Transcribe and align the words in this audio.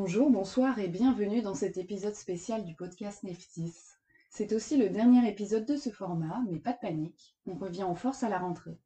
Bonjour, 0.00 0.30
bonsoir 0.30 0.78
et 0.78 0.86
bienvenue 0.86 1.42
dans 1.42 1.56
cet 1.56 1.76
épisode 1.76 2.14
spécial 2.14 2.64
du 2.64 2.76
podcast 2.76 3.24
Neftis. 3.24 3.74
C'est 4.30 4.52
aussi 4.52 4.76
le 4.76 4.90
dernier 4.90 5.28
épisode 5.28 5.66
de 5.66 5.76
ce 5.76 5.90
format, 5.90 6.40
mais 6.48 6.60
pas 6.60 6.72
de 6.72 6.78
panique, 6.78 7.36
on 7.46 7.56
revient 7.56 7.82
en 7.82 7.96
force 7.96 8.22
à 8.22 8.28
la 8.28 8.38
rentrée. 8.38 8.78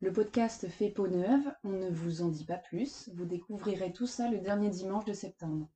Le 0.00 0.12
podcast 0.12 0.68
fait 0.68 0.90
peau 0.90 1.08
neuve, 1.08 1.50
on 1.64 1.70
ne 1.70 1.88
vous 1.88 2.20
en 2.20 2.28
dit 2.28 2.44
pas 2.44 2.58
plus, 2.58 3.08
vous 3.14 3.24
découvrirez 3.24 3.90
tout 3.94 4.06
ça 4.06 4.28
le 4.28 4.38
dernier 4.38 4.68
dimanche 4.68 5.06
de 5.06 5.14
septembre. 5.14 5.66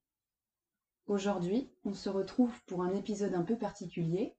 Aujourd'hui, 1.07 1.71
on 1.87 1.95
se 1.95 2.11
retrouve 2.11 2.53
pour 2.67 2.83
un 2.83 2.93
épisode 2.93 3.33
un 3.33 3.43
peu 3.43 3.57
particulier. 3.57 4.37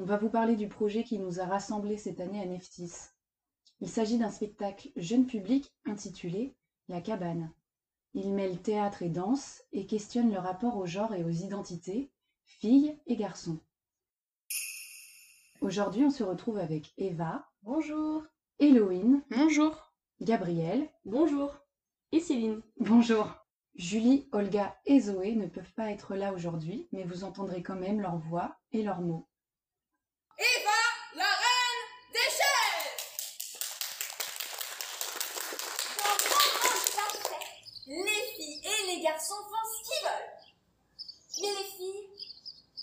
On 0.00 0.04
va 0.04 0.16
vous 0.16 0.30
parler 0.30 0.56
du 0.56 0.66
projet 0.66 1.04
qui 1.04 1.20
nous 1.20 1.38
a 1.38 1.44
rassemblés 1.44 1.98
cette 1.98 2.18
année 2.18 2.42
à 2.42 2.46
Neftis. 2.46 2.94
Il 3.80 3.88
s'agit 3.88 4.18
d'un 4.18 4.32
spectacle 4.32 4.88
jeune 4.96 5.26
public 5.26 5.72
intitulé 5.86 6.56
La 6.88 7.00
cabane. 7.00 7.52
Il 8.14 8.32
mêle 8.32 8.60
théâtre 8.60 9.02
et 9.02 9.08
danse 9.08 9.62
et 9.72 9.86
questionne 9.86 10.32
le 10.32 10.38
rapport 10.38 10.76
au 10.76 10.86
genre 10.86 11.14
et 11.14 11.24
aux 11.24 11.30
identités, 11.30 12.10
filles 12.44 12.96
et 13.06 13.16
garçons. 13.16 13.58
Aujourd'hui, 15.60 16.04
on 16.04 16.10
se 16.10 16.24
retrouve 16.24 16.58
avec 16.58 16.92
Eva. 16.96 17.46
Bonjour. 17.62 18.24
Héloïne. 18.58 19.22
Bonjour. 19.30 19.92
Gabrielle. 20.20 20.88
Bonjour. 21.04 21.54
Et 22.12 22.20
Céline. 22.20 22.62
Bonjour. 22.78 23.28
Julie, 23.74 24.28
Olga 24.32 24.76
et 24.84 25.00
Zoé 25.00 25.34
ne 25.34 25.46
peuvent 25.46 25.72
pas 25.74 25.90
être 25.90 26.14
là 26.14 26.32
aujourd'hui, 26.32 26.88
mais 26.92 27.04
vous 27.04 27.24
entendrez 27.24 27.62
quand 27.62 27.76
même 27.76 28.00
leur 28.00 28.16
voix 28.16 28.56
et 28.72 28.82
leurs 28.82 29.00
mots. 29.00 29.28
Eva, 30.38 30.70
la 31.16 31.24
reine 31.24 32.12
des 32.12 32.18
chefs 32.18 33.60
Dans 35.98 36.16
mon 36.24 36.40
monde 36.64 36.88
parfait, 36.96 37.46
les 37.86 38.22
filles 38.34 38.62
et 38.64 38.96
les 38.96 39.02
garçons 39.30 39.44
font 39.44 39.66
ce 39.66 39.88
qu'ils 39.88 40.08
veulent. 40.08 41.42
Mais 41.42 41.62
les 41.62 41.68
filles, 41.70 42.08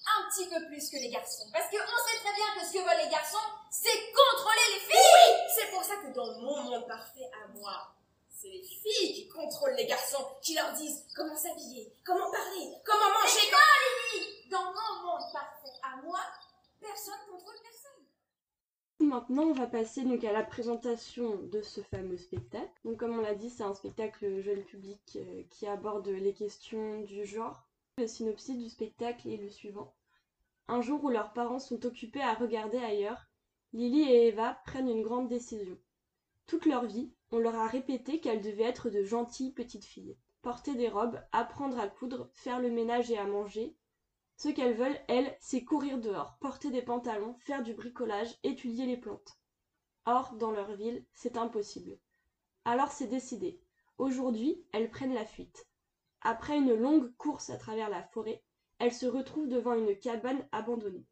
un 0.05 0.29
petit 0.29 0.47
peu 0.47 0.65
plus 0.67 0.89
que 0.89 0.97
les 0.97 1.09
garçons. 1.09 1.47
Parce 1.51 1.65
qu'on 1.65 1.77
sait 1.77 2.19
très 2.23 2.33
bien 2.33 2.45
que 2.55 2.65
ce 2.65 2.73
que 2.73 2.79
veulent 2.79 3.05
les 3.05 3.11
garçons, 3.11 3.37
c'est 3.69 4.13
contrôler 4.13 4.73
les 4.73 4.79
filles 4.79 4.97
Oui 4.97 5.35
C'est 5.53 5.71
pour 5.71 5.83
ça 5.83 5.95
que 5.97 6.13
dans 6.13 6.39
mon 6.39 6.63
monde 6.63 6.87
parfait 6.87 7.29
à 7.43 7.47
moi, 7.57 7.91
c'est 8.29 8.49
les 8.49 8.63
filles 8.63 9.13
qui 9.13 9.27
contrôlent 9.27 9.75
les 9.75 9.85
garçons, 9.85 10.25
qui 10.41 10.53
leur 10.53 10.71
disent 10.73 11.03
comment 11.15 11.35
s'habiller, 11.35 11.93
comment 12.05 12.31
parler, 12.31 12.71
comment 12.85 13.09
manger. 13.19 13.51
Mais 13.51 14.19
non, 14.51 14.59
Dans 14.59 14.73
mon 14.73 15.07
monde 15.07 15.33
parfait 15.33 15.77
à 15.83 15.97
moi, 15.97 16.19
personne 16.79 17.13
personne. 17.27 17.36
Maintenant, 19.08 19.44
on 19.44 19.53
va 19.53 19.67
passer 19.67 20.03
donc 20.03 20.25
à 20.25 20.33
la 20.33 20.44
présentation 20.44 21.38
de 21.44 21.61
ce 21.61 21.80
fameux 21.80 22.17
spectacle. 22.17 22.95
Comme 22.97 23.17
on 23.17 23.22
l'a 23.22 23.36
dit, 23.36 23.49
c'est 23.49 23.64
un 23.64 23.73
spectacle 23.73 24.41
jeune 24.41 24.66
public 24.66 24.99
euh, 25.16 25.44
qui 25.49 25.66
aborde 25.66 26.09
les 26.09 26.33
questions 26.33 26.99
du 27.03 27.25
genre. 27.25 27.69
Le 27.99 28.05
synopsis 28.05 28.58
du 28.58 28.67
spectacle 28.67 29.30
est 29.30 29.38
le 29.38 29.49
suivant. 29.49 29.95
Un 30.67 30.81
jour 30.81 31.02
où 31.05 31.09
leurs 31.09 31.31
parents 31.31 31.58
sont 31.58 31.86
occupés 31.86 32.19
à 32.19 32.33
regarder 32.33 32.80
ailleurs, 32.80 33.30
Lily 33.72 34.02
et 34.11 34.27
Eva 34.27 34.59
prennent 34.66 34.89
une 34.89 35.03
grande 35.03 35.30
décision. 35.30 35.77
Toute 36.45 36.66
leur 36.66 36.86
vie, 36.86 37.14
on 37.31 37.39
leur 37.39 37.55
a 37.55 37.67
répété 37.67 38.19
qu'elles 38.19 38.42
devaient 38.42 38.64
être 38.64 38.89
de 38.89 39.03
gentilles 39.03 39.53
petites 39.53 39.86
filles, 39.86 40.17
porter 40.42 40.75
des 40.75 40.89
robes, 40.89 41.21
apprendre 41.31 41.80
à 41.80 41.88
coudre, 41.88 42.30
faire 42.33 42.59
le 42.59 42.71
ménage 42.71 43.09
et 43.09 43.17
à 43.17 43.25
manger. 43.25 43.73
Ce 44.38 44.49
qu'elles 44.49 44.75
veulent, 44.75 44.99
elles, 45.07 45.35
c'est 45.39 45.63
courir 45.63 45.97
dehors, 45.97 46.38
porter 46.39 46.69
des 46.69 46.83
pantalons, 46.83 47.35
faire 47.39 47.63
du 47.63 47.73
bricolage, 47.73 48.38
étudier 48.43 48.85
les 48.85 48.97
plantes. 48.97 49.39
Or, 50.05 50.35
dans 50.35 50.52
leur 50.52 50.75
ville, 50.75 51.03
c'est 51.16 51.37
impossible. 51.37 51.98
Alors 52.64 52.92
c'est 52.92 53.08
décidé. 53.08 53.59
Aujourd'hui, 53.98 54.64
elles 54.73 54.92
prennent 54.92 55.15
la 55.15 55.25
fuite. 55.25 55.67
Après 56.21 56.55
une 56.55 56.75
longue 56.75 57.15
course 57.17 57.49
à 57.49 57.58
travers 57.58 57.89
la 57.89 58.03
forêt, 58.03 58.43
elles 58.77 58.93
se 58.93 59.08
retrouvent 59.08 59.48
devant 59.48 59.73
une 59.73 59.98
cabane 59.98 60.48
abandonnée. 60.52 61.08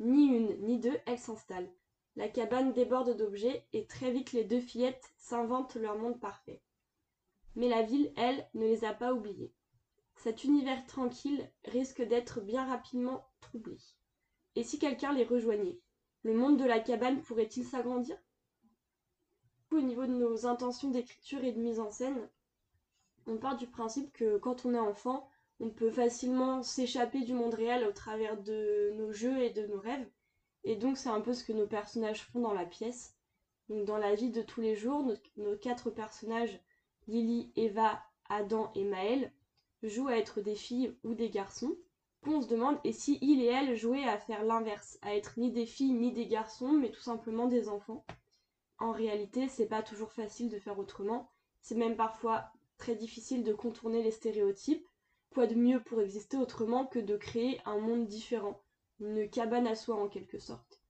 Ni 0.00 0.26
une 0.26 0.60
ni 0.66 0.80
deux, 0.80 0.98
elles 1.06 1.18
s'installent. 1.18 1.72
La 2.16 2.28
cabane 2.28 2.72
déborde 2.72 3.16
d'objets 3.16 3.68
et 3.72 3.86
très 3.86 4.10
vite 4.10 4.32
les 4.32 4.42
deux 4.42 4.60
fillettes 4.60 5.12
s'inventent 5.16 5.76
leur 5.76 5.96
monde 5.96 6.18
parfait. 6.18 6.60
Mais 7.54 7.68
la 7.68 7.82
ville, 7.82 8.12
elle, 8.16 8.48
ne 8.54 8.66
les 8.66 8.84
a 8.84 8.92
pas 8.92 9.12
oubliées. 9.12 9.54
Cet 10.18 10.42
univers 10.42 10.84
tranquille 10.86 11.48
risque 11.64 12.02
d'être 12.02 12.40
bien 12.40 12.64
rapidement 12.64 13.24
troublé. 13.40 13.76
Et 14.56 14.64
si 14.64 14.80
quelqu'un 14.80 15.12
les 15.12 15.24
rejoignait 15.24 15.78
Le 16.22 16.34
monde 16.34 16.58
de 16.58 16.64
la 16.64 16.80
cabane 16.80 17.22
pourrait-il 17.22 17.64
s'agrandir? 17.64 18.18
Au 19.70 19.80
niveau 19.80 20.06
de 20.06 20.12
nos 20.12 20.44
intentions 20.44 20.90
d'écriture 20.90 21.44
et 21.44 21.52
de 21.52 21.60
mise 21.60 21.78
en 21.78 21.92
scène, 21.92 22.28
on 23.28 23.36
part 23.36 23.56
du 23.56 23.68
principe 23.68 24.12
que 24.12 24.38
quand 24.38 24.66
on 24.66 24.74
est 24.74 24.78
enfant, 24.78 25.28
on 25.60 25.70
peut 25.70 25.90
facilement 25.90 26.64
s'échapper 26.64 27.20
du 27.20 27.32
monde 27.32 27.54
réel 27.54 27.86
au 27.86 27.92
travers 27.92 28.42
de 28.42 28.92
nos 28.96 29.12
jeux 29.12 29.40
et 29.40 29.50
de 29.50 29.68
nos 29.68 29.78
rêves. 29.78 30.10
Et 30.64 30.74
donc 30.74 30.96
c'est 30.96 31.10
un 31.10 31.20
peu 31.20 31.32
ce 31.32 31.44
que 31.44 31.52
nos 31.52 31.68
personnages 31.68 32.24
font 32.24 32.40
dans 32.40 32.54
la 32.54 32.66
pièce. 32.66 33.16
Donc 33.68 33.84
dans 33.84 33.98
la 33.98 34.16
vie 34.16 34.30
de 34.30 34.42
tous 34.42 34.62
les 34.62 34.74
jours, 34.74 35.08
nos, 35.36 35.56
quatre 35.56 35.90
personnages, 35.90 36.60
Lily, 37.06 37.52
Eva, 37.54 38.02
Adam 38.28 38.72
et 38.74 38.84
Maël, 38.84 39.32
jouent 39.82 40.08
à 40.08 40.16
être 40.16 40.40
des 40.40 40.54
filles 40.54 40.96
ou 41.04 41.14
des 41.14 41.30
garçons. 41.30 41.76
On 42.26 42.40
se 42.40 42.48
demande 42.48 42.78
et 42.84 42.92
si 42.92 43.18
il 43.22 43.42
et 43.42 43.46
elle 43.46 43.76
jouaient 43.76 44.04
à 44.04 44.18
faire 44.18 44.44
l'inverse, 44.44 44.98
à 45.02 45.14
être 45.14 45.38
ni 45.38 45.52
des 45.52 45.66
filles 45.66 45.92
ni 45.92 46.12
des 46.12 46.26
garçons, 46.26 46.72
mais 46.72 46.90
tout 46.90 47.00
simplement 47.00 47.46
des 47.46 47.68
enfants. 47.68 48.04
En 48.78 48.92
réalité, 48.92 49.48
c'est 49.48 49.66
pas 49.66 49.82
toujours 49.82 50.12
facile 50.12 50.48
de 50.48 50.58
faire 50.58 50.78
autrement. 50.78 51.30
C'est 51.62 51.74
même 51.74 51.96
parfois 51.96 52.52
très 52.76 52.94
difficile 52.94 53.44
de 53.44 53.52
contourner 53.52 54.02
les 54.02 54.10
stéréotypes. 54.10 54.86
Quoi 55.30 55.46
de 55.46 55.54
mieux 55.54 55.82
pour 55.82 56.00
exister 56.00 56.36
autrement 56.36 56.86
que 56.86 56.98
de 56.98 57.16
créer 57.16 57.60
un 57.64 57.78
monde 57.78 58.06
différent, 58.06 58.62
une 59.00 59.28
cabane 59.28 59.66
à 59.66 59.74
soi 59.74 59.96
en 59.96 60.08
quelque 60.08 60.38
sorte. 60.38 60.80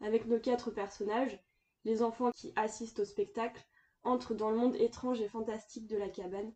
Avec 0.00 0.26
nos 0.26 0.40
quatre 0.40 0.70
personnages, 0.70 1.38
les 1.84 2.02
enfants 2.02 2.30
qui 2.32 2.52
assistent 2.56 3.00
au 3.00 3.04
spectacle 3.04 3.64
entrent 4.02 4.34
dans 4.34 4.50
le 4.50 4.56
monde 4.56 4.76
étrange 4.76 5.20
et 5.20 5.28
fantastique 5.28 5.86
de 5.86 5.96
la 5.96 6.08
cabane. 6.08 6.52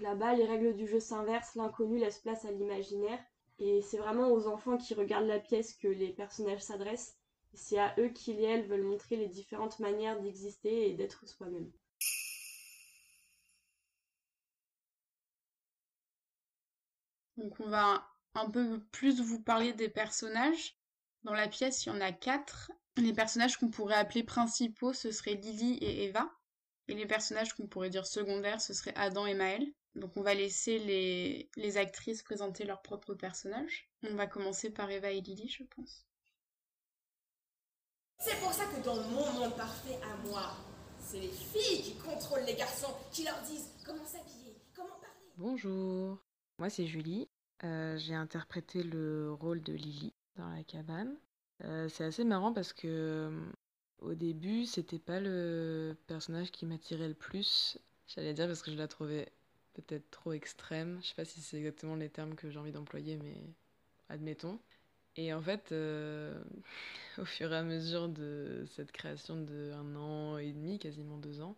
Là-bas, 0.00 0.34
les 0.34 0.46
règles 0.46 0.74
du 0.74 0.86
jeu 0.86 0.98
s'inversent, 0.98 1.54
l'inconnu 1.56 1.98
laisse 1.98 2.18
place 2.18 2.44
à 2.46 2.50
l'imaginaire, 2.50 3.22
et 3.58 3.82
c'est 3.82 3.98
vraiment 3.98 4.30
aux 4.32 4.46
enfants 4.46 4.78
qui 4.78 4.94
regardent 4.94 5.26
la 5.26 5.38
pièce 5.38 5.74
que 5.74 5.88
les 5.88 6.12
personnages 6.12 6.62
s'adressent. 6.62 7.16
C'est 7.52 7.78
à 7.78 7.94
eux 7.98 8.08
qu'ils 8.08 8.40
et 8.40 8.44
elles 8.44 8.66
veulent 8.66 8.82
montrer 8.82 9.16
les 9.16 9.28
différentes 9.28 9.78
manières 9.78 10.20
d'exister 10.20 10.88
et 10.88 10.94
d'être 10.94 11.28
soi-même. 11.28 11.70
Donc 17.36 17.58
on 17.60 17.68
va 17.68 18.06
un 18.34 18.50
peu 18.50 18.80
plus 18.92 19.20
vous 19.20 19.42
parler 19.42 19.72
des 19.74 19.88
personnages. 19.88 20.76
Dans 21.24 21.34
la 21.34 21.48
pièce, 21.48 21.84
il 21.84 21.90
y 21.90 21.92
en 21.92 22.00
a 22.00 22.12
quatre. 22.12 22.72
Les 22.96 23.12
personnages 23.12 23.58
qu'on 23.58 23.70
pourrait 23.70 23.96
appeler 23.96 24.22
principaux, 24.22 24.92
ce 24.92 25.10
seraient 25.10 25.34
Lily 25.34 25.74
et 25.82 26.04
Eva. 26.04 26.30
Et 26.88 26.94
les 26.94 27.06
personnages 27.06 27.52
qu'on 27.52 27.66
pourrait 27.66 27.90
dire 27.90 28.06
secondaires, 28.06 28.60
ce 28.60 28.72
seraient 28.72 28.94
Adam 28.96 29.26
et 29.26 29.34
Maël. 29.34 29.66
Donc 29.96 30.16
on 30.16 30.22
va 30.22 30.34
laisser 30.34 30.78
les, 30.78 31.50
les 31.56 31.76
actrices 31.76 32.22
présenter 32.22 32.64
leurs 32.64 32.82
propres 32.82 33.14
personnages. 33.14 33.88
On 34.08 34.14
va 34.14 34.26
commencer 34.26 34.70
par 34.70 34.90
Eva 34.90 35.10
et 35.10 35.20
Lily, 35.20 35.48
je 35.48 35.64
pense. 35.64 36.06
C'est 38.18 38.38
pour 38.40 38.52
ça 38.52 38.66
que 38.66 38.84
dans 38.84 38.96
mon 38.96 39.32
monde 39.32 39.56
parfait 39.56 39.98
à 40.02 40.16
moi, 40.28 40.54
c'est 40.98 41.20
les 41.20 41.28
filles 41.30 41.82
qui 41.82 41.94
contrôlent 41.96 42.44
les 42.44 42.54
garçons, 42.54 42.94
qui 43.10 43.24
leur 43.24 43.40
disent 43.42 43.70
comment 43.84 44.04
s'habiller, 44.04 44.54
comment 44.74 44.98
parler. 45.00 45.32
Bonjour, 45.36 46.18
moi 46.58 46.68
c'est 46.70 46.86
Julie. 46.86 47.28
Euh, 47.64 47.96
J'ai 47.98 48.14
interprété 48.14 48.82
le 48.82 49.32
rôle 49.32 49.62
de 49.62 49.72
Lily 49.72 50.12
dans 50.36 50.48
la 50.50 50.62
cabane. 50.64 51.16
Euh, 51.64 51.88
c'est 51.88 52.04
assez 52.04 52.24
marrant 52.24 52.52
parce 52.52 52.72
que 52.72 52.86
euh, 52.86 53.50
au 53.98 54.14
début, 54.14 54.66
c'était 54.66 54.98
pas 54.98 55.20
le 55.20 55.96
personnage 56.06 56.50
qui 56.50 56.64
m'attirait 56.66 57.08
le 57.08 57.14
plus. 57.14 57.78
J'allais 58.06 58.34
dire 58.34 58.46
parce 58.46 58.62
que 58.62 58.70
je 58.70 58.76
la 58.76 58.88
trouvais 58.88 59.30
peut-être 59.82 60.10
trop 60.10 60.32
extrême. 60.32 60.98
Je 61.02 61.08
sais 61.08 61.14
pas 61.14 61.24
si 61.24 61.40
c'est 61.40 61.58
exactement 61.58 61.96
les 61.96 62.10
termes 62.10 62.34
que 62.34 62.50
j'ai 62.50 62.58
envie 62.58 62.72
d'employer, 62.72 63.16
mais 63.16 63.36
admettons. 64.08 64.60
Et 65.16 65.34
en 65.34 65.42
fait, 65.42 65.72
euh, 65.72 66.42
au 67.18 67.24
fur 67.24 67.52
et 67.52 67.56
à 67.56 67.62
mesure 67.62 68.08
de 68.08 68.64
cette 68.68 68.92
création 68.92 69.36
de 69.42 69.72
un 69.74 69.96
an 69.96 70.38
et 70.38 70.52
demi, 70.52 70.78
quasiment 70.78 71.18
deux 71.18 71.40
ans, 71.42 71.56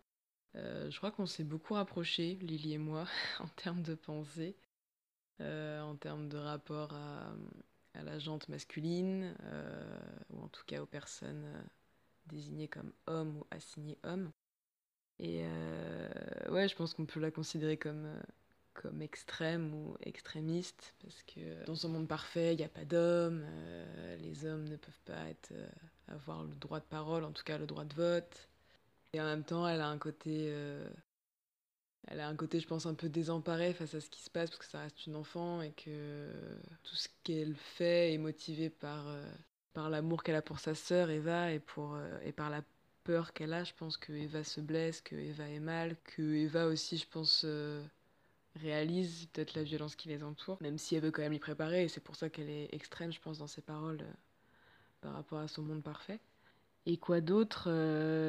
euh, 0.55 0.89
je 0.91 0.97
crois 0.97 1.11
qu'on 1.11 1.25
s'est 1.27 1.43
beaucoup 1.45 1.75
rapprochés, 1.75 2.37
Lily 2.41 2.73
et 2.75 2.77
moi, 2.79 3.07
en 3.39 3.47
termes 3.49 3.83
de 3.83 3.95
pensée, 3.95 4.57
euh, 5.41 5.81
en 5.81 5.95
termes 5.95 6.29
de 6.29 6.37
rapport 6.37 6.93
à, 6.93 7.33
à 7.95 8.03
la 8.03 8.19
jante 8.19 8.49
masculine, 8.49 9.35
ou 10.31 10.41
en 10.41 10.47
tout 10.49 10.63
cas 10.67 10.81
aux 10.81 10.85
personnes 10.87 11.45
désignées 12.27 12.67
comme 12.67 12.93
hommes 13.07 13.37
ou 13.37 13.45
assignées 13.51 13.99
hommes. 14.03 14.31
Et 15.19 15.41
euh, 15.43 16.09
ouais, 16.49 16.67
je 16.67 16.75
pense 16.75 16.93
qu'on 16.93 17.05
peut 17.05 17.19
la 17.19 17.31
considérer 17.31 17.77
comme, 17.77 18.05
euh, 18.05 18.21
comme 18.73 19.01
extrême 19.01 19.73
ou 19.73 19.95
extrémiste, 20.01 20.95
parce 21.01 21.23
que 21.23 21.65
dans 21.65 21.75
ce 21.75 21.87
monde 21.87 22.07
parfait, 22.07 22.53
il 22.53 22.57
n'y 22.57 22.63
a 22.63 22.69
pas 22.69 22.85
d'hommes, 22.85 23.43
euh, 23.45 24.17
les 24.17 24.45
hommes 24.45 24.67
ne 24.67 24.75
peuvent 24.75 25.01
pas 25.05 25.25
euh, 25.51 25.67
avoir 26.07 26.43
le 26.43 26.55
droit 26.55 26.79
de 26.79 26.85
parole, 26.85 27.23
en 27.23 27.31
tout 27.31 27.43
cas 27.43 27.57
le 27.57 27.67
droit 27.67 27.85
de 27.85 27.93
vote. 27.93 28.49
Et 29.13 29.21
en 29.21 29.25
même 29.25 29.43
temps, 29.45 29.67
elle 29.67 29.81
a 29.81 29.87
un 29.87 29.97
côté 29.99 30.47
euh, 30.51 30.89
elle 32.07 32.19
a 32.19 32.27
un 32.27 32.35
côté, 32.35 32.59
je 32.59 32.67
pense, 32.67 32.85
un 32.85 32.93
peu 32.95 33.09
désemparé 33.09 33.73
face 33.73 33.93
à 33.95 34.01
ce 34.01 34.09
qui 34.09 34.21
se 34.21 34.29
passe 34.29 34.49
parce 34.49 34.59
que 34.59 34.65
ça 34.65 34.79
reste 34.81 35.05
une 35.07 35.15
enfant 35.15 35.61
et 35.61 35.71
que 35.71 36.29
tout 36.83 36.95
ce 36.95 37.07
qu'elle 37.23 37.55
fait 37.55 38.13
est 38.13 38.17
motivé 38.17 38.69
par, 38.69 39.07
euh, 39.07 39.25
par 39.73 39.89
l'amour 39.89 40.23
qu'elle 40.23 40.35
a 40.35 40.41
pour 40.41 40.59
sa 40.59 40.75
sœur 40.75 41.09
Eva 41.09 41.51
et, 41.51 41.59
pour, 41.59 41.95
euh, 41.95 42.19
et 42.23 42.33
par 42.33 42.49
la 42.49 42.61
peur 43.03 43.33
qu'elle 43.33 43.53
a. 43.53 43.63
Je 43.63 43.73
pense 43.77 43.97
que 43.97 44.13
Eva 44.13 44.43
se 44.43 44.61
blesse, 44.61 45.01
que 45.01 45.15
Eva 45.15 45.47
est 45.49 45.59
mal, 45.59 45.95
que 46.03 46.21
Eva 46.21 46.67
aussi, 46.67 46.97
je 46.97 47.07
pense, 47.07 47.43
euh, 47.45 47.83
réalise 48.55 49.27
peut-être 49.33 49.55
la 49.55 49.63
violence 49.63 49.95
qui 49.95 50.09
les 50.09 50.23
entoure, 50.23 50.57
même 50.61 50.77
si 50.77 50.95
elle 50.95 51.03
veut 51.03 51.11
quand 51.11 51.21
même 51.21 51.33
y 51.33 51.39
préparer 51.39 51.83
et 51.83 51.87
c'est 51.87 52.01
pour 52.01 52.15
ça 52.15 52.29
qu'elle 52.29 52.49
est 52.49 52.73
extrême, 52.73 53.11
je 53.11 53.19
pense, 53.19 53.39
dans 53.39 53.47
ses 53.47 53.61
paroles 53.61 54.03
par 55.01 55.13
rapport 55.13 55.39
à 55.39 55.47
son 55.47 55.63
monde 55.63 55.83
parfait. 55.83 56.19
Et 56.85 56.97
quoi 56.97 57.21
d'autre 57.21 57.65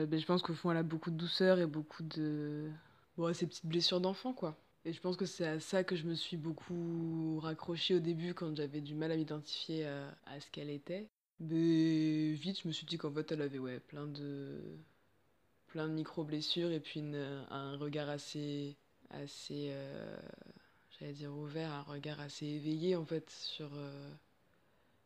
ben, 0.07 0.19
Je 0.19 0.27
pense 0.27 0.43
qu'au 0.43 0.55
fond, 0.55 0.71
elle 0.71 0.77
a 0.79 0.83
beaucoup 0.83 1.11
de 1.11 1.17
douceur 1.17 1.59
et 1.59 1.67
beaucoup 1.67 2.03
de 2.03 2.71
Bon, 3.17 3.33
ces 3.33 3.47
petites 3.47 3.67
blessures 3.67 4.01
d'enfant, 4.01 4.33
quoi. 4.33 4.57
Et 4.85 4.93
je 4.93 5.01
pense 5.01 5.17
que 5.17 5.25
c'est 5.25 5.47
à 5.47 5.61
ça 5.61 5.85
que 5.85 5.95
je 5.95 6.05
me 6.05 6.15
suis 6.15 6.37
beaucoup 6.37 7.39
raccrochée 7.41 7.95
au 7.95 8.01
début 8.01 8.35
quand 8.35 8.55
j'avais 8.57 8.81
du 8.81 8.95
mal 8.95 9.13
à 9.13 9.17
m'identifier 9.17 9.87
à, 9.87 10.41
ce 10.41 10.51
qu'elle 10.51 10.69
était. 10.69 11.09
Mais 11.41 12.33
vite, 12.33 12.61
je 12.63 12.69
me 12.69 12.73
suis 12.73 12.87
dit 12.87 12.97
qu'en 12.99 13.13
fait, 13.13 13.31
elle 13.33 13.43
avait 13.43 13.59
ouais, 13.59 13.81
plein 13.81 14.07
de 14.07 14.61
plein 15.67 15.89
de 15.89 15.95
micro-blessures 15.95 16.71
et 16.71 16.79
puis 16.81 17.03
un 17.51 17.77
regard 17.77 18.09
assez 18.09 18.77
assez 19.11 19.71
euh, 19.73 20.17
j'allais 20.99 21.13
dire 21.13 21.33
ouvert, 21.37 21.73
un 21.73 21.83
regard 21.83 22.21
assez 22.21 22.47
éveillé 22.47 22.97
en 22.97 23.05
fait 23.05 23.29
sur 23.31 23.71
euh, 23.75 24.11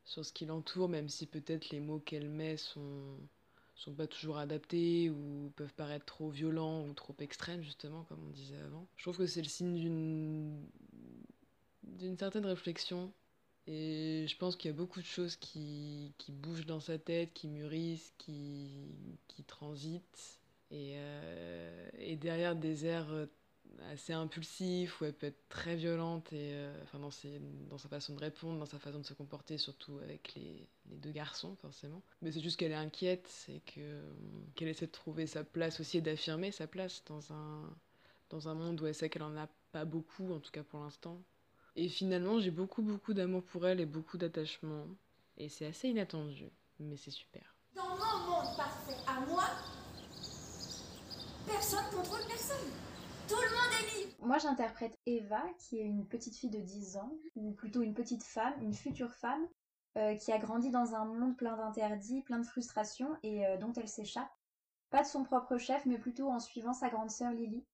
sur 0.05 0.25
ce 0.25 0.33
qui 0.33 0.47
l'entoure, 0.47 0.89
même 0.89 1.09
si 1.09 1.27
peut-être 1.27 1.71
les 1.71 1.81
mots 1.81 2.01
qu'elle 2.01 2.29
met 2.29 2.57
sont 2.57 3.17
sont 3.75 3.95
pas 3.95 4.07
toujours 4.09 4.39
adaptés 4.39 5.09
ou 5.09 5.53
peuvent 5.57 5.75
paraître 5.75 6.05
trop 6.05 6.29
violents 6.31 6.85
ou 6.85 6.93
trop 6.95 7.15
extrêmes 7.21 7.63
justement 7.63 8.03
comme 8.05 8.19
on 8.27 8.31
disait 8.31 8.59
avant. 8.61 8.87
Je 8.97 9.05
trouve 9.05 9.19
que 9.19 9.27
c'est 9.27 9.43
le 9.43 9.49
signe 9.49 9.75
d'une 9.75 10.67
d'une 11.85 12.19
certaine 12.19 12.45
réflexion 12.45 13.13
et 13.69 14.27
je 14.27 14.37
pense 14.37 14.57
qu'il 14.57 14.71
y 14.71 14.75
a 14.75 14.77
beaucoup 14.77 15.01
de 15.01 15.07
choses 15.07 15.37
qui, 15.37 16.15
qui, 16.19 16.33
bougent 16.33 16.67
dans 16.67 16.81
sa 16.81 16.99
tête, 16.99 17.33
qui 17.35 17.49
mûrissent, 17.49 18.15
qui, 18.17 18.71
qui 19.29 19.45
transitent 19.45 20.41
et, 20.71 20.95
euh, 20.97 21.89
et 21.99 22.17
derrière 22.17 22.57
des 22.57 22.87
airs 22.87 23.29
assez 23.91 24.13
impulsif, 24.13 25.01
où 25.01 25.05
elle 25.05 25.13
peut 25.13 25.27
être 25.27 25.49
très 25.49 25.77
violente, 25.77 26.33
et, 26.33 26.53
euh, 26.53 26.83
enfin 26.83 26.99
dans, 26.99 27.11
ses, 27.11 27.41
dans 27.69 27.79
sa 27.79 27.89
façon 27.89 28.15
de 28.15 28.21
répondre, 28.21 28.59
dans 28.59 28.67
sa 28.67 28.79
façon 28.79 28.99
de 28.99 29.05
se 29.05 29.15
comporter, 29.15 29.59
surtout 29.59 29.99
avec 29.99 30.35
les, 30.35 30.67
les 30.91 30.97
deux 30.97 31.11
garçons, 31.11 31.55
forcément. 31.57 32.03
Mais 32.23 32.33
c'est 32.33 32.41
juste 32.41 32.59
qu'elle 32.59 32.73
est 32.73 32.77
inquiète, 32.77 33.47
et 33.49 33.61
qu'elle 33.61 34.69
essaie 34.69 34.87
de 34.87 34.93
trouver 34.93 35.27
sa 35.27 35.45
place 35.45 35.81
aussi, 35.81 35.99
et 35.99 36.01
d'affirmer 36.01 36.53
sa 36.53 36.67
place 36.67 37.03
dans 37.07 37.33
un, 37.33 37.77
dans 38.31 38.49
un 38.49 38.55
monde 38.55 38.81
où 38.81 38.87
elle 38.87 38.95
sait 38.95 39.09
qu'elle 39.09 39.23
en 39.23 39.37
a 39.37 39.49
pas 39.73 39.85
beaucoup, 39.85 40.33
en 40.33 40.41
tout 40.41 40.51
cas 40.51 40.63
pour 40.63 40.81
l'instant. 40.81 41.23
Et 41.81 41.89
finalement, 41.89 42.41
j'ai 42.41 42.51
beaucoup, 42.51 42.83
beaucoup 42.83 43.15
d'amour 43.15 43.45
pour 43.45 43.65
elle 43.65 43.79
et 43.79 43.87
beaucoup 43.87 44.19
d'attachement. 44.19 44.89
Et 45.37 45.49
c'est 45.49 45.65
assez 45.65 45.87
inattendu, 45.87 46.51
mais 46.81 46.97
c'est 46.97 47.13
super. 47.13 47.55
Dans 47.77 47.91
mon 47.91 48.31
monde 48.31 48.57
parfait 48.57 48.97
à 49.07 49.21
moi, 49.27 49.45
personne 51.47 51.85
contrôle 51.95 52.27
personne. 52.27 52.69
Tout 53.29 53.37
le 53.37 53.51
monde 53.51 53.73
est 53.81 53.97
libre 53.97 54.13
Moi 54.23 54.39
j'interprète 54.39 54.99
Eva, 55.07 55.41
qui 55.61 55.79
est 55.79 55.85
une 55.85 56.05
petite 56.05 56.35
fille 56.35 56.51
de 56.51 56.59
10 56.59 56.97
ans, 56.97 57.13
ou 57.37 57.53
plutôt 57.53 57.83
une 57.83 57.95
petite 57.95 58.25
femme, 58.25 58.61
une 58.61 58.75
future 58.75 59.15
femme, 59.15 59.47
euh, 59.99 60.17
qui 60.17 60.33
a 60.33 60.39
grandi 60.39 60.73
dans 60.73 60.97
un 60.97 61.05
monde 61.05 61.37
plein 61.37 61.57
d'interdits, 61.57 62.23
plein 62.23 62.41
de 62.41 62.47
frustrations, 62.47 63.17
et 63.23 63.47
euh, 63.47 63.57
dont 63.57 63.73
elle 63.75 63.89
s'échappe. 63.89 64.33
Pas 64.91 65.03
de 65.03 65.07
son 65.07 65.23
propre 65.23 65.59
chef, 65.59 65.87
mais 65.87 65.99
plutôt 65.99 66.29
en 66.29 66.41
suivant 66.41 66.73
sa 66.73 66.89
grande 66.89 67.13
sœur 67.13 67.31
Lily. 67.31 67.65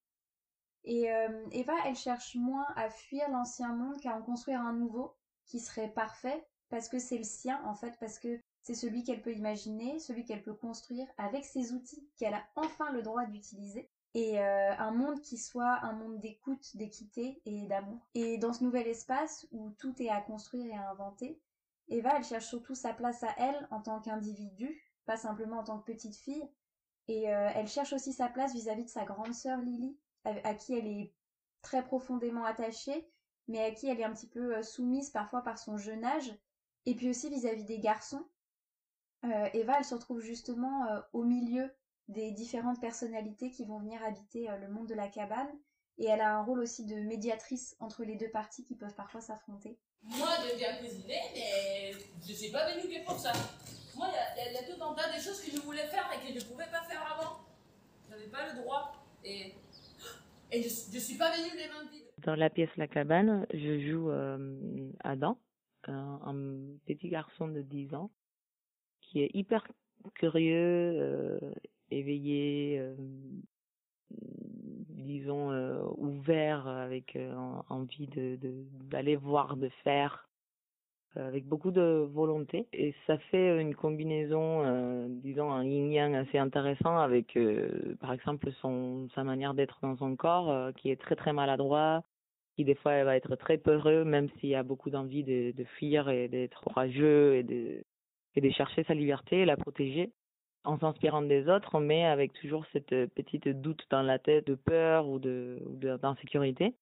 Et 0.85 1.11
euh, 1.13 1.47
Eva, 1.53 1.75
elle 1.87 1.97
cherche 1.97 2.35
moins 2.35 2.67
à 2.77 2.91
fuir 2.91 3.29
l'ancien 3.31 3.75
monde 3.75 4.01
qu'à 4.01 4.17
en 4.17 4.23
construire 4.23 4.61
un 4.61 4.75
nouveau, 4.75 5.15
qui 5.47 5.61
serait 5.61 5.89
parfait, 5.89 6.47
parce 6.69 6.89
que 6.89 6.99
c'est 6.99 7.19
le 7.19 7.25
sien 7.25 7.63
en 7.65 7.75
fait, 7.75 7.95
parce 8.01 8.19
que 8.19 8.41
c'est 8.63 8.75
celui 8.75 9.03
qu'elle 9.03 9.23
peut 9.23 9.35
imaginer, 9.35 9.99
celui 9.99 10.25
qu'elle 10.25 10.43
peut 10.43 10.55
construire 10.55 11.07
avec 11.19 11.45
ses 11.45 11.73
outils 11.73 12.09
qu'elle 12.17 12.35
a 12.35 12.45
enfin 12.57 12.91
le 12.93 13.03
droit 13.03 13.27
d'utiliser 13.27 13.91
et 14.15 14.39
euh, 14.39 14.77
un 14.79 14.93
monde 14.93 15.21
qui 15.21 15.37
soit 15.37 15.81
un 15.83 15.93
monde 15.93 16.21
d'écoute, 16.21 16.77
d'équité 16.77 17.43
et 17.45 17.67
d'amour. 17.67 18.01
Et 18.15 18.39
dans 18.39 18.53
ce 18.53 18.63
nouvel 18.63 18.87
espace 18.87 19.47
où 19.51 19.71
tout 19.71 20.01
est 20.01 20.09
à 20.09 20.21
construire 20.21 20.67
et 20.67 20.77
à 20.77 20.91
inventer, 20.91 21.41
Eva, 21.89 22.17
elle 22.17 22.25
cherche 22.25 22.47
surtout 22.47 22.75
sa 22.75 22.95
place 22.95 23.23
à 23.23 23.35
elle 23.37 23.69
en 23.71 23.83
tant 23.83 24.01
qu'individu, 24.01 24.81
pas 25.05 25.17
simplement 25.17 25.59
en 25.59 25.65
tant 25.65 25.79
que 25.79 25.93
petite 25.93 26.17
fille. 26.17 26.49
Et 27.09 27.35
euh, 27.35 27.51
elle 27.55 27.69
cherche 27.69 27.93
aussi 27.93 28.13
sa 28.13 28.29
place 28.29 28.55
vis-à-vis 28.55 28.85
de 28.85 28.89
sa 28.89 29.05
grande 29.05 29.35
sœur 29.35 29.59
Lily, 29.61 29.99
à, 30.25 30.55
qui 30.55 30.75
elle 30.77 30.87
est 30.87 31.13
très 31.63 31.85
profondément 31.85 32.45
attachée, 32.45 33.09
mais 33.49 33.63
à 33.63 33.71
qui 33.71 33.89
elle 33.89 34.01
est 34.01 34.05
un 34.05 34.13
petit 34.13 34.29
peu 34.29 34.57
euh, 34.57 34.63
soumise 34.63 35.11
parfois 35.11 35.43
par 35.43 35.59
son 35.59 35.77
jeune 35.77 36.05
âge. 36.05 36.35
Et 36.87 36.95
puis 36.95 37.09
aussi 37.09 37.31
vis-à-vis 37.31 37.65
des 37.65 37.79
garçons. 37.79 38.27
Eva, 39.55 39.79
elle 39.79 39.87
se 39.87 39.95
retrouve 39.95 40.21
justement 40.21 40.87
au 41.15 41.25
milieu 41.25 41.71
des 42.09 42.31
différentes 42.33 42.81
personnalités 42.81 43.51
qui 43.51 43.65
vont 43.65 43.79
venir 43.79 44.03
habiter 44.05 44.51
euh, 44.51 44.57
le 44.59 44.69
monde 44.69 44.87
de 44.87 44.95
la 44.95 45.09
cabane. 45.09 45.49
Et 45.97 46.07
elle 46.07 46.21
a 46.21 46.37
un 46.37 46.43
rôle 46.43 46.61
aussi 46.61 46.85
de 46.85 46.97
médiatrice 46.97 47.77
entre 47.79 48.05
les 48.05 48.17
deux 48.17 48.31
parties 48.31 48.65
qui 48.65 48.75
peuvent 48.75 48.95
parfois 48.95 49.21
s'affronter. 49.21 49.79
Moi, 50.03 50.29
de 50.39 50.57
bien 50.59 50.77
cuisiner, 50.77 51.21
mais 51.35 51.93
je 52.27 52.33
suis 52.33 52.51
pas 52.51 52.69
venue 52.71 52.83
que 52.83 53.05
pour 53.05 53.19
ça. 53.19 53.33
Moi, 53.97 54.09
il 54.37 54.53
y, 54.53 54.57
a 54.57 54.63
tout 54.65 54.83
un 54.83 54.93
tas 54.95 55.17
de 55.17 55.23
choses 55.23 55.41
que 55.41 55.53
je 55.53 55.61
voulais 55.61 55.87
faire 55.87 56.11
et 56.13 56.27
que 56.27 56.39
je 56.39 56.45
ne 56.45 56.51
pouvais 56.51 56.67
pas 56.67 56.83
faire 56.83 57.01
avant. 57.17 57.37
J'avais 58.11 58.27
pas 58.27 58.53
le 58.53 58.61
droit. 58.61 58.93
Et 60.55 60.63
je, 60.63 60.95
ne 60.95 61.01
suis 61.01 61.17
pas 61.17 61.31
venue 61.31 61.57
les 61.57 61.69
mains 61.69 61.91
vides. 61.91 62.05
Dans 62.25 62.35
la 62.37 62.49
pièce 62.49 62.71
La 62.77 62.87
Cabane, 62.87 63.47
je 63.53 63.81
joue 63.91 64.11
euh, 64.11 64.89
Adam, 65.01 65.39
un, 65.89 66.35
petit 66.87 67.09
garçon 67.09 67.49
de 67.49 67.61
10 67.61 67.95
ans, 67.95 68.11
qui 69.01 69.21
est 69.21 69.31
hyper 69.35 69.67
curieux, 70.15 70.95
euh, 71.01 71.39
éveillé, 71.91 72.79
euh, 72.79 72.95
disons 74.11 75.51
ouvert, 75.99 76.67
avec 76.69 77.19
envie 77.69 78.09
d'aller 78.09 79.17
voir, 79.17 79.57
de 79.57 79.69
faire, 79.83 80.29
avec 81.17 81.47
beaucoup 81.47 81.71
de 81.71 82.09
volonté. 82.13 82.67
Et 82.73 82.95
ça 83.07 83.19
fait 83.31 83.61
une 83.61 83.75
combinaison, 83.75 85.09
disons 85.09 85.51
un 85.51 85.65
yin-yang 85.65 86.15
assez 86.15 86.39
intéressant 86.39 86.97
avec, 86.99 87.39
par 88.01 88.13
exemple, 88.13 88.51
son 88.61 89.09
sa 89.15 89.25
manière 89.25 89.55
d'être 89.55 89.79
dans 89.83 89.97
son 89.97 90.17
corps, 90.17 90.73
qui 90.77 90.91
est 90.91 91.01
très 91.01 91.17
très 91.17 91.33
maladroit, 91.33 92.03
qui 92.57 92.65
des 92.65 92.75
fois 92.75 93.05
va 93.05 93.17
être 93.17 93.37
très 93.37 93.59
peureux, 93.59 94.05
même 94.05 94.29
s'il 94.39 94.55
a 94.55 94.63
beaucoup 94.63 94.91
d'envie 94.91 95.25
de, 95.25 95.53
de 95.53 95.65
fuir 95.65 96.09
et 96.09 96.29
d'être 96.29 96.61
courageux 96.63 97.37
et 97.37 97.43
de 97.43 97.85
et 98.37 98.41
de 98.41 98.51
chercher 98.51 98.85
sa 98.85 98.95
liberté 98.95 99.41
et 99.41 99.45
la 99.45 99.57
protéger 99.57 100.11
en 100.65 100.79
s'inspirant 100.79 101.23
des 101.23 101.49
autres, 101.49 101.79
mais 101.79 102.05
avec 102.05 102.33
toujours 102.33 102.65
cette 102.73 102.93
euh, 102.93 103.07
petite 103.07 103.49
doute 103.49 103.85
dans 103.91 104.03
la 104.03 104.19
tête 104.19 104.47
de 104.47 104.55
peur 104.55 105.09
ou 105.09 105.19
de 105.19 105.59
d'insécurité. 106.01 106.75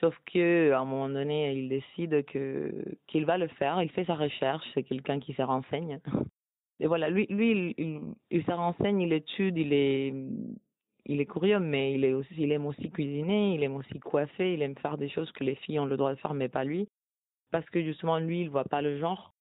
Sauf 0.00 0.16
que 0.32 0.72
à 0.72 0.80
un 0.80 0.84
moment 0.84 1.08
donné, 1.08 1.52
il 1.52 1.68
décide 1.68 2.24
que 2.26 2.72
qu'il 3.06 3.24
va 3.26 3.38
le 3.38 3.48
faire. 3.48 3.82
Il 3.82 3.90
fait 3.90 4.04
sa 4.04 4.14
recherche. 4.14 4.66
C'est 4.74 4.82
quelqu'un 4.82 5.20
qui 5.20 5.34
se 5.34 5.42
renseigne. 5.42 6.00
Et 6.80 6.86
voilà, 6.86 7.08
lui, 7.08 7.26
lui, 7.30 7.74
il, 7.78 8.00
il, 8.30 8.44
se 8.44 8.50
renseigne, 8.50 9.00
il 9.00 9.12
étude, 9.12 9.56
il 9.56 9.72
est, 9.72 10.12
il 11.06 11.20
est 11.20 11.26
curieux, 11.26 11.60
mais 11.60 11.94
il 11.94 12.04
est 12.04 12.12
aussi, 12.12 12.34
il 12.36 12.50
aime 12.50 12.66
aussi 12.66 12.90
cuisiner, 12.90 13.54
il 13.54 13.62
aime 13.62 13.76
aussi 13.76 14.00
coiffer, 14.00 14.54
il 14.54 14.62
aime 14.62 14.76
faire 14.78 14.98
des 14.98 15.08
choses 15.08 15.30
que 15.32 15.44
les 15.44 15.54
filles 15.54 15.78
ont 15.78 15.86
le 15.86 15.96
droit 15.96 16.12
de 16.12 16.18
faire, 16.18 16.34
mais 16.34 16.48
pas 16.48 16.64
lui, 16.64 16.88
parce 17.52 17.68
que 17.70 17.82
justement 17.82 18.18
lui, 18.18 18.42
il 18.42 18.50
voit 18.50 18.64
pas 18.64 18.82
le 18.82 18.98
genre. 18.98 19.32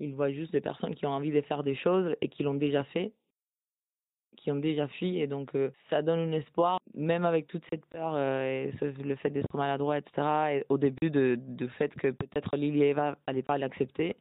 Il 0.00 0.14
voit 0.14 0.32
juste 0.32 0.52
des 0.52 0.60
personnes 0.60 0.96
qui 0.96 1.06
ont 1.06 1.10
envie 1.10 1.30
de 1.30 1.40
faire 1.42 1.62
des 1.62 1.76
choses 1.76 2.16
et 2.20 2.28
qui 2.28 2.42
l'ont 2.42 2.54
déjà 2.54 2.82
fait, 2.84 3.12
qui 4.36 4.50
ont 4.50 4.56
déjà 4.56 4.88
fui. 4.88 5.18
Et 5.18 5.26
donc, 5.26 5.54
euh, 5.54 5.70
ça 5.90 6.02
donne 6.02 6.20
un 6.20 6.32
espoir, 6.32 6.78
même 6.94 7.24
avec 7.24 7.46
toute 7.46 7.62
cette 7.70 7.86
peur 7.86 8.12
euh, 8.14 8.72
et 8.82 9.02
le 9.02 9.16
fait 9.16 9.30
d'être 9.30 9.56
maladroit, 9.56 9.98
etc. 9.98 10.22
Et 10.52 10.64
au 10.68 10.78
début, 10.78 11.10
de, 11.10 11.38
de 11.38 11.66
fait 11.68 11.94
que 11.94 12.08
peut-être 12.08 12.56
Lily 12.56 12.82
et 12.82 12.88
Eva 12.90 13.16
n'allaient 13.26 13.42
pas 13.42 13.58
l'accepter. 13.58 14.16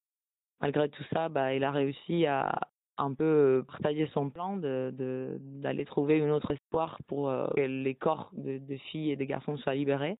Malgré 0.62 0.89
tout 0.89 1.03
ça, 1.12 1.30
bah, 1.30 1.53
il 1.56 1.63
a 1.63 1.72
réussi 1.72 2.25
à 2.25 2.60
un 2.98 3.13
peu 3.13 3.63
partager 3.68 4.08
son 4.13 4.30
plan 4.30 4.58
de 4.58 4.94
d'aller 5.39 5.86
trouver 5.86 6.22
un 6.22 6.30
autre 6.30 6.51
espoir 6.51 7.00
pour 7.08 7.30
euh, 7.30 7.48
que 7.56 7.62
les 7.62 7.96
corps 7.96 8.30
de 8.34 8.77
filles 8.91 9.12
et 9.12 9.15
de 9.15 9.24
garçons 9.24 9.58
soient 9.58 9.74
libérés 9.74 10.18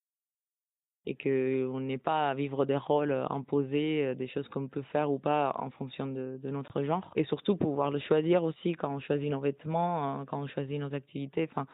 et 1.06 1.16
qu'on 1.16 1.80
n'ait 1.80 1.98
pas 1.98 2.30
à 2.30 2.34
vivre 2.36 2.66
des 2.66 2.78
rôles 2.78 3.26
imposés, 3.30 4.06
euh, 4.06 4.16
des 4.16 4.28
choses 4.28 4.48
qu'on 4.50 4.68
peut 4.68 4.84
faire 4.84 5.12
ou 5.12 5.20
pas 5.20 5.56
en 5.60 5.70
fonction 5.72 6.08
de, 6.08 6.40
notre 6.44 6.84
genre. 6.84 7.12
Et 7.16 7.24
surtout 7.26 7.56
pouvoir 7.56 7.92
le 7.92 8.00
choisir 8.00 8.44
aussi 8.44 8.74
quand 8.74 8.94
on 8.94 9.00
choisit 9.00 9.32
nos 9.32 9.40
vêtements, 9.40 10.04
hein, 10.04 10.26
quand 10.26 10.42
on 10.42 10.48
choisit 10.48 10.80
nos 10.80 10.94
activités, 10.94 11.48
enfin 11.50 11.66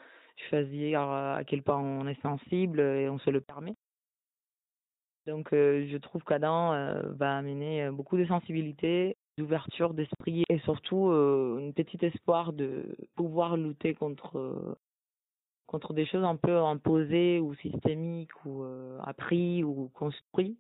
choisir 0.50 1.02
à 1.02 1.42
quel 1.46 1.64
point 1.64 1.78
on 1.80 2.08
est 2.08 2.22
sensible 2.22 2.80
et 2.80 3.10
on 3.10 3.18
se 3.20 3.30
le 3.30 3.42
permet. 3.42 3.76
Donc 5.28 5.52
euh, 5.52 5.86
je 5.92 5.98
trouve 5.98 6.24
qu'Adam 6.24 6.74
euh, 6.74 7.02
va 7.18 7.38
amener 7.38 7.90
beaucoup 7.92 8.18
de 8.18 8.26
sensibilité, 8.26 9.18
d'ouverture 9.38 9.94
d'esprit 9.94 10.44
et 10.50 10.60
surtout 10.60 11.10
euh, 11.10 11.68
un 11.68 11.72
petit 11.72 12.04
espoir 12.04 12.54
de 12.54 12.96
pouvoir 13.16 13.58
lutter 13.58 13.94
contre 13.94 14.78
contre 15.68 15.94
des 15.94 16.06
choses 16.06 16.24
un 16.24 16.36
peu 16.36 16.58
imposées 16.58 17.40
ou 17.40 17.54
systémiques 17.56 18.46
ou 18.46 18.64
euh, 18.64 19.00
appris 19.04 19.64
ou 19.64 19.90
construits, 19.94 20.58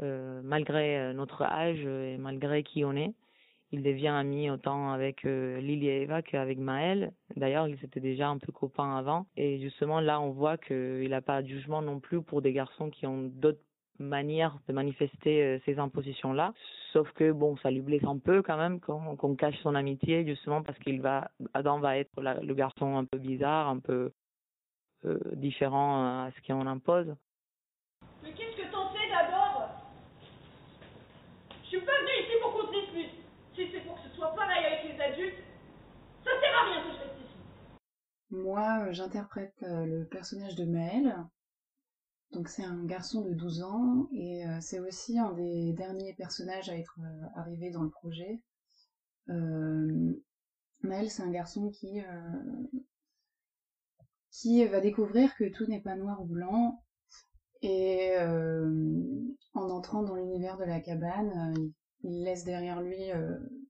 euh, 0.00 0.40
malgré 0.44 1.12
notre 1.14 1.42
âge 1.42 1.84
et 1.84 2.16
malgré 2.18 2.62
qui 2.62 2.84
on 2.84 2.94
est. 2.94 3.14
Il 3.70 3.82
devient 3.82 4.08
ami 4.08 4.50
autant 4.50 4.92
avec 4.92 5.24
Lily 5.24 5.88
et 5.88 6.02
Eva 6.02 6.22
qu'avec 6.22 6.56
Maël. 6.56 7.12
D'ailleurs, 7.36 7.68
ils 7.68 7.84
étaient 7.84 8.00
déjà 8.00 8.28
un 8.28 8.38
peu 8.38 8.50
copains 8.50 8.96
avant. 8.96 9.26
Et 9.36 9.60
justement, 9.60 10.00
là, 10.00 10.22
on 10.22 10.30
voit 10.30 10.56
qu'il 10.56 11.10
n'a 11.10 11.20
pas 11.20 11.42
de 11.42 11.48
jugement 11.48 11.82
non 11.82 12.00
plus 12.00 12.22
pour 12.22 12.40
des 12.40 12.54
garçons 12.54 12.88
qui 12.88 13.06
ont 13.06 13.24
d'autres 13.24 13.60
manière 13.98 14.58
de 14.68 14.72
manifester 14.72 15.42
euh, 15.42 15.58
ces 15.64 15.78
impositions-là. 15.78 16.52
Sauf 16.92 17.10
que 17.12 17.32
bon, 17.32 17.56
ça 17.58 17.70
lui 17.70 17.80
blesse 17.80 18.04
un 18.04 18.18
peu 18.18 18.42
quand 18.42 18.56
même 18.56 18.80
qu'on 18.80 19.34
cache 19.36 19.58
son 19.62 19.74
amitié 19.74 20.24
justement 20.24 20.62
parce 20.62 20.78
qu'il 20.78 21.00
va, 21.00 21.30
Adam 21.54 21.78
va 21.80 21.98
être 21.98 22.10
le 22.20 22.54
garçon 22.54 22.96
un 22.96 23.04
peu 23.04 23.18
bizarre, 23.18 23.68
un 23.68 23.78
peu 23.78 24.12
euh, 25.04 25.18
différent 25.34 26.24
à 26.24 26.30
ce 26.32 26.46
qu'on 26.46 26.66
impose. 26.66 27.14
Mais 28.22 28.32
qu'est-ce 28.32 28.56
que 28.56 28.72
t'en 28.72 28.92
sais 28.92 29.08
d'abord? 29.10 29.68
Je 31.64 31.68
suis 31.68 31.80
pas 31.80 31.92
venue 32.00 32.24
ici 32.24 32.32
pour 32.40 32.52
qu'on 32.52 32.72
se 32.72 32.80
dispute. 32.80 33.10
Si 33.54 33.70
c'est 33.72 33.80
pour 33.80 33.96
que 33.96 34.08
ce 34.08 34.16
soit 34.16 34.34
pareil 34.34 34.64
avec 34.64 34.92
les 34.92 35.00
adultes, 35.00 35.42
ça 36.24 36.30
sert 36.40 36.62
à 36.62 36.64
rien 36.64 36.82
que 36.82 36.88
je 36.88 36.98
reste 37.02 37.20
ici. 37.20 37.36
Moi, 38.30 38.86
euh, 38.86 38.92
j'interprète 38.92 39.54
le 39.60 40.04
personnage 40.04 40.54
de 40.56 40.64
Maël, 40.64 41.14
donc 42.32 42.48
c'est 42.48 42.64
un 42.64 42.84
garçon 42.84 43.22
de 43.22 43.32
12 43.32 43.62
ans 43.62 44.08
et 44.12 44.46
euh, 44.46 44.58
c'est 44.60 44.80
aussi 44.80 45.18
un 45.18 45.32
des 45.32 45.72
derniers 45.72 46.12
personnages 46.14 46.68
à 46.68 46.76
être 46.76 46.98
euh, 47.00 47.26
arrivé 47.36 47.70
dans 47.70 47.82
le 47.82 47.90
projet. 47.90 48.42
Euh, 49.30 50.12
Maël, 50.82 51.10
c'est 51.10 51.22
un 51.22 51.30
garçon 51.30 51.70
qui 51.70 52.00
qui 54.30 54.64
va 54.64 54.80
découvrir 54.80 55.34
que 55.34 55.48
tout 55.48 55.66
n'est 55.66 55.80
pas 55.80 55.96
noir 55.96 56.22
ou 56.22 56.26
blanc 56.26 56.84
et 57.62 58.12
en 58.16 59.70
entrant 59.70 60.04
dans 60.04 60.14
l'univers 60.14 60.56
de 60.56 60.64
la 60.64 60.78
cabane, 60.78 61.72
il 62.04 62.22
laisse 62.22 62.44
derrière 62.44 62.80
lui 62.80 63.10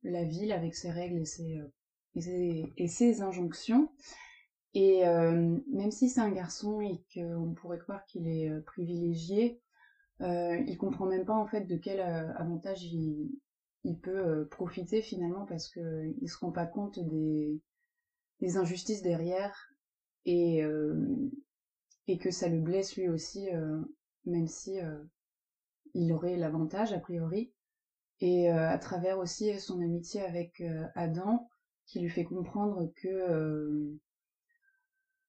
la 0.03 0.25
ville 0.25 0.53
avec 0.53 0.75
ses 0.75 0.91
règles 0.91 1.23
et 2.15 2.89
ses 2.89 3.23
injonctions 3.23 3.91
et 4.75 5.07
euh, 5.07 5.59
même 5.73 5.91
si 5.91 6.09
c'est 6.09 6.21
un 6.21 6.31
garçon 6.31 6.81
et 6.81 7.03
qu'on 7.15 7.55
pourrait 7.55 7.79
croire 7.79 8.05
qu'il 8.05 8.29
est 8.29 8.51
euh, 8.51 8.61
privilégié, 8.61 9.61
euh, 10.21 10.57
il 10.67 10.77
comprend 10.77 11.07
même 11.07 11.25
pas 11.25 11.37
en 11.37 11.47
fait 11.47 11.63
de 11.63 11.77
quel 11.77 12.01
avantage 12.01 12.85
il, 12.85 13.31
peut 14.03 14.47
profiter 14.51 15.01
finalement 15.01 15.47
parce 15.47 15.71
qu'il 15.71 16.15
il 16.21 16.29
se 16.29 16.37
rend 16.39 16.53
pas 16.53 16.67
compte 16.67 16.99
des, 16.99 17.59
injustices 18.59 19.01
derrière 19.01 19.71
et, 20.27 20.63
et 22.07 22.19
que 22.19 22.31
ça 22.31 22.49
le 22.49 22.61
blesse 22.61 22.97
lui 22.97 23.09
aussi, 23.09 23.49
même 24.27 24.47
si 24.47 24.79
il 25.95 26.13
aurait 26.13 26.37
l'avantage 26.37 26.93
a 26.93 26.99
priori. 26.99 27.51
Et 28.21 28.51
à 28.51 28.77
travers 28.77 29.19
aussi 29.19 29.59
son 29.59 29.81
amitié 29.81 30.21
avec 30.21 30.63
Adam, 30.95 31.49
qui 31.87 32.01
lui 32.01 32.11
fait 32.11 32.25
comprendre 32.25 32.93
que 32.97 33.99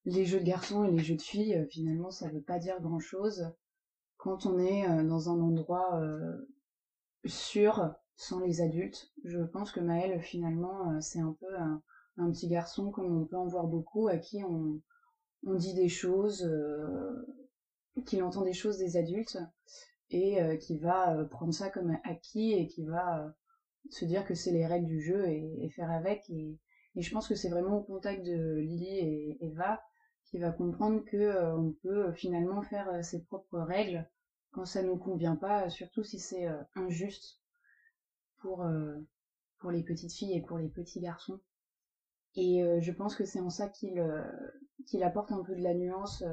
les 0.10 0.26
jeux 0.26 0.40
de 0.40 0.46
garçons 0.46 0.84
et 0.84 0.92
les 0.92 1.00
jeux 1.00 1.16
de 1.16 1.22
filles, 1.22 1.56
euh, 1.56 1.66
finalement, 1.68 2.12
ça 2.12 2.30
veut 2.30 2.42
pas 2.42 2.60
dire 2.60 2.82
grand 2.82 3.00
chose 3.00 3.52
quand 4.18 4.46
on 4.46 4.60
est 4.60 4.88
euh, 4.90 5.04
dans 5.04 5.30
un 5.30 5.40
endroit 5.40 6.00
euh, 6.02 6.50
sûr, 7.26 7.94
sans 8.16 8.40
les 8.40 8.62
adultes. 8.62 9.12
Je 9.24 9.40
pense 9.40 9.72
que 9.72 9.80
Maël, 9.80 10.22
finalement, 10.22 11.00
c'est 11.00 11.20
un 11.20 11.36
peu 11.40 11.58
un, 11.58 11.82
petit 12.32 12.50
garçon 12.50 12.92
comme 12.92 13.16
on 13.16 13.26
peut 13.26 13.38
en 13.38 13.48
voir 13.48 13.68
beaucoup, 13.68 14.10
à 14.10 14.18
qui 14.18 14.44
on, 14.44 14.82
dit 15.44 15.74
des 15.74 15.88
choses, 15.88 16.50
qu'il 18.06 18.22
entend 18.24 18.42
des 18.42 18.52
choses 18.52 18.78
des 18.78 18.98
adultes, 18.98 19.38
et 20.10 20.58
qui 20.60 20.78
va 20.78 21.24
prendre 21.32 21.54
ça 21.54 21.70
comme 21.70 21.98
acquis 22.04 22.52
et 22.52 22.68
qui 22.68 22.84
va 22.84 23.34
se 23.90 24.04
dire 24.04 24.26
que 24.26 24.36
c'est 24.36 24.52
les 24.52 24.66
règles 24.66 24.88
du 24.88 25.02
jeu 25.02 25.30
et, 25.30 25.70
faire 25.70 25.90
avec. 25.90 26.30
Et, 26.30 26.58
je 26.98 27.12
pense 27.12 27.30
que 27.30 27.36
c'est 27.36 27.50
vraiment 27.50 27.78
au 27.78 27.84
contact 27.84 28.26
de 28.26 28.56
Lily 28.56 28.98
et 28.98 29.38
Eva 29.40 29.82
qui 30.30 30.38
va 30.38 30.52
comprendre 30.52 31.04
que 31.06 31.18
euh, 31.18 31.56
on 31.58 31.72
peut 31.82 32.08
euh, 32.08 32.14
finalement 32.14 32.62
faire 32.62 32.88
euh, 32.90 33.02
ses 33.02 33.24
propres 33.24 33.60
règles 33.60 34.08
quand 34.52 34.66
ça 34.66 34.84
nous 34.84 34.98
convient 34.98 35.36
pas, 35.36 35.70
surtout 35.70 36.04
si 36.04 36.20
c'est 36.20 36.48
injuste 36.74 37.40
pour 38.40 38.66
pour 39.60 39.70
les 39.70 39.84
petites 39.84 40.12
filles 40.12 40.36
et 40.36 40.42
pour 40.42 40.58
les 40.58 40.70
petits 40.70 41.02
garçons. 41.02 41.40
Et 42.36 42.64
je 42.82 42.92
pense 42.92 43.16
que 43.16 43.26
c'est 43.26 43.42
en 43.42 43.52
ça 43.52 43.70
qu'il 43.70 44.04
qu'il 44.88 45.04
apporte 45.04 45.32
un 45.32 45.44
peu 45.44 45.56
de 45.56 45.62
la 45.62 45.76
nuance 45.76 46.24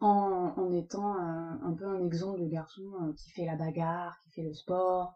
en, 0.00 0.52
en 0.58 0.72
étant 0.74 1.16
un 1.16 1.72
peu 1.72 1.86
un 1.86 2.04
exemple 2.04 2.42
de 2.42 2.48
garçon 2.48 3.14
qui 3.16 3.30
fait 3.30 3.46
la 3.46 3.56
bagarre, 3.56 4.20
qui 4.24 4.32
fait 4.32 4.42
le 4.42 4.52
sport, 4.52 5.14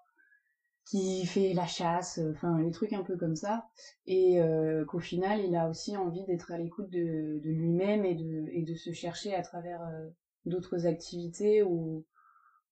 qui 0.88 1.26
fait 1.26 1.52
la 1.52 1.66
chasse, 1.66 2.18
euh, 2.18 2.32
enfin 2.32 2.58
les 2.62 2.70
trucs 2.70 2.94
un 2.94 3.02
peu 3.02 3.16
comme 3.16 3.36
ça, 3.36 3.68
et 4.06 4.40
euh, 4.40 4.86
qu'au 4.86 5.00
final 5.00 5.44
il 5.44 5.54
a 5.54 5.68
aussi 5.68 5.96
envie 5.96 6.24
d'être 6.24 6.50
à 6.50 6.58
l'écoute 6.58 6.88
de, 6.88 7.40
lui-même 7.44 8.06
et 8.06 8.14
de, 8.14 8.74
se 8.74 8.92
chercher 8.92 9.34
à 9.34 9.42
travers 9.42 9.82
euh, 9.82 10.08
d'autres 10.46 10.86
activités 10.86 11.62
ou, 11.62 12.06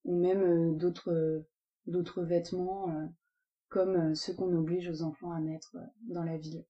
ou 0.04 0.16
même 0.16 0.78
d'autres 0.78 1.44
d'autres 1.86 2.22
vêtements 2.22 2.88
comme 3.68 4.14
ceux 4.14 4.34
qu'on 4.34 4.56
oblige 4.56 4.88
aux 4.88 5.02
enfants 5.02 5.30
à 5.30 5.40
mettre 5.40 5.76
dans 6.08 6.24
la 6.24 6.36
ville. 6.36 6.64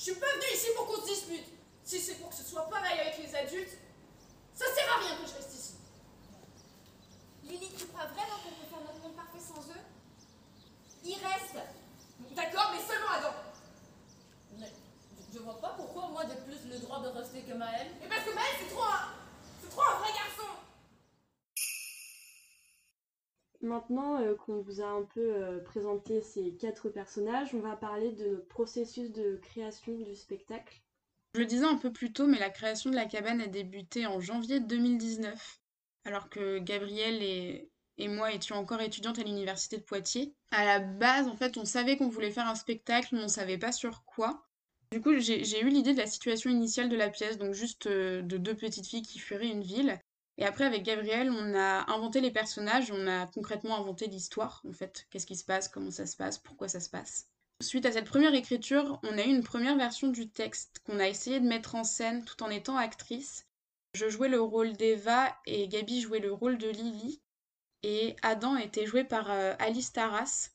Je 0.00 0.04
suis 0.04 0.14
pas 0.14 0.32
venue 0.32 0.54
ici 0.54 0.68
pour 0.74 0.86
qu'on 0.86 1.02
se 1.02 1.08
dispute. 1.08 1.44
Si 1.84 2.00
c'est 2.00 2.14
pour 2.14 2.30
que 2.30 2.34
ce 2.34 2.42
soit 2.42 2.70
pareil 2.70 2.98
avec 3.00 3.18
les 3.18 3.34
adultes, 3.36 3.76
ça 4.54 4.64
sert 4.74 4.96
à 4.96 4.98
rien 4.98 5.16
que 5.16 5.28
je 5.28 5.34
reste 5.34 5.52
ici. 5.52 5.74
Lily, 7.44 7.68
tu 7.76 7.84
crois 7.88 8.06
vraiment 8.06 8.40
qu'on 8.42 8.48
peut 8.48 8.66
faire 8.70 8.80
notre 8.80 8.98
monde 9.02 9.14
parfait 9.14 9.38
sans 9.38 9.60
eux? 9.60 9.84
Ils 11.04 11.20
restent. 11.20 11.60
D'accord, 12.34 12.72
mais 12.72 12.80
seulement 12.80 13.10
Adam. 13.12 13.34
Mais 14.58 14.72
je, 15.34 15.38
vois 15.38 15.60
pas 15.60 15.74
pourquoi 15.76 16.08
moi 16.08 16.22
j'ai 16.26 16.40
plus 16.48 16.70
le 16.72 16.78
droit 16.78 17.00
de 17.00 17.08
rester 17.08 17.42
que 17.42 17.52
Maël. 17.52 17.88
Mais 18.00 18.08
parce 18.08 18.24
que 18.24 18.34
Maël 18.34 18.56
c'est 18.58 18.74
trop 18.74 18.84
un... 18.84 19.12
C'est 19.60 19.68
trop 19.68 19.82
un 19.82 19.98
vrai 19.98 20.12
garçon 20.16 20.48
Maintenant 23.62 24.20
euh, 24.20 24.34
qu'on 24.34 24.60
vous 24.60 24.80
a 24.80 24.86
un 24.86 25.02
peu 25.02 25.20
euh, 25.20 25.58
présenté 25.62 26.22
ces 26.22 26.52
quatre 26.52 26.88
personnages, 26.88 27.54
on 27.54 27.60
va 27.60 27.76
parler 27.76 28.12
de 28.12 28.28
notre 28.28 28.48
processus 28.48 29.10
de 29.12 29.36
création 29.42 29.96
du 29.98 30.14
spectacle. 30.14 30.80
Je 31.34 31.40
le 31.40 31.46
disais 31.46 31.66
un 31.66 31.76
peu 31.76 31.92
plus 31.92 32.12
tôt, 32.12 32.26
mais 32.26 32.38
la 32.38 32.50
création 32.50 32.90
de 32.90 32.96
la 32.96 33.04
cabane 33.04 33.40
a 33.40 33.46
débuté 33.46 34.06
en 34.06 34.20
janvier 34.20 34.60
2019, 34.60 35.60
alors 36.04 36.28
que 36.28 36.58
Gabrielle 36.58 37.22
et, 37.22 37.70
et 37.98 38.08
moi 38.08 38.32
étions 38.32 38.56
encore 38.56 38.80
étudiantes 38.80 39.18
à 39.18 39.22
l'université 39.22 39.76
de 39.76 39.82
Poitiers. 39.82 40.34
À 40.50 40.64
la 40.64 40.80
base, 40.80 41.28
en 41.28 41.36
fait, 41.36 41.56
on 41.58 41.64
savait 41.64 41.96
qu'on 41.96 42.08
voulait 42.08 42.30
faire 42.30 42.48
un 42.48 42.54
spectacle, 42.54 43.14
mais 43.14 43.22
on 43.22 43.28
savait 43.28 43.58
pas 43.58 43.72
sur 43.72 44.04
quoi. 44.04 44.42
Du 44.90 45.00
coup, 45.00 45.16
j'ai 45.20 45.60
eu 45.60 45.68
l'idée 45.68 45.92
de 45.92 45.98
la 45.98 46.08
situation 46.08 46.50
initiale 46.50 46.88
de 46.88 46.96
la 46.96 47.10
pièce, 47.10 47.38
donc 47.38 47.52
juste 47.52 47.86
euh, 47.86 48.22
de 48.22 48.38
deux 48.38 48.56
petites 48.56 48.86
filles 48.86 49.02
qui 49.02 49.20
fuiraient 49.20 49.46
une 49.46 49.62
ville. 49.62 50.00
Et 50.38 50.44
après, 50.44 50.64
avec 50.64 50.82
Gabriel, 50.82 51.30
on 51.30 51.54
a 51.54 51.90
inventé 51.92 52.20
les 52.20 52.30
personnages, 52.30 52.90
on 52.90 53.06
a 53.06 53.26
concrètement 53.26 53.78
inventé 53.78 54.06
l'histoire, 54.06 54.62
en 54.68 54.72
fait. 54.72 55.06
Qu'est-ce 55.10 55.26
qui 55.26 55.36
se 55.36 55.44
passe, 55.44 55.68
comment 55.68 55.90
ça 55.90 56.06
se 56.06 56.16
passe, 56.16 56.38
pourquoi 56.38 56.68
ça 56.68 56.80
se 56.80 56.88
passe. 56.88 57.28
Suite 57.62 57.84
à 57.84 57.92
cette 57.92 58.06
première 58.06 58.34
écriture, 58.34 58.98
on 59.02 59.18
a 59.18 59.22
eu 59.22 59.28
une 59.28 59.42
première 59.42 59.76
version 59.76 60.08
du 60.08 60.30
texte 60.30 60.80
qu'on 60.86 60.98
a 60.98 61.08
essayé 61.08 61.40
de 61.40 61.46
mettre 61.46 61.74
en 61.74 61.84
scène 61.84 62.24
tout 62.24 62.42
en 62.42 62.48
étant 62.48 62.78
actrice. 62.78 63.46
Je 63.92 64.08
jouais 64.08 64.28
le 64.28 64.40
rôle 64.40 64.72
d'Eva 64.72 65.36
et 65.46 65.68
Gabi 65.68 66.00
jouait 66.00 66.20
le 66.20 66.32
rôle 66.32 66.56
de 66.56 66.68
Lily. 66.68 67.20
Et 67.82 68.16
Adam 68.22 68.56
était 68.56 68.86
joué 68.86 69.04
par 69.04 69.30
euh, 69.30 69.54
Alice 69.58 69.92
Taras. 69.92 70.50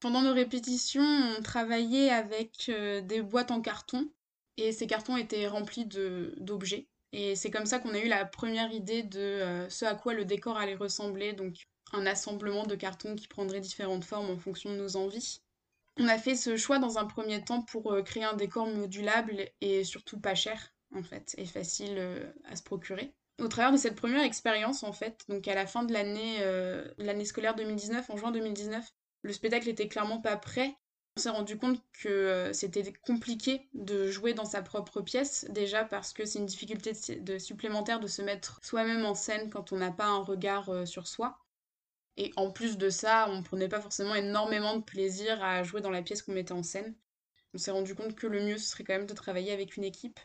Pendant 0.00 0.22
nos 0.22 0.32
répétitions, 0.32 1.02
on 1.02 1.42
travaillait 1.42 2.10
avec 2.10 2.70
euh, 2.70 3.02
des 3.02 3.20
boîtes 3.20 3.50
en 3.50 3.60
carton 3.60 4.10
et 4.56 4.72
ces 4.72 4.86
cartons 4.86 5.16
étaient 5.16 5.48
remplis 5.48 5.86
d'objets. 5.86 6.88
Et 7.18 7.34
c'est 7.34 7.50
comme 7.50 7.64
ça 7.64 7.78
qu'on 7.78 7.94
a 7.94 7.98
eu 7.98 8.08
la 8.08 8.26
première 8.26 8.70
idée 8.72 9.02
de 9.02 9.18
euh, 9.18 9.70
ce 9.70 9.86
à 9.86 9.94
quoi 9.94 10.12
le 10.12 10.26
décor 10.26 10.58
allait 10.58 10.74
ressembler, 10.74 11.32
donc 11.32 11.66
un 11.94 12.04
assemblement 12.04 12.66
de 12.66 12.74
cartons 12.74 13.16
qui 13.16 13.26
prendrait 13.26 13.60
différentes 13.60 14.04
formes 14.04 14.28
en 14.28 14.36
fonction 14.36 14.70
de 14.70 14.76
nos 14.76 14.96
envies. 14.98 15.40
On 15.96 16.08
a 16.08 16.18
fait 16.18 16.34
ce 16.34 16.58
choix 16.58 16.78
dans 16.78 16.98
un 16.98 17.06
premier 17.06 17.42
temps 17.42 17.62
pour 17.62 17.90
euh, 17.90 18.02
créer 18.02 18.24
un 18.24 18.34
décor 18.34 18.66
modulable 18.66 19.48
et 19.62 19.82
surtout 19.82 20.20
pas 20.20 20.34
cher, 20.34 20.74
en 20.94 21.02
fait, 21.02 21.34
et 21.38 21.46
facile 21.46 21.94
euh, 21.96 22.30
à 22.50 22.54
se 22.54 22.62
procurer. 22.62 23.14
Au 23.40 23.48
travers 23.48 23.72
de 23.72 23.78
cette 23.78 23.96
première 23.96 24.22
expérience, 24.22 24.82
en 24.82 24.92
fait, 24.92 25.22
donc 25.30 25.48
à 25.48 25.54
la 25.54 25.66
fin 25.66 25.84
de 25.84 25.94
l'année 25.94 26.38
l'année 26.98 27.24
scolaire 27.24 27.54
2019, 27.54 28.10
en 28.10 28.16
juin 28.16 28.30
2019, 28.30 28.84
le 29.22 29.32
spectacle 29.32 29.68
était 29.68 29.88
clairement 29.88 30.20
pas 30.20 30.36
prêt, 30.36 30.74
On 31.16 31.22
s'est 31.22 31.30
rendu 31.30 31.56
compte 31.56 31.80
que 31.94 32.08
euh, 32.08 32.52
c'était 32.52 32.92
compliqué 32.92 33.66
de 33.72 34.06
jouer 34.08 34.34
dans 34.34 34.44
sa 34.44 34.60
propre 34.60 35.00
pièce, 35.00 35.46
déjà 35.48 35.82
parce 35.82 36.12
que 36.12 36.26
c'est 36.26 36.38
une 36.38 36.46
difficulté 36.46 36.92
supplémentaire 37.38 38.00
de 38.00 38.06
se 38.06 38.20
mettre 38.20 38.60
soi-même 38.62 39.04
en 39.06 39.14
scène 39.14 39.48
quand 39.48 39.72
on 39.72 39.78
n'a 39.78 39.90
pas 39.90 40.06
un 40.06 40.22
regard 40.22 40.68
euh, 40.68 40.84
sur 40.84 41.08
soi. 41.08 41.38
Et 42.18 42.32
en 42.36 42.50
plus 42.50 42.76
de 42.76 42.90
ça, 42.90 43.28
on 43.30 43.42
prenait 43.42 43.68
pas 43.68 43.80
forcément 43.80 44.14
énormément 44.14 44.76
de 44.76 44.82
plaisir 44.82 45.42
à 45.42 45.62
jouer 45.62 45.80
dans 45.80 45.90
la 45.90 46.02
pièce 46.02 46.22
qu'on 46.22 46.32
mettait 46.32 46.52
en 46.52 46.62
scène. 46.62 46.94
On 47.54 47.58
s'est 47.58 47.70
rendu 47.70 47.94
compte 47.94 48.14
que 48.14 48.26
le 48.26 48.42
mieux, 48.42 48.58
ce 48.58 48.68
serait 48.68 48.84
quand 48.84 48.94
même 48.94 49.06
de 49.06 49.14
travailler 49.14 49.52
avec 49.52 49.76
une 49.76 49.84
équipe. 49.84 50.20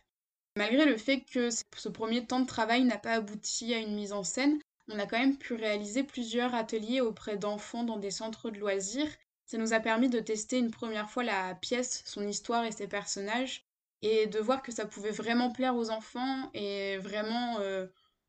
Malgré 0.57 0.83
le 0.83 0.97
fait 0.97 1.21
que 1.21 1.49
ce 1.49 1.89
premier 1.89 2.25
temps 2.25 2.41
de 2.41 2.45
travail 2.45 2.83
n'a 2.83 2.97
pas 2.97 3.13
abouti 3.13 3.73
à 3.73 3.77
une 3.77 3.95
mise 3.95 4.11
en 4.11 4.23
scène, 4.23 4.59
on 4.89 4.99
a 4.99 5.05
quand 5.05 5.19
même 5.19 5.37
pu 5.37 5.53
réaliser 5.53 6.03
plusieurs 6.03 6.53
ateliers 6.53 6.99
auprès 6.99 7.37
d'enfants 7.37 7.85
dans 7.85 7.97
des 7.97 8.11
centres 8.11 8.49
de 8.49 8.59
loisirs. 8.59 9.07
Ça 9.51 9.57
nous 9.57 9.73
a 9.73 9.81
permis 9.81 10.07
de 10.07 10.21
tester 10.21 10.59
une 10.59 10.71
première 10.71 11.09
fois 11.09 11.23
la 11.23 11.55
pièce, 11.55 12.03
son 12.05 12.25
histoire 12.25 12.63
et 12.63 12.71
ses 12.71 12.87
personnages, 12.87 13.65
et 14.01 14.27
de 14.27 14.39
voir 14.39 14.61
que 14.61 14.71
ça 14.71 14.85
pouvait 14.85 15.11
vraiment 15.11 15.51
plaire 15.51 15.75
aux 15.75 15.89
enfants 15.89 16.49
et 16.53 16.95
vraiment, 16.99 17.59
euh, 17.59 17.85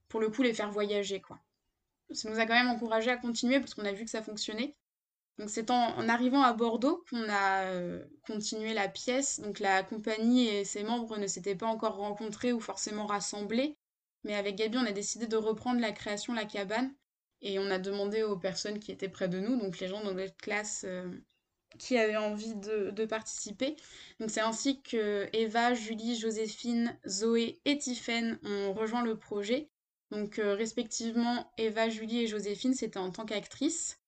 pour 0.09 0.19
le 0.19 0.31
coup, 0.31 0.43
les 0.43 0.53
faire 0.53 0.73
voyager, 0.73 1.21
quoi. 1.21 1.39
Ça 2.11 2.29
nous 2.29 2.41
a 2.41 2.45
quand 2.45 2.55
même 2.55 2.71
encouragé 2.71 3.09
à 3.09 3.17
continuer 3.17 3.61
parce 3.61 3.73
qu'on 3.75 3.85
a 3.85 3.93
vu 3.93 4.05
que 4.05 4.11
ça 4.11 4.21
fonctionnait. 4.21 4.75
Donc 5.39 5.49
c'est 5.49 5.71
en, 5.71 6.09
arrivant 6.09 6.43
à 6.43 6.55
Bordeaux 6.55 7.05
qu'on 7.09 7.29
a 7.29 7.67
euh, 7.67 8.05
continué 8.27 8.75
la 8.75 8.89
pièce. 8.89 9.39
Donc 9.39 9.61
la 9.61 9.85
compagnie 9.85 10.49
et 10.49 10.65
ses 10.65 10.83
membres 10.83 11.19
ne 11.19 11.29
s'étaient 11.29 11.55
pas 11.55 11.69
encore 11.69 11.99
rencontrés 11.99 12.53
ou 12.53 12.59
forcément 12.59 13.07
rassemblés. 13.07 13.77
Mais 14.25 14.35
avec 14.35 14.57
Gabi, 14.57 14.77
on 14.77 14.87
a 14.87 14.93
décidé 14.93 15.29
de 15.29 15.37
reprendre 15.37 15.81
la 15.81 15.93
création 15.93 16.35
La 16.35 16.47
Cabane. 16.47 16.93
Et 17.43 17.59
on 17.59 17.71
a 17.71 17.79
demandé 17.79 18.23
aux 18.23 18.37
personnes 18.37 18.79
qui 18.79 18.93
étaient 18.93 19.09
près 19.09 19.29
de 19.29 19.41
nous, 19.41 19.59
donc 19.59 19.79
les 19.81 19.89
gens 19.89 20.03
dans 20.03 20.15
notre 20.15 20.37
classe 20.37 20.85
euh, 20.87 21.11
qui 21.79 21.99
avaient 21.99 22.17
envie 22.17 22.55
de, 22.55 23.05
participer. 23.05 23.77
Donc 24.21 24.31
c'est 24.31 24.41
ainsi 24.41 24.81
que 24.83 25.29
Eva, 25.33 25.75
Julie, 25.75 26.17
Joséphine, 26.17 26.97
Zoé 27.07 27.61
et 27.65 27.79
Tiffaine 27.79 28.39
ont 28.45 28.73
rejoint 28.73 29.03
le 29.03 29.19
projet. 29.19 29.69
Donc 30.11 30.39
euh, 30.39 30.55
respectivement, 30.55 31.51
Eva, 31.59 31.89
Julie 31.89 32.21
et 32.21 32.27
Joséphine, 32.27 32.75
c'était 32.75 32.99
en 32.99 33.11
tant 33.11 33.25
qu'actrice. 33.25 33.99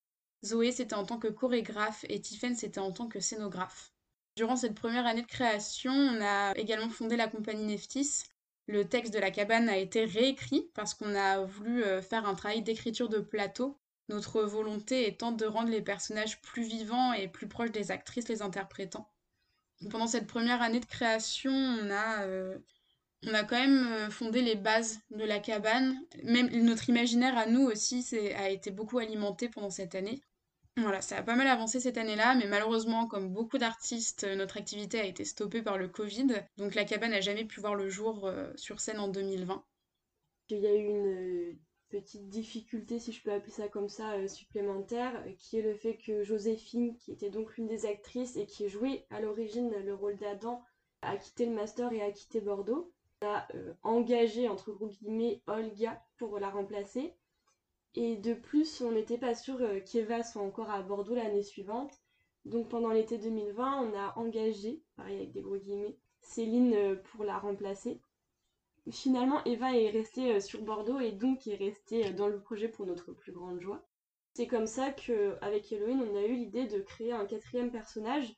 Zoé, 0.44 0.72
c'était 0.72 0.94
en 0.94 1.04
tant 1.04 1.18
que 1.18 1.28
chorégraphe 1.28 2.04
et 2.08 2.20
Tiffaine, 2.20 2.54
c'était 2.54 2.80
en 2.80 2.92
tant 2.92 3.08
que 3.08 3.18
scénographe. 3.18 3.92
Durant 4.36 4.56
cette 4.56 4.74
première 4.74 5.06
année 5.06 5.22
de 5.22 5.26
création, 5.26 5.92
on 5.92 6.20
a 6.20 6.52
également 6.56 6.90
fondé 6.90 7.16
la 7.16 7.28
compagnie 7.28 7.64
Neftis. 7.64 8.24
Le 8.66 8.88
texte 8.88 9.12
de 9.12 9.18
la 9.18 9.30
cabane 9.30 9.68
a 9.68 9.76
été 9.76 10.04
réécrit 10.04 10.70
parce 10.74 10.94
qu'on 10.94 11.14
a 11.14 11.40
voulu 11.40 11.84
euh, 11.84 12.00
faire 12.00 12.26
un 12.26 12.34
travail 12.34 12.62
d'écriture 12.62 13.08
de 13.08 13.18
plateau, 13.18 13.78
notre 14.08 14.42
volonté 14.42 15.06
étant 15.06 15.32
de 15.32 15.44
rendre 15.44 15.70
les 15.70 15.82
personnages 15.82 16.40
plus 16.40 16.64
vivants 16.64 17.12
et 17.12 17.28
plus 17.28 17.48
proches 17.48 17.72
des 17.72 17.90
actrices 17.90 18.28
les 18.28 18.42
interprétant. 18.42 19.10
Pendant 19.90 20.06
cette 20.06 20.26
première 20.26 20.62
année 20.62 20.80
de 20.80 20.86
création, 20.86 21.52
on 21.52 21.90
a, 21.90 22.22
euh, 22.22 22.58
quand 23.22 23.50
même 23.52 23.86
euh, 23.92 24.10
fondé 24.10 24.40
les 24.40 24.56
bases 24.56 25.00
de 25.10 25.24
la 25.24 25.40
cabane. 25.40 26.00
Même 26.22 26.48
notre 26.64 26.88
imaginaire 26.88 27.36
à 27.36 27.46
nous 27.46 27.62
aussi 27.62 28.06
a 28.36 28.48
été 28.48 28.70
beaucoup 28.70 28.98
alimenté 28.98 29.48
pendant 29.50 29.70
cette 29.70 29.94
année. 29.94 30.22
Voilà, 30.76 31.00
ça 31.00 31.18
a 31.18 31.22
pas 31.22 31.36
mal 31.36 31.46
avancé 31.46 31.78
cette 31.78 31.98
année-là, 31.98 32.34
mais 32.34 32.48
malheureusement, 32.48 33.06
comme 33.06 33.32
beaucoup 33.32 33.58
d'artistes, 33.58 34.24
euh, 34.24 34.34
notre 34.34 34.56
activité 34.56 34.98
a 34.98 35.04
été 35.04 35.24
stoppée 35.24 35.62
par 35.62 35.78
le 35.78 35.86
Covid, 35.86 36.26
donc 36.56 36.74
la 36.74 36.84
cabane 36.84 37.12
n'a 37.12 37.20
jamais 37.20 37.44
pu 37.44 37.60
voir 37.60 37.76
le 37.76 37.88
jour 37.88 38.26
euh, 38.26 38.50
sur 38.56 38.80
scène 38.80 38.98
en 38.98 39.06
2020. 39.06 39.64
Il 40.48 40.58
y 40.58 40.66
a 40.66 40.74
eu 40.74 40.84
une 40.84 41.06
euh, 41.06 41.52
petite 41.90 42.28
difficulté, 42.28 42.98
si 42.98 43.12
je 43.12 43.22
peux 43.22 43.32
appeler 43.32 43.52
ça 43.52 43.68
comme 43.68 43.88
ça, 43.88 44.26
supplémentaire, 44.26 45.24
qui 45.38 45.58
est 45.58 45.62
le 45.62 45.76
fait 45.76 45.96
que 45.96 46.24
Joséphine, 46.24 46.96
qui 46.96 47.12
était 47.12 47.30
donc 47.30 47.56
l'une 47.56 47.68
des 47.68 47.86
actrices 47.86 48.36
et 48.36 48.46
qui 48.46 48.68
jouait 48.68 49.06
à 49.10 49.20
l'origine 49.20 49.70
le 49.70 49.94
rôle 49.94 50.16
d'Adam, 50.16 50.60
a 51.02 51.16
quitté 51.16 51.46
le 51.46 51.52
master 51.52 51.92
et 51.92 52.02
a 52.02 52.10
quitté 52.10 52.40
Bordeaux. 52.40 52.92
On 53.22 53.26
a 53.26 53.46
engagé, 53.84 54.48
entre 54.48 54.72
guillemets, 54.72 55.40
Olga 55.46 56.02
pour 56.18 56.40
la 56.40 56.50
remplacer. 56.50 57.14
Et 57.96 58.16
de 58.16 58.34
plus, 58.34 58.80
on 58.80 58.90
n'était 58.90 59.18
pas 59.18 59.34
sûr 59.34 59.56
euh, 59.60 59.80
qu'Eva 59.80 60.22
soit 60.24 60.42
encore 60.42 60.70
à 60.70 60.82
Bordeaux 60.82 61.14
l'année 61.14 61.42
suivante. 61.42 61.92
Donc 62.44 62.68
pendant 62.68 62.90
l'été 62.90 63.18
2020, 63.18 63.82
on 63.82 63.96
a 63.96 64.18
engagé, 64.18 64.82
pareil 64.96 65.16
avec 65.16 65.32
des 65.32 65.42
gros 65.42 65.56
guillemets, 65.56 65.96
Céline 66.20 66.74
euh, 66.74 66.96
pour 66.96 67.24
la 67.24 67.38
remplacer. 67.38 68.00
Finalement, 68.90 69.42
Eva 69.44 69.76
est 69.76 69.90
restée 69.90 70.34
euh, 70.34 70.40
sur 70.40 70.62
Bordeaux 70.62 70.98
et 70.98 71.12
donc 71.12 71.46
est 71.46 71.54
restée 71.54 72.10
dans 72.12 72.28
le 72.28 72.40
projet 72.40 72.68
pour 72.68 72.84
notre 72.84 73.12
plus 73.12 73.32
grande 73.32 73.60
joie. 73.60 73.86
C'est 74.34 74.48
comme 74.48 74.66
ça 74.66 74.90
qu'avec 74.90 75.70
Elohim, 75.70 76.02
on 76.02 76.16
a 76.16 76.24
eu 76.24 76.34
l'idée 76.34 76.66
de 76.66 76.80
créer 76.80 77.12
un 77.12 77.24
quatrième 77.24 77.70
personnage 77.70 78.34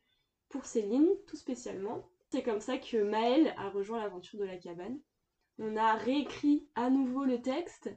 pour 0.51 0.67
Céline, 0.67 1.09
tout 1.27 1.37
spécialement. 1.37 2.07
C'est 2.31 2.43
comme 2.43 2.61
ça 2.61 2.77
que 2.77 3.03
Maëlle 3.03 3.55
a 3.57 3.71
rejoint 3.71 4.01
l'aventure 4.01 4.39
de 4.39 4.45
la 4.45 4.59
cabane. 4.59 5.01
On 5.59 5.75
a 5.77 5.95
réécrit 5.95 6.69
à 6.75 6.91
nouveau 6.91 7.25
le 7.25 7.41
texte 7.41 7.89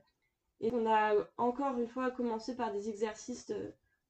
et 0.62 0.72
on 0.74 0.86
a 0.86 1.16
encore 1.38 1.78
une 1.78 1.88
fois 1.88 2.12
commencé 2.12 2.56
par 2.56 2.72
des 2.72 2.90
exercices 2.90 3.52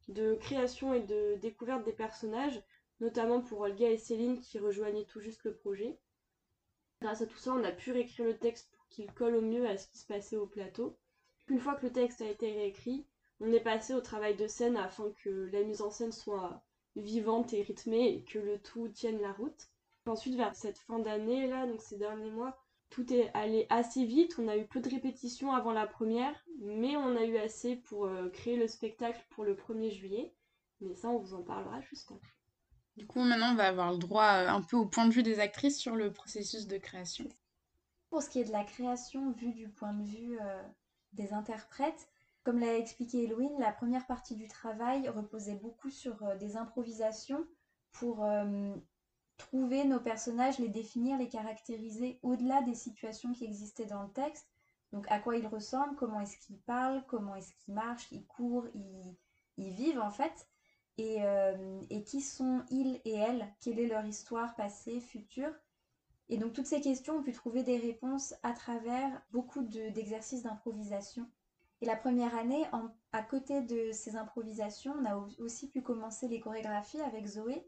de, 0.08 0.36
création 0.36 0.94
et 0.94 1.02
de 1.02 1.36
découverte 1.36 1.84
des 1.84 1.94
personnages, 1.94 2.62
notamment 3.00 3.42
pour 3.42 3.62
Olga 3.62 3.90
et 3.90 3.98
Céline 3.98 4.40
qui 4.40 4.60
rejoignaient 4.60 5.06
tout 5.06 5.20
juste 5.20 5.44
le 5.44 5.56
projet. 5.56 6.00
Grâce 7.02 7.22
à 7.22 7.28
tout 7.28 7.38
ça, 7.38 7.54
on 7.54 7.64
a 7.64 7.72
pu 7.72 7.92
réécrire 7.92 8.26
le 8.26 8.38
texte 8.38 8.70
pour 8.72 8.88
qu'il 8.90 9.12
colle 9.14 9.36
au 9.36 9.42
mieux 9.42 9.68
à 9.68 9.78
ce 9.78 9.88
qui 9.88 10.00
se 10.00 10.08
passait 10.08 10.38
au 10.38 10.48
plateau. 10.48 10.98
Une 11.48 11.60
fois 11.60 11.76
que 11.76 11.86
le 11.86 11.94
texte 11.94 12.22
a 12.22 12.30
été 12.30 12.52
réécrit, 12.52 13.06
on 13.40 13.54
est 13.54 13.62
passé 13.62 13.94
au 13.94 14.02
travail 14.02 14.36
de 14.36 14.48
scène 14.48 14.76
afin 14.76 15.12
que 15.24 15.50
la 15.54 15.64
mise 15.64 15.82
en 15.82 15.92
scène 15.92 16.12
soit 16.12 16.62
vivante 16.96 17.54
et 17.54 17.62
rythmée 17.62 18.10
et 18.10 18.24
que 18.24 18.40
le 18.40 18.60
tout 18.60 18.90
tienne 18.90 19.22
la 19.22 19.32
route. 19.32 19.70
Ensuite, 20.06 20.36
vers 20.36 20.56
cette 20.56 20.80
fin 20.80 21.00
d'année, 21.00 21.48
là, 21.48 21.68
donc 21.68 21.82
ces 21.82 21.98
derniers 21.98 22.32
mois, 22.32 22.58
tout 22.90 23.14
est 23.14 23.32
allé 23.34 23.68
assez 23.70 24.06
vite. 24.06 24.36
On 24.40 24.48
a 24.48 24.58
eu 24.58 24.66
peu 24.66 24.80
de 24.80 24.90
répétitions 24.90 25.54
avant 25.54 25.72
la 25.72 25.88
première, 25.88 26.34
mais 26.60 26.98
on 26.98 27.16
a 27.16 27.24
eu 27.24 27.38
assez 27.38 27.76
pour 27.76 28.06
euh, 28.06 28.30
créer 28.30 28.58
le 28.58 28.68
spectacle 28.68 29.24
pour 29.30 29.44
le 29.44 29.56
1er 29.56 29.92
juillet. 29.92 30.34
Mais 30.82 30.96
ça, 30.96 31.10
on 31.10 31.20
vous 31.20 31.34
en 31.34 31.44
parlera 31.44 31.82
juste 31.82 32.12
après. 32.12 32.34
Du 32.98 33.06
coup, 33.06 33.22
maintenant, 33.22 33.52
on 33.52 33.56
va 33.56 33.68
avoir 33.68 33.92
le 33.92 33.98
droit 33.98 34.26
euh, 34.26 34.48
un 34.48 34.62
peu 34.62 34.76
au 34.76 34.86
point 34.86 35.06
de 35.06 35.14
vue 35.14 35.24
des 35.24 35.40
actrices 35.40 35.78
sur 35.78 35.96
le 35.96 36.12
processus 36.12 36.68
de 36.68 36.78
création. 36.78 37.26
Pour 38.10 38.24
ce 38.24 38.30
qui 38.30 38.40
est 38.40 38.46
de 38.46 38.52
la 38.52 38.64
création 38.64 39.32
vue 39.32 39.54
du 39.54 39.70
point 39.70 39.94
de 39.94 40.04
vue 40.04 40.40
euh, 40.42 40.64
des 41.14 41.34
interprètes, 41.34 42.10
comme 42.44 42.60
l'a 42.60 42.78
expliqué 42.78 43.24
Eloïne, 43.26 43.60
la 43.60 43.72
première 43.72 44.08
partie 44.08 44.36
du 44.36 44.48
travail 44.48 45.08
reposait 45.10 45.56
beaucoup 45.56 45.92
sur 45.92 46.16
des 46.38 46.56
improvisations 46.56 47.46
pour 47.92 48.26
trouver 49.40 49.86
nos 49.86 50.00
personnages, 50.00 50.60
les 50.60 50.70
définir, 50.70 51.18
les 51.18 51.30
caractériser 51.30 52.20
au-delà 52.22 52.62
des 52.62 52.76
situations 52.76 53.32
qui 53.34 53.46
existaient 53.46 53.86
dans 53.86 54.04
le 54.04 54.12
texte. 54.12 54.48
Donc 54.92 55.06
à 55.10 55.20
quoi 55.20 55.38
ils 55.38 55.48
ressemblent, 55.48 55.96
comment 55.96 56.20
est-ce 56.20 56.38
qu'ils 56.38 56.60
parlent, 56.60 57.04
comment 57.08 57.36
est-ce 57.36 57.54
qu'ils 57.64 57.74
marchent, 57.74 58.12
ils 58.12 58.26
courent, 58.26 58.68
ils, 58.76 59.74
vivent 59.74 60.00
en 60.00 60.12
fait. 60.12 60.48
Et, 60.98 61.24
euh, 61.24 61.82
et, 61.90 62.04
qui 62.04 62.22
sont 62.22 62.64
ils 62.70 63.00
et 63.06 63.14
elles, 63.14 63.48
quelle 63.62 63.80
est 63.80 63.88
leur 63.88 64.06
histoire 64.06 64.56
passée, 64.56 65.00
future? 65.00 65.54
Et 66.28 66.38
donc 66.38 66.54
toutes 66.54 66.68
ces 66.68 66.82
questions 66.82 67.18
ont 67.18 67.24
pu 67.24 67.32
trouver 67.32 67.64
des 67.64 67.78
réponses 67.78 68.36
à 68.44 68.52
travers 68.52 69.22
beaucoup 69.32 69.64
d'exercices 69.64 70.44
d'improvisation. 70.44 71.28
Et 71.82 71.86
la 71.86 71.96
première 71.96 72.36
année, 72.36 72.66
à 73.14 73.24
côté 73.24 73.62
de 73.62 73.92
ces 73.94 74.18
improvisations, 74.18 74.94
on 75.00 75.06
a 75.06 75.16
aussi 75.40 75.70
pu 75.70 75.82
commencer 75.82 76.28
les 76.28 76.42
chorégraphies 76.42 77.02
avec 77.02 77.26
Zoé, 77.26 77.66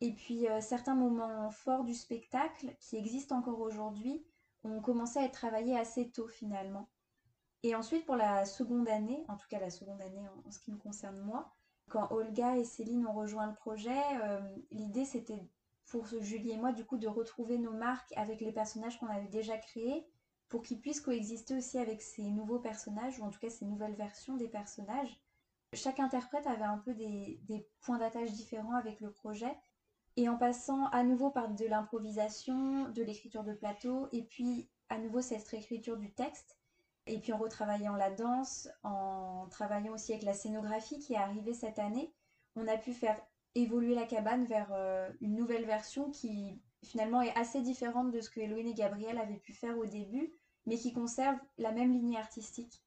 et 0.00 0.12
puis 0.12 0.48
euh, 0.48 0.60
certains 0.60 0.94
moments 0.94 1.50
forts 1.50 1.84
du 1.84 1.94
spectacle, 1.94 2.74
qui 2.80 2.96
existent 2.96 3.38
encore 3.38 3.60
aujourd'hui, 3.60 4.24
ont 4.64 4.80
commencé 4.80 5.18
à 5.18 5.24
être 5.24 5.32
travaillés 5.32 5.78
assez 5.78 6.10
tôt 6.10 6.28
finalement. 6.28 6.88
Et 7.62 7.74
ensuite 7.74 8.04
pour 8.04 8.16
la 8.16 8.44
seconde 8.44 8.88
année, 8.88 9.24
en 9.28 9.36
tout 9.36 9.48
cas 9.48 9.58
la 9.58 9.70
seconde 9.70 10.00
année 10.02 10.26
en, 10.46 10.50
ce 10.50 10.58
qui 10.58 10.72
me 10.72 10.78
concerne 10.78 11.18
moi, 11.20 11.54
quand 11.88 12.08
Olga 12.10 12.56
et 12.56 12.64
Céline 12.64 13.06
ont 13.06 13.12
rejoint 13.12 13.46
le 13.46 13.54
projet, 13.54 13.98
euh, 14.22 14.40
l'idée 14.70 15.04
c'était 15.04 15.48
pour 15.86 16.06
Julie 16.20 16.50
et 16.50 16.56
moi 16.56 16.72
du 16.72 16.84
coup 16.84 16.98
de 16.98 17.08
retrouver 17.08 17.58
nos 17.58 17.72
marques 17.72 18.12
avec 18.16 18.40
les 18.40 18.52
personnages 18.52 18.98
qu'on 18.98 19.06
avait 19.06 19.28
déjà 19.28 19.56
créés 19.56 20.06
pour 20.48 20.62
qu'ils 20.62 20.80
puissent 20.80 21.00
coexister 21.00 21.56
aussi 21.56 21.78
avec 21.78 22.02
ces 22.02 22.22
nouveaux 22.22 22.58
personnages 22.58 23.18
ou 23.18 23.24
en 23.24 23.30
tout 23.30 23.38
cas 23.38 23.50
ces 23.50 23.64
nouvelles 23.64 23.94
versions 23.94 24.36
des 24.36 24.48
personnages. 24.48 25.20
Chaque 25.72 26.00
interprète 26.00 26.46
avait 26.46 26.64
un 26.64 26.78
peu 26.78 26.94
des 26.94 27.68
points 27.80 27.98
d'attache 27.98 28.32
différents 28.32 28.74
avec 28.74 29.00
le 29.00 29.10
projet 29.10 29.56
et 30.16 30.28
en 30.28 30.36
passant 30.36 30.86
à 30.88 31.02
nouveau 31.04 31.30
par 31.30 31.48
de 31.48 31.66
l'improvisation, 31.66 32.88
de 32.88 33.02
l'écriture 33.02 33.44
de 33.44 33.52
plateau, 33.52 34.08
et 34.12 34.22
puis 34.22 34.70
à 34.88 34.98
nouveau 34.98 35.20
cette 35.20 35.46
réécriture 35.48 35.96
du 35.96 36.12
texte, 36.12 36.56
et 37.06 37.18
puis 37.18 37.32
en 37.32 37.38
retravaillant 37.38 37.94
la 37.94 38.10
danse, 38.10 38.68
en 38.82 39.46
travaillant 39.50 39.92
aussi 39.92 40.12
avec 40.12 40.24
la 40.24 40.32
scénographie 40.32 40.98
qui 40.98 41.12
est 41.12 41.18
arrivée 41.18 41.54
cette 41.54 41.78
année, 41.78 42.12
on 42.56 42.66
a 42.66 42.76
pu 42.76 42.92
faire 42.92 43.20
évoluer 43.54 43.94
la 43.94 44.06
cabane 44.06 44.44
vers 44.44 44.70
euh, 44.72 45.10
une 45.20 45.34
nouvelle 45.34 45.64
version 45.64 46.10
qui 46.10 46.60
finalement 46.82 47.22
est 47.22 47.36
assez 47.36 47.60
différente 47.62 48.10
de 48.10 48.20
ce 48.20 48.30
que 48.30 48.40
Héloïne 48.40 48.68
et 48.68 48.74
Gabriel 48.74 49.18
avaient 49.18 49.38
pu 49.38 49.52
faire 49.52 49.76
au 49.78 49.86
début, 49.86 50.32
mais 50.66 50.76
qui 50.76 50.92
conserve 50.92 51.38
la 51.58 51.72
même 51.72 51.92
ligne 51.92 52.16
artistique. 52.16 52.82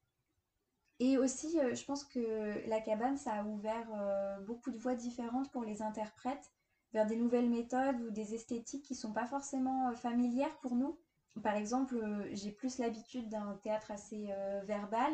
Et 0.98 1.16
aussi, 1.16 1.58
euh, 1.58 1.74
je 1.74 1.84
pense 1.84 2.04
que 2.04 2.66
la 2.68 2.80
cabane, 2.80 3.16
ça 3.16 3.32
a 3.32 3.44
ouvert 3.44 3.88
euh, 3.94 4.38
beaucoup 4.40 4.70
de 4.70 4.78
voies 4.78 4.94
différentes 4.94 5.50
pour 5.50 5.64
les 5.64 5.80
interprètes 5.82 6.52
vers 6.92 7.06
des 7.06 7.16
nouvelles 7.16 7.48
méthodes 7.48 8.00
ou 8.00 8.10
des 8.10 8.34
esthétiques 8.34 8.84
qui 8.84 8.94
sont 8.94 9.12
pas 9.12 9.26
forcément 9.26 9.92
familières 9.94 10.56
pour 10.58 10.74
nous. 10.74 10.98
Par 11.42 11.54
exemple, 11.54 11.96
j'ai 12.32 12.50
plus 12.50 12.78
l'habitude 12.78 13.28
d'un 13.28 13.58
théâtre 13.62 13.90
assez 13.92 14.28
verbal 14.64 15.12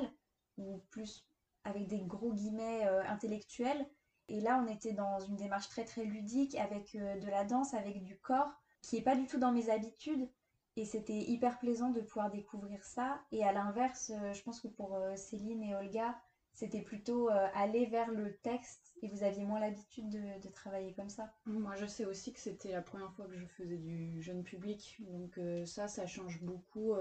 ou 0.56 0.78
plus 0.90 1.26
avec 1.64 1.86
des 1.88 2.00
gros 2.00 2.32
guillemets 2.32 2.84
intellectuels. 3.06 3.86
Et 4.28 4.40
là, 4.40 4.64
on 4.64 4.72
était 4.72 4.94
dans 4.94 5.20
une 5.20 5.36
démarche 5.36 5.68
très 5.68 5.84
très 5.84 6.04
ludique 6.04 6.54
avec 6.54 6.96
de 6.96 7.28
la 7.28 7.44
danse, 7.44 7.74
avec 7.74 8.02
du 8.02 8.18
corps, 8.18 8.50
qui 8.80 8.96
est 8.96 9.02
pas 9.02 9.14
du 9.14 9.26
tout 9.26 9.38
dans 9.38 9.52
mes 9.52 9.68
habitudes. 9.68 10.28
Et 10.76 10.84
c'était 10.84 11.18
hyper 11.18 11.58
plaisant 11.58 11.90
de 11.90 12.02
pouvoir 12.02 12.30
découvrir 12.30 12.84
ça. 12.84 13.18
Et 13.32 13.42
à 13.44 13.52
l'inverse, 13.52 14.12
euh, 14.14 14.32
je 14.34 14.42
pense 14.42 14.60
que 14.60 14.68
pour 14.68 14.94
euh, 14.94 15.16
Céline 15.16 15.62
et 15.62 15.74
Olga, 15.74 16.14
c'était 16.56 16.82
plutôt 16.82 17.30
euh, 17.30 17.46
aller 17.54 17.86
vers 17.86 18.10
le 18.10 18.34
texte 18.38 18.94
et 19.02 19.08
vous 19.08 19.22
aviez 19.22 19.44
moins 19.44 19.60
l'habitude 19.60 20.08
de, 20.10 20.48
travailler 20.50 20.92
comme 20.94 21.08
ça? 21.08 21.32
Moi, 21.44 21.76
je 21.76 21.86
sais 21.86 22.04
aussi 22.04 22.32
que 22.32 22.40
c'était 22.40 22.72
la 22.72 22.82
première 22.82 23.12
fois 23.12 23.26
que 23.26 23.36
je 23.36 23.46
faisais 23.46 23.76
du 23.76 24.20
jeune 24.22 24.42
public. 24.42 24.96
Donc 25.00 25.38
ça, 25.66 25.86
ça 25.86 26.06
change 26.06 26.42
beaucoup. 26.42 26.94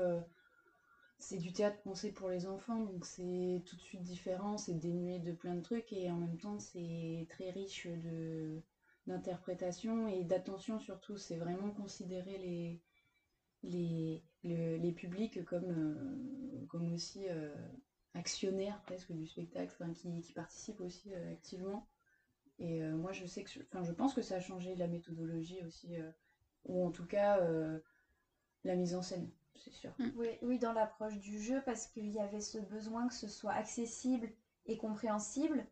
c'est 1.20 1.38
du 1.38 1.54
théâtre 1.54 1.82
pensé 1.84 2.12
pour 2.12 2.30
les 2.30 2.46
enfants, 2.46 2.84
donc 2.84 3.06
c'est 3.06 3.64
tout 3.66 3.76
de 3.76 3.82
suite 3.82 4.04
différent, 4.04 4.58
c'est 4.58 4.78
dénué 4.78 5.20
de 5.20 5.32
plein 5.32 5.56
de 5.56 5.62
trucs 5.62 5.92
et 5.94 6.12
en 6.12 6.18
même 6.18 6.38
temps, 6.38 6.60
c'est 6.60 7.26
très 7.30 7.50
riche 7.52 7.88
de 7.88 8.62
d'interprétation 9.08 10.08
et 10.08 10.24
d'attention 10.24 10.80
surtout. 10.80 11.18
C'est 11.18 11.38
vraiment 11.38 11.72
considérer 11.72 12.38
les 12.38 12.82
les, 13.64 14.24
les 14.78 14.92
publics 14.92 15.44
comme, 15.46 15.70
euh, 15.70 16.66
comme 16.68 16.94
aussi 16.94 17.28
euh, 17.30 17.54
actionnaires 18.16 18.82
presque 18.84 19.12
du 19.12 19.28
spectacle, 19.28 19.76
qui, 19.94 20.22
qui, 20.22 20.34
participent 20.34 20.82
aussi 20.82 21.14
euh, 21.14 21.32
activement. 21.32 21.88
Et 22.58 22.82
moi, 22.84 23.12
je 23.12 23.26
sais 23.26 23.44
que, 23.44 23.50
enfin, 23.64 23.84
je 23.84 23.92
pense 23.92 24.14
que 24.14 24.22
ça 24.22 24.36
a 24.36 24.40
changé 24.40 24.76
la 24.76 24.88
méthodologie 24.88 25.62
aussi, 25.66 25.98
ou 26.64 26.86
en 26.86 26.90
tout 26.90 27.06
cas 27.06 27.38
la 28.64 28.76
mise 28.78 28.96
en 28.96 29.02
scène, 29.02 29.30
c'est 29.56 29.74
sûr. 29.74 29.94
Mm. 30.00 30.12
Oui, 30.16 30.30
oui 30.42 30.58
dans 30.58 30.72
l'approche 30.72 31.20
du 31.20 31.38
jeu, 31.38 31.62
parce 31.66 31.86
qu'il 31.88 32.10
y 32.12 32.20
avait 32.22 32.40
ce 32.40 32.58
besoin 32.58 33.10
que 33.10 33.14
ce 33.14 33.28
soit 33.28 33.52
accessible 33.52 34.30
et 34.68 34.78
compréhensible, 34.78 35.68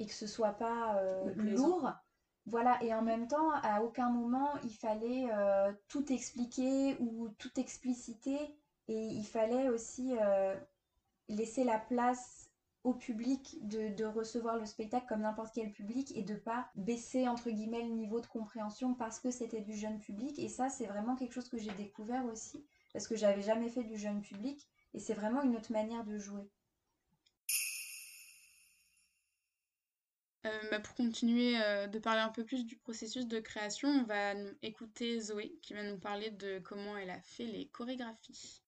et 0.00 0.06
que 0.06 0.12
ce 0.12 0.26
soit 0.26 0.54
pas 0.54 1.00
lourd 1.36 1.92
voilà, 2.46 2.82
et 2.82 2.92
en 2.94 3.02
même 3.02 3.28
temps, 3.28 3.50
à 3.62 3.82
aucun 3.82 4.10
moment 4.10 4.56
il 4.64 4.74
fallait 4.74 5.28
euh, 5.30 5.72
tout 5.88 6.12
expliquer 6.12 6.96
ou 6.98 7.28
tout 7.38 7.60
expliciter, 7.60 8.38
et 8.88 9.06
il 9.06 9.24
fallait 9.24 9.68
aussi 9.68 10.16
euh, 10.18 10.56
laisser 11.30 11.64
la 11.64 11.78
place 11.78 12.50
au 12.82 12.94
public 12.94 13.58
de, 13.62 14.04
recevoir 14.04 14.56
le 14.56 14.64
spectacle 14.64 15.06
comme 15.08 15.20
n'importe 15.20 15.54
quel 15.54 15.70
public 15.70 16.12
et 16.16 16.22
de 16.22 16.34
pas 16.34 16.70
baisser 16.76 17.28
entre 17.28 17.50
guillemets 17.50 17.82
le 17.82 17.90
niveau 17.90 18.20
de 18.20 18.26
compréhension 18.26 18.94
parce 18.94 19.20
que 19.20 19.30
c'était 19.30 19.60
du 19.60 19.74
jeune 19.74 20.00
public. 20.00 20.38
Et 20.38 20.48
ça, 20.48 20.70
c'est 20.70 20.86
vraiment 20.86 21.14
quelque 21.14 21.34
chose 21.34 21.48
que 21.48 21.58
j'ai 21.58 21.72
découvert 21.72 22.24
aussi 22.24 22.64
parce 22.92 23.06
que 23.06 23.16
j'avais 23.16 23.42
jamais 23.42 23.68
fait 23.68 23.84
du 23.84 23.98
jeune 23.98 24.22
public 24.22 24.66
et 24.94 24.98
c'est 24.98 25.14
vraiment 25.14 25.42
une 25.42 25.56
autre 25.56 25.72
manière 25.72 26.04
de 26.04 26.16
jouer. 26.16 26.48
Euh, 30.46 30.70
bah, 30.70 30.80
pour 30.80 30.94
continuer 30.94 31.62
euh, 31.62 31.86
de 31.86 31.98
parler 31.98 32.22
un 32.22 32.30
peu 32.30 32.46
plus 32.46 32.64
du 32.64 32.76
processus 32.76 33.26
de 33.26 33.40
création, 33.40 33.90
on 33.90 34.04
va 34.04 34.32
écouter 34.62 35.20
Zoé 35.20 35.58
qui 35.60 35.74
va 35.74 35.82
nous 35.82 35.98
parler 35.98 36.30
de 36.30 36.60
comment 36.60 36.96
elle 36.96 37.10
a 37.10 37.20
fait 37.20 37.44
les 37.44 37.68
chorégraphies. 37.68 38.62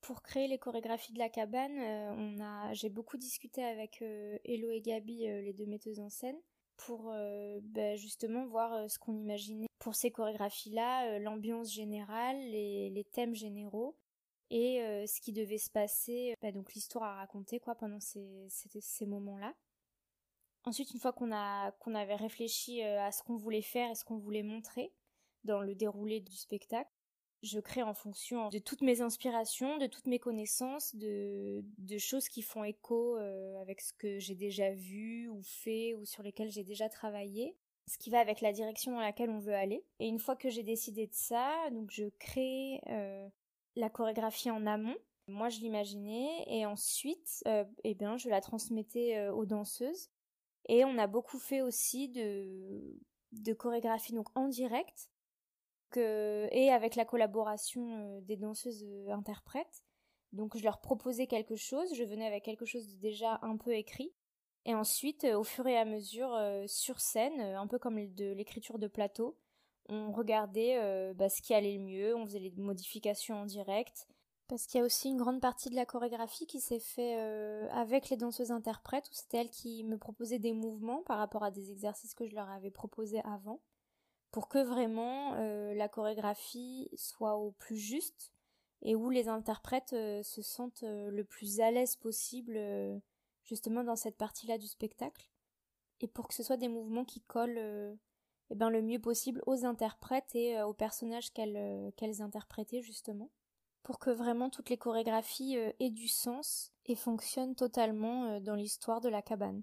Pour 0.00 0.22
créer 0.22 0.46
les 0.46 0.58
chorégraphies 0.58 1.12
de 1.12 1.18
la 1.18 1.28
cabane, 1.28 1.78
euh, 1.78 2.12
on 2.16 2.40
a, 2.40 2.72
j'ai 2.74 2.88
beaucoup 2.88 3.16
discuté 3.16 3.64
avec 3.64 4.02
Hello 4.44 4.70
et 4.70 4.80
Gabi, 4.80 5.18
les 5.26 5.52
deux 5.52 5.66
metteuses 5.66 6.00
en 6.00 6.08
scène, 6.08 6.36
pour 6.76 7.12
bah, 7.62 7.96
justement 7.96 8.46
voir 8.46 8.88
ce 8.88 8.98
qu'on 8.98 9.16
imaginait 9.16 9.66
pour 9.78 9.94
ces 9.94 10.10
chorégraphies-là, 10.10 11.18
l'ambiance 11.18 11.72
générale, 11.72 12.36
les, 12.50 13.06
thèmes 13.12 13.34
généraux 13.34 13.96
et 14.50 14.78
ce 15.06 15.20
qui 15.20 15.32
devait 15.32 15.58
se 15.58 15.70
passer, 15.70 16.34
bah, 16.40 16.52
donc 16.52 16.72
l'histoire 16.74 17.04
à 17.04 17.16
raconter 17.16 17.58
quoi 17.58 17.74
pendant 17.74 18.00
ces 18.00 19.06
moments-là. 19.06 19.54
Ensuite, 20.66 20.90
une 20.90 20.98
fois 20.98 21.12
qu'on 21.12 21.32
a 21.32 21.70
qu'on 21.78 21.94
avait 21.94 22.16
réfléchi 22.16 22.82
euh, 22.82 23.00
à 23.00 23.12
ce 23.12 23.22
qu'on 23.22 23.36
voulait 23.36 23.62
faire 23.62 23.92
et 23.92 23.94
ce 23.94 24.04
qu'on 24.04 24.18
voulait 24.18 24.42
montrer 24.42 24.92
dans 25.44 25.60
le 25.60 25.76
déroulé 25.76 26.20
du 26.20 26.34
spectacle, 26.34 26.90
je 27.42 27.60
crée 27.60 27.82
en 27.82 27.94
fonction 27.94 28.48
de 28.48 28.58
toutes 28.58 28.82
mes 28.82 29.00
inspirations, 29.00 29.78
de 29.78 29.86
toutes 29.86 30.06
mes 30.06 30.18
connaissances, 30.18 30.94
de, 30.94 31.62
choses 31.98 32.28
qui 32.28 32.42
font 32.42 32.64
écho 32.64 33.16
euh, 33.16 33.60
avec 33.60 33.80
ce 33.80 33.92
que 33.92 34.18
j'ai 34.18 34.34
déjà 34.34 34.72
vu 34.72 35.28
ou 35.28 35.42
fait 35.42 35.94
ou 35.94 36.04
sur 36.04 36.22
lesquels 36.22 36.50
j'ai 36.50 36.64
déjà 36.64 36.88
travaillé, 36.88 37.56
ce 37.86 37.98
qui 37.98 38.10
va 38.10 38.20
avec 38.20 38.40
la 38.40 38.52
direction 38.52 38.92
dans 38.92 39.00
laquelle 39.00 39.30
on 39.30 39.38
veut 39.38 39.54
aller. 39.54 39.84
Et 39.98 40.08
une 40.08 40.18
fois 40.18 40.36
que 40.36 40.50
j'ai 40.50 40.62
décidé 40.62 41.06
de 41.06 41.14
ça, 41.14 41.52
donc 41.72 41.90
je 41.90 42.04
crée 42.18 42.80
euh, 42.88 43.28
la 43.76 43.90
chorégraphie 43.90 44.50
en 44.50 44.66
amont. 44.66 44.96
Moi, 45.28 45.48
je 45.48 45.58
l'imaginais 45.58 46.44
et 46.46 46.66
ensuite, 46.66 47.42
eh 47.82 47.94
bien, 47.94 48.16
je 48.16 48.28
la 48.28 48.40
transmettais 48.40 49.28
aux 49.30 49.44
danseuses 49.44 50.08
et 50.68 50.84
on 50.84 50.98
a 50.98 51.08
beaucoup 51.08 51.40
fait 51.40 51.62
aussi 51.62 52.08
de, 52.08 52.96
de 53.32 53.52
chorégraphie 53.52 54.12
donc 54.12 54.28
en 54.36 54.48
direct 54.48 55.10
et 55.96 56.70
avec 56.70 56.96
la 56.96 57.04
collaboration 57.04 57.98
euh, 57.98 58.20
des 58.22 58.36
danseuses 58.36 58.84
euh, 58.84 59.10
interprètes. 59.10 59.84
Donc 60.32 60.56
je 60.56 60.64
leur 60.64 60.80
proposais 60.80 61.26
quelque 61.26 61.56
chose, 61.56 61.94
je 61.94 62.04
venais 62.04 62.26
avec 62.26 62.44
quelque 62.44 62.66
chose 62.66 62.86
de 62.88 63.00
déjà 63.00 63.38
un 63.42 63.56
peu 63.56 63.74
écrit. 63.74 64.12
Et 64.64 64.74
ensuite, 64.74 65.24
euh, 65.24 65.38
au 65.38 65.44
fur 65.44 65.66
et 65.66 65.78
à 65.78 65.84
mesure, 65.84 66.36
sur 66.66 67.00
scène, 67.00 67.40
un 67.40 67.66
peu 67.66 67.78
comme 67.78 68.14
de 68.14 68.32
l'écriture 68.32 68.78
de 68.78 68.88
plateau, 68.88 69.38
on 69.88 70.10
regardait 70.10 71.14
bah, 71.14 71.28
ce 71.28 71.40
qui 71.40 71.54
allait 71.54 71.76
le 71.76 71.84
mieux, 71.84 72.16
on 72.16 72.26
faisait 72.26 72.40
les 72.40 72.50
modifications 72.50 73.36
en 73.36 73.46
direct, 73.46 74.08
parce 74.48 74.66
qu'il 74.66 74.78
y 74.78 74.82
a 74.82 74.86
aussi 74.86 75.08
une 75.08 75.16
grande 75.16 75.40
partie 75.40 75.70
de 75.70 75.74
la 75.74 75.86
chorégraphie 75.86 76.46
qui 76.46 76.60
s'est 76.60 76.78
fait 76.78 77.18
euh, 77.18 77.68
avec 77.70 78.10
les 78.10 78.16
danseuses 78.16 78.52
interprètes, 78.52 79.08
où 79.10 79.14
c'était 79.14 79.38
elles 79.38 79.50
qui 79.50 79.82
me 79.84 79.98
proposaient 79.98 80.38
des 80.38 80.52
mouvements 80.52 81.02
par 81.02 81.18
rapport 81.18 81.42
à 81.42 81.50
des 81.50 81.70
exercices 81.70 82.14
que 82.14 82.26
je 82.26 82.34
leur 82.34 82.48
avais 82.50 82.70
proposés 82.70 83.20
avant, 83.24 83.60
pour 84.36 84.48
que 84.48 84.58
vraiment 84.58 85.32
euh, 85.36 85.72
la 85.72 85.88
chorégraphie 85.88 86.90
soit 86.94 87.36
au 87.36 87.52
plus 87.52 87.78
juste 87.78 88.34
et 88.82 88.94
où 88.94 89.08
les 89.08 89.28
interprètes 89.28 89.94
euh, 89.94 90.22
se 90.22 90.42
sentent 90.42 90.84
le 90.84 91.24
plus 91.24 91.60
à 91.60 91.70
l'aise 91.70 91.96
possible 91.96 92.60
justement 93.44 93.82
dans 93.82 93.96
cette 93.96 94.18
partie-là 94.18 94.58
du 94.58 94.66
spectacle, 94.66 95.30
et 96.00 96.08
pour 96.08 96.28
que 96.28 96.34
ce 96.34 96.42
soit 96.42 96.58
des 96.58 96.68
mouvements 96.68 97.06
qui 97.06 97.22
collent 97.22 97.96
eh 98.50 98.54
ben, 98.54 98.68
le 98.68 98.82
mieux 98.82 99.00
possible 99.00 99.42
aux 99.46 99.64
interprètes 99.64 100.34
et 100.34 100.60
aux 100.60 100.74
personnages 100.74 101.32
qu'elles 101.32 102.22
interprétaient 102.22 102.82
justement 102.82 103.30
pour 103.86 104.00
que 104.00 104.10
vraiment 104.10 104.50
toutes 104.50 104.68
les 104.68 104.78
chorégraphies 104.78 105.56
euh, 105.56 105.70
aient 105.78 105.90
du 105.90 106.08
sens 106.08 106.72
et 106.86 106.96
fonctionnent 106.96 107.54
totalement 107.54 108.24
euh, 108.24 108.40
dans 108.40 108.56
l'histoire 108.56 109.00
de 109.00 109.08
la 109.08 109.22
cabane. 109.22 109.62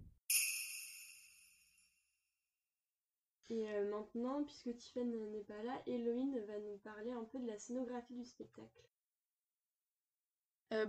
Et 3.49 3.69
euh, 3.69 3.89
maintenant, 3.89 4.43
puisque 4.43 4.75
Tiffany 4.75 5.27
n'est 5.27 5.43
pas 5.43 5.61
là, 5.63 5.81
Héloïne 5.85 6.39
va 6.45 6.57
nous 6.59 6.77
parler 6.77 7.11
un 7.11 7.23
peu 7.23 7.39
de 7.39 7.47
la 7.47 7.59
scénographie 7.59 8.15
du 8.15 8.25
spectacle. 8.25 8.69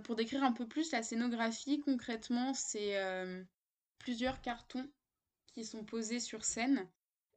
pour 0.03 0.15
décrire 0.15 0.43
un 0.43 0.53
peu 0.53 0.67
plus 0.67 0.91
la 0.91 1.03
scénographie, 1.03 1.79
concrètement, 1.81 2.53
c'est 2.53 2.95
plusieurs 3.99 4.41
cartons 4.41 4.89
qui 5.53 5.63
sont 5.63 5.85
posés 5.85 6.19
sur 6.19 6.43
scène 6.43 6.89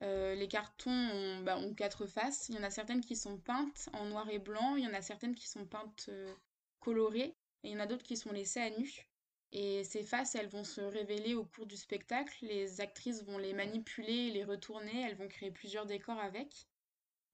euh, 0.02 0.34
les 0.36 0.46
cartons 0.46 1.40
bah, 1.42 1.58
ont, 1.58 1.74
quatre 1.74 2.06
faces. 2.06 2.48
Il 2.48 2.54
y 2.54 2.58
en 2.58 2.62
a 2.62 2.70
certaines 2.70 3.00
qui 3.00 3.16
sont 3.16 3.38
peintes 3.38 3.88
en 3.92 4.06
noir 4.06 4.28
et 4.30 4.38
blanc, 4.38 4.76
il 4.76 4.84
y 4.84 4.86
en 4.86 4.94
a 4.94 5.02
certaines 5.02 5.34
qui 5.34 5.48
sont 5.48 5.66
peintes 5.66 6.06
euh, 6.08 6.32
colorées, 6.78 7.34
et 7.64 7.68
il 7.68 7.70
y 7.72 7.76
en 7.76 7.80
a 7.80 7.86
d'autres 7.86 8.04
qui 8.04 8.16
sont 8.16 8.32
laissées 8.32 8.60
à 8.60 8.70
nu. 8.70 9.07
Et 9.52 9.82
ces 9.84 10.02
faces, 10.02 10.34
elles 10.34 10.48
vont 10.48 10.64
se 10.64 10.80
révéler 10.80 11.34
au 11.34 11.44
cours 11.44 11.66
du 11.66 11.76
spectacle. 11.76 12.36
Les 12.42 12.80
actrices 12.80 13.24
vont 13.24 13.38
les 13.38 13.54
manipuler, 13.54 14.30
les 14.30 14.44
retourner, 14.44 15.02
elles 15.02 15.16
vont 15.16 15.28
créer 15.28 15.50
plusieurs 15.50 15.86
décors 15.86 16.20
avec. 16.20 16.66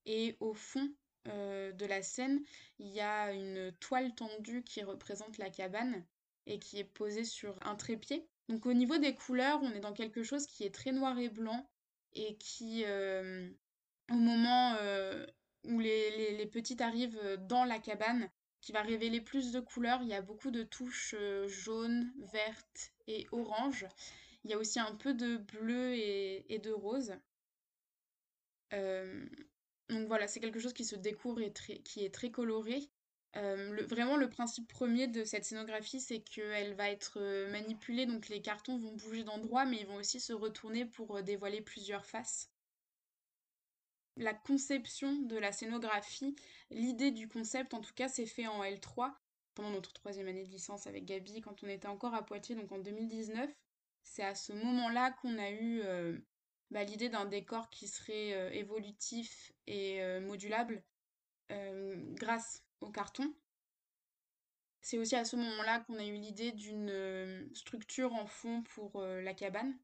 Et 0.05 0.37
au 0.39 0.53
fond 0.53 0.89
euh, 1.27 1.71
de 1.71 1.85
la 1.85 2.01
scène, 2.01 2.41
il 2.79 2.87
y 2.87 3.01
a 3.01 3.33
une 3.33 3.71
toile 3.79 4.13
tendue 4.15 4.63
qui 4.63 4.83
représente 4.83 5.37
la 5.37 5.49
cabane 5.49 6.05
et 6.45 6.59
qui 6.59 6.79
est 6.79 6.83
posée 6.83 7.25
sur 7.25 7.57
un 7.67 7.75
trépied. 7.75 8.27
Donc 8.47 8.65
au 8.65 8.73
niveau 8.73 8.97
des 8.97 9.15
couleurs, 9.15 9.59
on 9.63 9.71
est 9.71 9.79
dans 9.79 9.93
quelque 9.93 10.23
chose 10.23 10.45
qui 10.45 10.63
est 10.63 10.73
très 10.73 10.91
noir 10.91 11.17
et 11.17 11.29
blanc, 11.29 11.67
et 12.13 12.37
qui, 12.37 12.83
euh, 12.85 13.49
au 14.11 14.15
moment 14.15 14.75
euh, 14.79 15.25
où 15.65 15.79
les, 15.79 16.37
les, 16.37 16.45
petites 16.45 16.81
arrivent 16.81 17.19
dans 17.39 17.65
la 17.65 17.79
cabane, 17.79 18.29
qui 18.65 18.71
va 18.71 18.81
révéler 18.81 19.21
plus 19.21 19.51
de 19.51 19.59
couleurs. 19.59 20.01
Il 20.01 20.07
y 20.07 20.15
a 20.15 20.23
beaucoup 20.23 20.49
de 20.49 20.63
touches 20.63 21.13
euh, 21.15 21.47
jaunes, 21.47 22.11
vertes 22.33 22.91
et 23.07 23.27
orange. 23.31 23.85
Il 24.43 24.49
y 24.49 24.55
a 24.55 24.57
aussi 24.57 24.79
un 24.79 24.95
peu 24.95 25.13
de 25.13 25.37
bleu 25.37 25.93
et, 25.93 26.59
de 26.59 26.71
rose. 26.71 27.13
donc 28.71 30.07
voilà, 30.07 30.27
c'est 30.27 30.39
quelque 30.39 30.59
chose 30.59 30.73
qui 30.73 30.83
se 30.83 30.95
découvre 30.95 31.41
et 31.41 31.53
qui 31.83 32.03
est 32.03 32.13
très 32.13 32.31
coloré. 32.31 32.89
vraiment, 33.35 34.17
le 34.17 34.29
principe 34.29 34.67
premier 34.67 35.07
de 35.07 35.23
cette 35.23 35.45
scénographie, 35.45 35.99
c'est 35.99 36.21
qu'elle 36.21 36.73
va 36.73 36.89
être 36.89 37.19
manipulée, 37.51 38.07
donc 38.07 38.29
les 38.29 38.41
cartons 38.41 38.77
vont 38.77 38.93
bouger 38.93 39.23
d'endroit, 39.23 39.65
mais 39.65 39.77
ils 39.77 39.87
vont 39.87 39.97
aussi 39.97 40.19
se 40.19 40.33
retourner 40.33 40.85
pour 40.85 41.21
dévoiler 41.21 41.61
plusieurs 41.61 42.05
faces. 42.05 42.49
La 44.17 44.33
conception 44.33 45.13
de 45.23 45.37
la 45.37 45.51
scénographie, 45.51 46.35
l'idée 46.69 47.11
du 47.11 47.27
concept 47.27 47.73
en 47.73 47.81
tout 47.81 47.93
cas, 47.93 48.07
s'est 48.07 48.25
fait 48.25 48.47
en 48.47 48.63
L3 48.63 49.13
pendant 49.55 49.71
notre 49.71 49.93
troisième 49.93 50.27
année 50.27 50.43
de 50.43 50.49
licence 50.49 50.87
avec 50.87 51.05
Gabi 51.05 51.41
quand 51.41 51.63
on 51.63 51.67
était 51.67 51.87
encore 51.87 52.13
à 52.13 52.23
Poitiers, 52.25 52.55
donc 52.55 52.71
en 52.71 52.79
2019. 52.79 53.49
C'est 54.03 54.23
à 54.23 54.35
ce 54.35 54.53
moment-là 54.53 55.11
qu'on 55.11 55.37
a 55.39 55.49
eu 55.49 55.81
euh, 55.83 56.17
bah, 56.69 56.83
l'idée 56.83 57.09
d'un 57.09 57.25
décor 57.25 57.69
qui 57.69 57.87
serait 57.87 58.33
euh, 58.33 58.51
évolutif 58.51 59.51
et 59.67 60.01
euh, 60.03 60.21
modulable 60.21 60.83
grâce 62.15 62.63
au 62.81 62.89
carton. 62.89 63.31
C'est 64.81 64.97
aussi 64.97 65.15
à 65.15 65.25
ce 65.25 65.35
moment-là 65.35 65.81
qu'on 65.81 65.99
a 65.99 66.05
eu 66.05 66.15
l'idée 66.15 66.51
d'une 66.51 67.47
structure 67.53 68.13
en 68.15 68.25
fond 68.25 68.63
pour 68.63 68.99
la 69.01 69.33
cabane. 69.35 69.77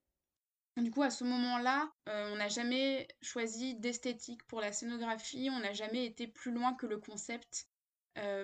Du 0.77 0.89
coup, 0.89 1.03
à 1.03 1.10
ce 1.10 1.23
moment-là, 1.25 1.91
on 2.07 2.36
n'a 2.36 2.47
jamais 2.47 3.07
choisi 3.21 3.75
d'esthétique 3.75 4.43
pour 4.47 4.62
la 4.62 4.71
scénographie, 4.71 5.49
on 5.51 5.60
n'a 5.60 5.73
jamais 5.73 6.05
été 6.05 6.27
plus 6.27 6.51
loin 6.51 6.73
que 6.73 6.86
le 6.86 6.97
concept. 6.97 7.67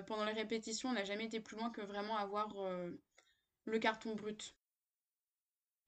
pendant 0.06 0.24
les 0.24 0.32
répétitions, 0.32 0.90
on 0.90 0.92
n'a 0.92 1.04
jamais 1.04 1.24
été 1.24 1.40
plus 1.40 1.56
loin 1.56 1.70
que 1.70 1.80
vraiment 1.80 2.16
avoir 2.16 2.54
le 3.64 3.78
carton 3.78 4.14
brut. 4.14 4.54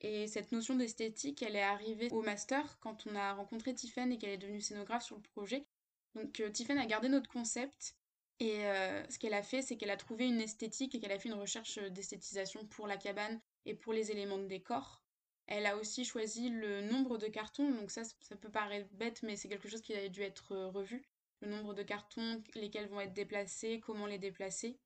Et 0.02 0.26
cette 0.28 0.52
notion 0.52 0.76
d'esthétique, 0.76 1.42
elle 1.42 1.56
est 1.56 1.62
arrivée 1.62 2.08
au 2.10 2.22
master 2.22 2.78
quand 2.80 3.06
on 3.06 3.14
a 3.14 3.34
rencontré 3.34 3.74
Tiffen 3.74 4.10
et 4.10 4.18
qu'elle 4.18 4.30
est 4.30 4.38
devenue 4.38 4.60
scénographe 4.60 5.04
sur 5.04 5.16
le 5.16 5.22
projet. 5.22 5.66
Donc 6.14 6.40
euh, 6.40 6.50
Tiffen 6.50 6.78
a 6.78 6.86
gardé 6.86 7.08
notre 7.08 7.28
concept 7.28 7.96
et 8.38 8.64
euh, 8.64 9.02
ce 9.10 9.18
qu'elle 9.18 9.34
a 9.34 9.42
fait, 9.42 9.60
c'est 9.60 9.76
qu'elle 9.76 9.90
a 9.90 9.98
trouvé 9.98 10.26
une 10.26 10.40
esthétique 10.40 10.94
et 10.94 11.00
qu'elle 11.00 11.12
a 11.12 11.18
fait 11.18 11.28
une 11.28 11.34
recherche 11.34 11.78
d'esthétisation 11.78 12.66
pour 12.66 12.86
la 12.86 12.96
cabane 12.96 13.40
et 13.66 13.74
pour 13.74 13.92
les 13.92 14.10
éléments 14.10 14.38
de 14.38 14.46
décor. 14.46 15.02
Elle 15.50 15.66
a 15.66 15.76
aussi 15.76 16.06
choisi 16.06 16.48
le 16.48 16.80
nombre 16.80 17.18
de 17.18 17.26
cartons, 17.26 17.70
donc 17.70 17.90
ça, 17.90 18.02
ça 18.04 18.36
peut 18.36 18.50
paraître 18.50 18.88
bête, 18.92 19.22
mais 19.22 19.36
c'est 19.36 19.48
quelque 19.48 19.68
chose 19.68 19.82
qui 19.82 19.92
a 19.94 20.08
dû 20.08 20.22
être 20.22 20.52
euh, 20.52 20.68
revu. 20.68 21.04
Le 21.40 21.48
nombre 21.48 21.74
de 21.74 21.82
cartons, 21.82 22.42
lesquels 22.54 22.88
vont 22.88 23.00
être 23.00 23.12
déplacés, 23.12 23.80
comment 23.84 24.06
les 24.06 24.18
déplacer. 24.18 24.78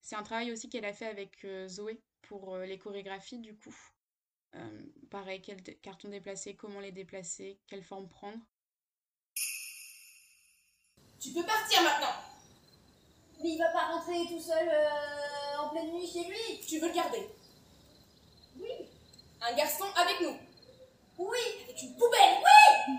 C'est 0.00 0.16
un 0.16 0.22
travail 0.24 0.50
aussi 0.50 0.68
qu'elle 0.68 0.84
a 0.84 0.92
fait 0.92 1.06
avec 1.06 1.46
Zoé 1.68 2.00
pour 2.22 2.56
les 2.56 2.78
chorégraphies, 2.78 3.38
du 3.38 3.56
coup. 3.56 3.76
Euh, 4.54 4.82
pareil, 5.10 5.40
quels 5.40 5.62
cartons 5.80 6.08
déplacer, 6.08 6.54
comment 6.54 6.80
les 6.80 6.92
déplacer, 6.92 7.58
quelle 7.66 7.82
forme 7.82 8.08
prendre. 8.08 8.38
Tu 11.18 11.32
peux 11.32 11.44
partir 11.44 11.82
maintenant 11.82 12.14
Mais 13.42 13.50
il 13.50 13.58
va 13.58 13.70
pas 13.70 13.92
rentrer 13.92 14.26
tout 14.28 14.40
seul 14.40 14.68
euh, 14.68 15.58
en 15.58 15.68
pleine 15.70 15.92
nuit 15.92 16.06
chez 16.06 16.24
lui 16.24 16.60
Tu 16.66 16.80
veux 16.80 16.88
le 16.88 16.94
garder 16.94 17.28
Un 19.42 19.54
garçon 19.56 19.84
avec 19.96 20.20
nous. 20.20 20.36
Oui. 21.18 21.38
Avec 21.64 21.82
une 21.82 21.96
poubelle 21.96 22.38
Oui. 22.38 22.94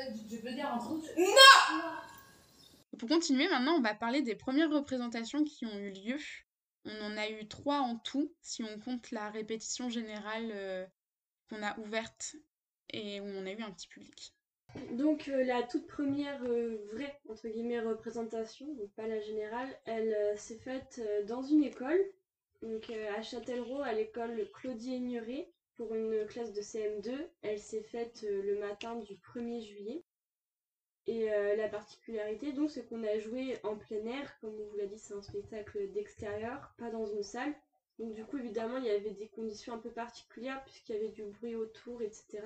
Euh, 0.00 0.12
Je 0.30 0.36
peux 0.36 0.52
dire 0.52 0.72
un 0.72 0.78
truc 0.78 1.02
Non. 1.16 2.96
Pour 2.98 3.08
continuer, 3.08 3.48
maintenant, 3.48 3.76
on 3.76 3.82
va 3.82 3.94
parler 3.94 4.22
des 4.22 4.34
premières 4.34 4.70
représentations 4.70 5.44
qui 5.44 5.66
ont 5.66 5.78
eu 5.78 5.90
lieu. 5.90 6.18
On 6.84 7.00
en 7.02 7.16
a 7.16 7.28
eu 7.28 7.46
trois 7.48 7.80
en 7.80 7.96
tout, 7.98 8.32
si 8.42 8.62
on 8.62 8.78
compte 8.78 9.10
la 9.10 9.30
répétition 9.30 9.88
générale 9.90 10.88
qu'on 11.48 11.62
a 11.62 11.78
ouverte 11.78 12.36
et 12.90 13.20
où 13.20 13.24
on 13.24 13.46
a 13.46 13.52
eu 13.52 13.62
un 13.62 13.70
petit 13.72 13.88
public. 13.88 14.36
Donc 14.92 15.28
euh, 15.28 15.44
la 15.44 15.62
toute 15.62 15.86
première 15.86 16.42
euh, 16.44 16.76
vraie 16.92 17.18
entre 17.28 17.48
guillemets 17.48 17.80
représentation, 17.80 18.66
donc 18.74 18.90
pas 18.92 19.06
la 19.06 19.20
générale, 19.20 19.68
elle 19.86 20.12
euh, 20.12 20.36
s'est 20.36 20.58
faite 20.58 21.00
dans 21.26 21.42
une 21.42 21.64
école, 21.64 22.00
donc 22.62 22.90
à 23.16 23.22
Châtellerault, 23.22 23.82
à 23.82 23.92
l'école 23.92 24.48
Claudie 24.52 24.94
Aigneret, 24.94 25.48
pour 25.76 25.94
une 25.94 26.26
classe 26.26 26.52
de 26.52 26.60
CM2. 26.60 27.28
Elle 27.42 27.58
s'est 27.58 27.82
faite 27.82 28.22
le 28.22 28.58
matin 28.58 28.96
du 28.96 29.14
1er 29.14 29.60
juillet. 29.60 30.04
Et 31.08 31.26
la 31.28 31.68
particularité, 31.68 32.52
donc, 32.52 32.68
c'est 32.68 32.84
qu'on 32.84 33.04
a 33.04 33.18
joué 33.20 33.58
en 33.62 33.76
plein 33.76 34.04
air, 34.06 34.36
comme 34.40 34.58
on 34.58 34.66
vous 34.66 34.76
l'a 34.76 34.86
dit, 34.86 34.98
c'est 34.98 35.14
un 35.14 35.22
spectacle 35.22 35.92
d'extérieur, 35.92 36.74
pas 36.78 36.90
dans 36.90 37.06
une 37.06 37.22
salle. 37.22 37.54
Donc 37.98 38.12
du 38.12 38.24
coup, 38.24 38.38
évidemment, 38.38 38.76
il 38.76 38.84
y 38.84 38.90
avait 38.90 39.12
des 39.12 39.28
conditions 39.28 39.74
un 39.74 39.78
peu 39.78 39.90
particulières 39.90 40.62
puisqu'il 40.64 40.94
y 40.94 40.98
avait 40.98 41.08
du 41.08 41.24
bruit 41.24 41.56
autour, 41.56 42.02
etc. 42.02 42.42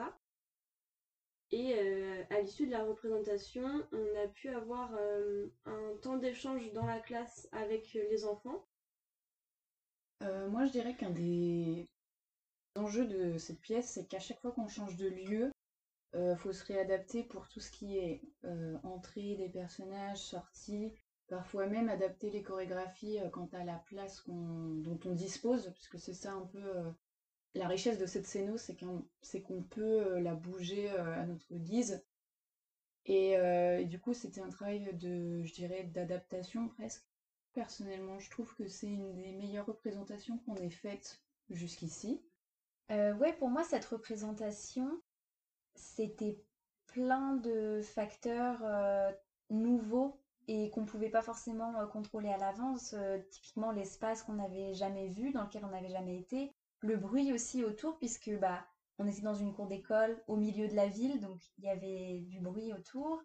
Et 1.53 1.75
euh, 1.75 2.23
à 2.31 2.41
l'issue 2.41 2.67
de 2.67 2.71
la 2.71 2.85
représentation, 2.85 3.85
on 3.93 4.23
a 4.23 4.29
pu 4.29 4.49
avoir 4.49 4.95
euh, 4.95 5.49
un 5.65 5.97
temps 6.01 6.17
d'échange 6.17 6.73
dans 6.73 6.87
la 6.87 7.01
classe 7.01 7.49
avec 7.51 7.93
les 7.95 8.25
enfants. 8.25 8.65
Euh, 10.23 10.49
moi, 10.49 10.67
je 10.67 10.71
dirais 10.71 10.95
qu'un 10.95 11.11
des 11.11 11.89
enjeux 12.81 13.07
de 13.07 13.39
cette 13.39 13.61
pièce, 13.61 13.91
c'est 13.91 14.07
qu'à 14.07 14.21
chaque 14.21 14.41
fois 14.41 14.53
qu'on 14.53 14.69
change 14.69 14.97
de 14.97 15.09
lieu, 15.09 15.53
il 16.15 16.37
faut 16.39 16.53
se 16.53 16.65
réadapter 16.65 17.23
pour 17.23 17.49
tout 17.49 17.61
ce 17.61 17.71
qui 17.71 17.97
est 17.97 18.23
entrée 18.83 19.37
des 19.37 19.49
personnages, 19.49 20.19
sortie, 20.19 20.93
parfois 21.31 21.67
même 21.67 21.89
adapter 21.89 22.29
les 22.29 22.43
chorégraphies 22.43 23.19
euh, 23.21 23.31
quant 23.31 23.49
à 23.53 23.65
la 23.65 23.77
place 23.87 24.23
dont 24.27 25.01
on 25.07 25.15
dispose, 25.15 25.71
puisque 25.73 25.99
c'est 25.99 26.13
ça 26.13 26.33
un 26.33 26.45
peu 26.47 26.77
euh, 26.77 26.91
la 27.55 27.69
richesse 27.69 27.99
de 27.99 28.07
cette 28.07 28.27
scéno, 28.27 28.57
c'est 28.59 28.77
qu'on 28.77 29.63
peut 29.63 30.03
euh, 30.03 30.21
la 30.21 30.35
bouger 30.35 30.91
à 30.91 31.25
notre 31.25 31.55
guise. 31.55 32.05
Et, 33.07 33.37
du 33.87 33.99
coup, 33.99 34.13
c'était 34.13 34.43
un 34.43 34.51
travail 34.51 34.95
de, 34.95 35.43
je 35.43 35.53
dirais, 35.55 35.85
d'adaptation 35.85 36.69
presque. 36.69 37.05
Personnellement, 37.55 38.21
je 38.21 38.31
trouve 38.31 38.55
que 38.55 38.69
c'est 38.69 38.87
une 38.87 39.15
des 39.15 39.33
meilleures 39.33 39.67
représentations 39.67 40.39
qu'on 40.39 40.55
ait 40.57 40.71
faites 40.71 41.21
jusqu'ici. 41.49 42.23
Ouais, 42.91 43.33
pour 43.39 43.49
moi, 43.49 43.65
cette 43.65 43.85
représentation, 43.85 45.01
c'était 45.75 46.43
plein 46.87 47.37
de 47.37 47.81
facteurs 47.83 48.63
nouveaux 49.51 50.21
et 50.49 50.71
qu'on 50.71 50.81
ne 50.81 50.87
pouvait 50.87 51.11
pas 51.11 51.23
forcément 51.23 51.79
euh, 51.79 51.87
contrôler 51.87 52.29
à 52.29 52.37
l'avance. 52.37 52.95
Euh, 52.95 53.19
typiquement 53.31 53.71
l'espace 53.71 54.23
qu'on 54.23 54.35
n'avait 54.35 54.75
jamais 54.75 55.09
vu, 55.09 55.31
dans 55.31 55.45
lequel 55.45 55.65
on 55.65 55.71
n'avait 55.71 55.91
jamais 55.91 56.19
été. 56.19 56.53
Le 56.81 56.97
bruit 56.97 57.33
aussi 57.33 57.63
autour, 57.65 57.97
puisque 57.99 58.31
bah, 58.41 58.67
on 58.99 59.07
était 59.07 59.23
dans 59.23 59.35
une 59.35 59.53
cour 59.53 59.69
d'école 59.69 60.21
au 60.27 60.37
milieu 60.37 60.67
de 60.67 60.75
la 60.75 60.89
ville, 60.89 61.21
donc 61.21 61.41
il 61.59 61.65
y 61.65 61.69
avait 61.69 62.21
du 62.21 62.41
bruit 62.41 62.73
autour. 62.73 63.23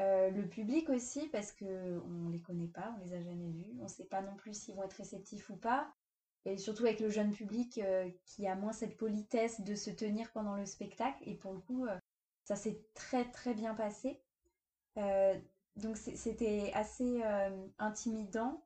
Euh, 0.00 0.30
le 0.30 0.48
public 0.48 0.88
aussi, 0.90 1.28
parce 1.28 1.52
qu'on 1.52 1.66
ne 1.66 2.32
les 2.32 2.40
connaît 2.40 2.66
pas, 2.66 2.92
on 2.96 3.04
les 3.04 3.14
a 3.14 3.20
jamais 3.20 3.50
vus, 3.50 3.76
on 3.78 3.84
ne 3.84 3.88
sait 3.88 4.06
pas 4.06 4.22
non 4.22 4.34
plus 4.34 4.54
s'ils 4.54 4.74
vont 4.74 4.82
être 4.82 4.94
réceptifs 4.94 5.48
ou 5.50 5.56
pas. 5.56 5.92
Et 6.44 6.58
surtout 6.58 6.84
avec 6.84 7.00
le 7.00 7.08
jeune 7.08 7.32
public 7.32 7.80
qui 8.26 8.46
a 8.46 8.54
moins 8.54 8.72
cette 8.72 8.96
politesse 8.96 9.62
de 9.62 9.74
se 9.74 9.90
tenir 9.90 10.30
pendant 10.32 10.56
le 10.56 10.66
spectacle. 10.66 11.18
Et 11.26 11.34
pour 11.34 11.54
le 11.54 11.60
coup, 11.60 11.86
ça 12.44 12.54
s'est 12.54 12.82
très 12.94 13.24
très 13.30 13.54
bien 13.54 13.74
passé 13.74 14.20
donc 15.76 15.96
c'était 15.96 16.70
assez 16.74 17.22
euh, 17.24 17.66
intimidant, 17.78 18.64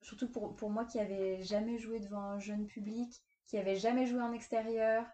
surtout 0.00 0.30
pour, 0.30 0.54
pour 0.54 0.70
moi 0.70 0.84
qui 0.84 0.98
n'avais 0.98 1.42
jamais 1.42 1.78
joué 1.78 1.98
devant 1.98 2.20
un 2.20 2.38
jeune 2.38 2.66
public, 2.66 3.20
qui 3.46 3.56
n'avait 3.56 3.76
jamais 3.76 4.06
joué 4.06 4.20
en 4.20 4.32
extérieur, 4.32 5.04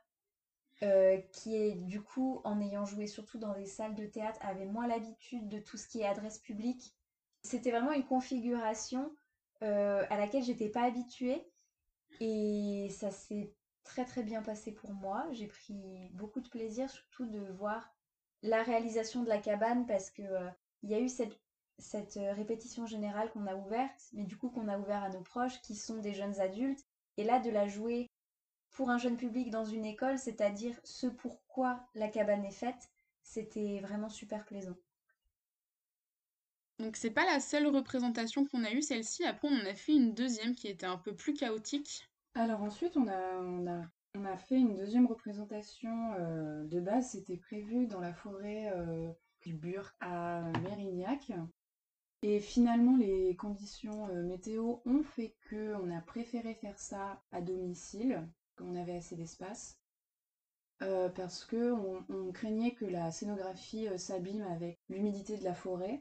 euh, 0.83 1.19
qui 1.33 1.57
est 1.57 1.73
du 1.73 2.03
coup, 2.03 2.41
en 2.45 2.61
ayant 2.61 2.85
joué 2.85 3.07
surtout 3.07 3.39
dans 3.39 3.55
des 3.55 3.67
salles 3.67 3.95
de 3.95 4.07
théâtre, 4.07 4.39
avait 4.43 4.67
moins 4.67 4.87
l'habitude 4.87 5.49
de 5.49 5.59
tout 5.59 5.77
ce 5.77 5.89
qui 5.89 6.01
est 6.01 6.07
adresse 6.07 6.39
publique. 6.39 6.95
C'était 7.43 7.71
vraiment 7.71 7.93
une 7.93 8.05
configuration 8.05 9.11
euh, 9.63 10.05
à 10.11 10.19
laquelle 10.19 10.43
j'étais 10.43 10.69
pas 10.69 10.83
habituée 10.83 11.47
et 12.19 12.89
ça 12.91 13.11
s'est 13.11 13.55
très 13.85 14.05
très 14.05 14.23
bien 14.23 14.43
passé 14.43 14.73
pour 14.73 14.93
moi. 14.93 15.27
J'ai 15.33 15.47
pris 15.47 16.09
beaucoup 16.13 16.41
de 16.41 16.49
plaisir 16.49 16.91
surtout 16.91 17.27
de 17.27 17.53
voir 17.53 17.93
la 18.43 18.63
réalisation 18.63 19.23
de 19.23 19.29
la 19.29 19.39
cabane 19.39 19.87
parce 19.87 20.11
que 20.11 20.23
il 20.83 20.91
y 20.91 20.95
a 20.95 21.01
eu 21.01 21.09
cette, 21.09 21.39
cette 21.79 22.17
euh, 22.17 22.33
répétition 22.33 22.87
générale 22.87 23.31
qu'on 23.31 23.47
a 23.47 23.55
ouverte, 23.55 24.09
mais 24.13 24.25
du 24.25 24.37
coup 24.37 24.51
qu'on 24.51 24.69
a 24.69 24.79
ouvert 24.79 25.03
à 25.03 25.11
nos 25.11 25.23
proches 25.23 25.61
qui 25.63 25.75
sont 25.75 25.99
des 25.99 26.15
jeunes 26.15 26.41
adultes. 26.41 26.85
Et 27.17 27.25
là, 27.25 27.39
de 27.39 27.51
la 27.51 27.67
jouer 27.67 28.11
pour 28.71 28.91
un 28.91 28.99
jeune 28.99 29.17
public 29.17 29.51
dans 29.51 29.65
une 29.65 29.85
école, 29.85 30.19
c'est-à-dire 30.19 30.79
ce 30.85 31.07
pourquoi 31.07 31.87
la 31.95 32.09
cabane 32.09 32.45
est 32.45 32.51
faite, 32.51 32.91
c'était 33.23 33.81
vraiment 33.81 34.09
super 34.09 34.45
plaisant. 34.45 34.77
Donc 36.81 36.97
c'est 36.97 37.11
pas 37.11 37.27
la 37.27 37.41
seule 37.41 37.67
représentation 37.67 38.47
qu'on 38.47 38.65
a 38.65 38.73
eue, 38.73 38.81
celle-ci. 38.81 39.25
Après, 39.25 39.49
on 39.49 39.55
en 39.55 39.67
a 39.67 39.75
fait 39.75 39.93
une 39.93 40.15
deuxième 40.15 40.55
qui 40.55 40.67
était 40.67 40.87
un 40.87 40.97
peu 40.97 41.15
plus 41.15 41.35
chaotique. 41.35 42.09
Alors 42.35 42.63
ensuite, 42.63 42.97
on 42.97 43.07
a, 43.07 43.37
on 43.39 43.85
on 44.17 44.37
fait 44.37 44.57
une 44.57 44.75
deuxième 44.75 45.07
représentation 45.07 46.15
euh, 46.19 46.65
de 46.65 46.81
base. 46.81 47.11
C'était 47.11 47.37
prévu 47.37 47.87
dans 47.87 48.01
la 48.01 48.15
forêt 48.15 48.73
euh, 48.75 49.13
du 49.43 49.59
à 50.01 50.43
Mérignac. 50.63 51.31
Et 52.23 52.41
finalement, 52.41 52.97
les 52.97 53.37
conditions 53.37 54.09
euh, 54.09 54.23
météo 54.23 54.77
ont 54.87 55.03
fait 55.03 55.37
qu'on 55.49 55.91
a 55.91 56.01
préféré 56.01 56.55
faire 56.55 56.79
ça 56.79 57.23
à 57.31 57.43
domicile, 57.43 58.27
quand 58.57 58.65
on 58.65 58.75
avait 58.75 58.97
assez 58.97 59.17
d'espace, 59.17 59.79
parce 60.79 61.45
qu'on 61.45 62.05
on 62.09 62.33
craignait 62.33 62.73
que 62.73 62.87
la 62.87 63.11
scénographie 63.11 63.87
s'abîme 63.99 64.43
avec 64.43 64.79
l'humidité 64.89 65.37
de 65.37 65.45
la 65.45 65.55
forêt. 65.55 66.00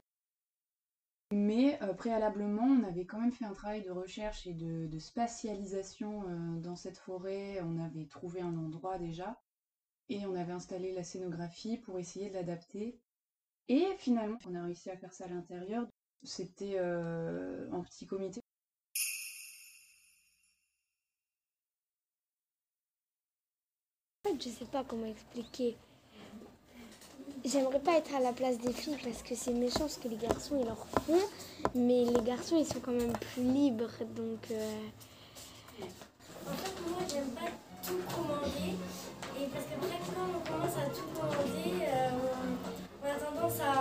Mais 1.32 1.78
préalablement, 1.96 2.64
on 2.64 2.82
avait 2.82 3.04
quand 3.04 3.20
même 3.20 3.32
fait 3.32 3.44
un 3.44 3.52
travail 3.52 3.82
de 3.82 3.90
recherche 3.90 4.46
et 4.46 4.54
de, 4.54 4.98
spatialisation 4.98 6.24
dans 6.60 6.76
cette 6.76 6.98
forêt. 6.98 7.60
On 7.62 7.78
avait 7.78 8.06
trouvé 8.06 8.40
un 8.40 8.56
endroit 8.56 8.98
déjà 8.98 9.40
et 10.10 10.26
on 10.26 10.34
avait 10.34 10.52
installé 10.52 10.92
la 10.92 11.04
scénographie 11.04 11.78
pour 11.78 11.98
essayer 11.98 12.28
de 12.28 12.34
l'adapter 12.34 12.98
Et 13.68 13.86
finalement, 13.98 14.38
on 14.48 14.54
a 14.56 14.64
réussi 14.64 14.90
à 14.90 14.96
faire 14.96 15.12
ça 15.12 15.24
à 15.24 15.28
l'intérieur. 15.28 15.86
C'était 16.24 16.78
euh, 16.78 17.70
en 17.70 17.82
petit 17.82 18.06
comité. 18.06 18.40
En 24.24 24.30
fait, 24.30 24.42
je 24.42 24.48
sais 24.48 24.64
pas 24.66 24.84
comment 24.84 25.06
expliquer. 25.06 25.76
J'aimerais 27.44 27.80
pas 27.80 27.96
être 27.96 28.14
à 28.14 28.20
la 28.20 28.32
place 28.32 28.58
des 28.58 28.72
filles 28.72 28.98
parce 29.02 29.22
que 29.22 29.34
c'est 29.34 29.52
méchant 29.52 29.88
ce 29.88 29.98
que 29.98 30.08
les 30.08 30.16
garçons 30.16 30.58
ils 30.60 30.66
leur 30.66 30.86
font, 31.06 31.18
mais 31.74 32.04
les 32.04 32.22
garçons 32.22 32.56
ils 32.58 32.66
sont 32.66 32.80
quand 32.80 32.92
même 32.92 33.12
plus 33.12 33.42
libres 33.42 33.90
donc. 34.14 34.50
Euh... 34.50 34.72
En 36.46 36.52
fait, 36.52 36.90
moi 36.90 37.00
j'aime 37.08 37.30
pas 37.30 37.50
tout 37.82 37.98
commander 38.14 38.76
et 39.40 39.46
parce 39.46 39.64
qu'après 39.64 39.98
quand 40.14 40.28
on 40.36 40.52
commence 40.52 40.76
à 40.76 40.90
tout 40.90 41.08
commander, 41.18 41.82
euh, 41.82 42.10
on, 43.02 43.06
a 43.06 43.14
tendance 43.14 43.60
à, 43.60 43.72